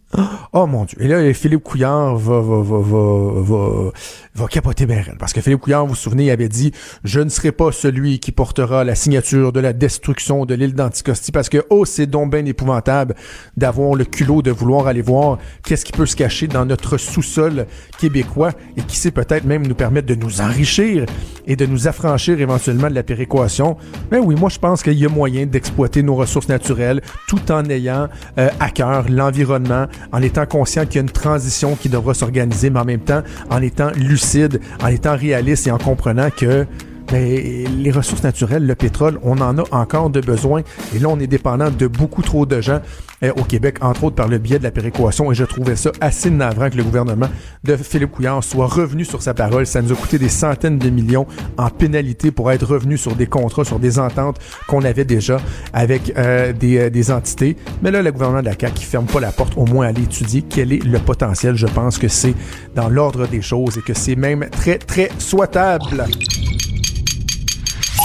Oh 0.54 0.68
mon 0.68 0.86
Dieu. 0.86 0.98
Et 1.02 1.08
là, 1.08 1.34
Philippe 1.34 1.64
Couillard 1.64 2.16
va, 2.16 2.40
va, 2.40 2.62
va, 2.62 2.80
va, 2.80 3.92
va, 4.36 4.48
capoter 4.48 4.86
bien 4.86 5.04
Parce 5.20 5.34
que 5.34 5.42
Philippe 5.42 5.60
Couillard, 5.60 5.84
vous 5.84 5.90
vous 5.90 5.96
souvenez, 5.96 6.26
il 6.26 6.32
avait 6.32 6.48
dit 6.48 6.72
«Je 7.04 7.20
ne 7.20 7.30
serai 7.30 7.52
pas 7.52 7.72
celui 7.72 8.20
qui 8.20 8.32
portera 8.32 8.84
la 8.84 8.96
signature 8.96 9.52
de 9.52 9.60
la 9.60 9.74
destruction 9.74 10.46
de 10.46 10.56
l'île 10.56 10.74
d'Anticosti 10.74 11.32
parce 11.32 11.50
que, 11.50 11.66
oh, 11.70 11.84
c'est 11.86 12.06
donc 12.06 12.32
bien 12.32 12.46
épouvantable 12.46 13.16
d'avoir 13.58 13.96
le 13.96 14.06
culot 14.06 14.42
de 14.42 14.52
vouloir 14.52 14.88
aller 14.88 15.02
voir 15.02 15.40
qu'est-ce 15.64 15.84
qui 15.84 15.92
peut 15.92 16.06
se 16.06 16.16
cacher 16.16 16.48
dans 16.48 16.66
notre 16.66 16.98
sous-sol 16.98 17.66
québécois 18.00 18.52
et 18.78 18.82
qui 18.82 18.96
sait 18.96 19.12
peut-être 19.12 19.46
même 19.46 19.68
nous 19.68 19.76
permettre 19.76 20.08
de 20.08 20.16
nous 20.16 20.42
enrichir 20.42 21.06
et 21.48 21.56
de 21.56 21.66
nous 21.66 21.88
affranchir 21.88 22.40
éventuellement 22.40 22.90
de 22.90 22.96
la 22.96 23.04
péréquation. 23.04 23.78
Mais 24.12 24.20
oui, 24.20 24.36
moi, 24.36 24.50
je 24.50 24.60
pense 24.60 24.84
qu'il 24.84 24.94
y 24.94 25.06
a 25.06 25.10
moyen 25.10 25.46
d'exploiter 25.46 26.04
nos 26.04 26.16
ressources 26.16 26.48
naturelles 26.48 27.02
tout 27.28 27.52
en 27.52 27.66
ayant 27.66 28.08
euh, 28.38 28.50
à 28.60 28.70
cœur 28.70 29.06
l'environnement, 29.10 29.88
en 30.12 30.22
étant 30.22 30.46
conscient 30.46 30.86
qu'il 30.86 30.96
y 30.96 30.98
a 31.00 31.02
une 31.02 31.10
transition 31.10 31.76
qui 31.76 31.90
devra 31.90 32.14
s'organiser, 32.14 32.70
mais 32.70 32.80
en 32.80 32.86
même 32.86 33.00
temps 33.00 33.24
en 33.50 33.62
étant 33.62 33.92
lucide, 33.96 34.60
en 34.84 34.88
étant 34.88 35.16
réaliste 35.16 35.68
et 35.68 35.72
en 35.72 35.78
comprenant 35.78 36.30
que 36.30 36.66
mais 37.12 37.66
les 37.78 37.92
ressources 37.92 38.24
naturelles, 38.24 38.66
le 38.66 38.76
pétrole, 38.76 39.20
on 39.24 39.40
en 39.42 39.58
a 39.58 39.64
encore 39.72 40.10
de 40.10 40.22
besoin. 40.22 40.62
Et 40.96 41.00
là, 41.00 41.10
on 41.10 41.20
est 41.20 41.28
dépendant 41.28 41.70
de 41.70 41.88
beaucoup 41.88 42.22
trop 42.22 42.46
de 42.46 42.62
gens 42.62 42.80
euh, 43.24 43.32
au 43.38 43.44
Québec, 43.44 43.78
entre 43.82 44.06
autres 44.06 44.16
par 44.16 44.28
le 44.28 44.38
biais 44.38 44.60
de 44.60 44.64
la 44.64 44.72
péréquation. 44.72 45.32
Et 45.32 45.36
je 45.36 45.44
trouvais 45.44 45.76
ça 45.76 45.92
assez 46.02 46.30
navrant 46.30 46.70
que 46.70 46.78
le 46.78 46.84
gouvernement 46.84 47.28
de 47.64 47.76
Philippe 47.78 48.12
Couillard 48.12 48.44
soit 48.44 48.68
revenu 48.68 49.06
sur 49.06 49.22
sa 49.22 49.34
parole. 49.34 49.66
Ça 49.66 49.82
nous 49.82 49.92
a 49.92 49.96
coûté 49.96 50.18
des 50.18 50.30
centaines 50.30 50.78
de 50.78 50.90
millions 50.90 51.26
en 51.58 51.70
pénalité 51.70 52.32
pour 52.32 52.52
être 52.52 52.66
revenu 52.66 52.98
sur 52.98 53.16
des 53.16 53.28
contrats, 53.28 53.64
sur 53.64 53.80
des 53.80 54.00
ententes 54.00 54.40
qu'on 54.68 54.84
avait 54.84 55.06
déjà 55.06 55.38
avec 55.74 56.14
euh, 56.18 56.54
des, 56.54 56.78
euh, 56.78 56.90
des, 56.90 57.12
entités. 57.12 57.56
Mais 57.82 57.92
là, 57.92 58.02
le 58.02 58.12
gouvernement 58.12 58.42
de 58.42 58.46
la 58.48 58.56
CAQ 58.60 58.74
qui 58.74 58.84
ferme 58.84 59.06
pas 59.06 59.20
la 59.20 59.32
porte, 59.32 59.54
au 59.58 59.66
moins 59.66 59.88
à 59.88 59.92
l'étudier 59.92 60.42
quel 60.42 60.74
est 60.74 60.84
le 60.84 61.00
potentiel. 61.00 61.56
Je 61.56 61.68
pense 61.68 61.98
que 61.98 62.08
c'est 62.08 62.34
dans 62.76 62.90
l'ordre 62.90 63.28
des 63.28 63.42
choses 63.42 63.78
et 63.78 63.82
que 63.82 63.94
c'est 63.94 64.16
même 64.16 64.50
très, 64.50 64.78
très 64.78 65.10
souhaitable. 65.20 66.06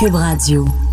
Cube 0.00 0.16
Radio. 0.16 0.89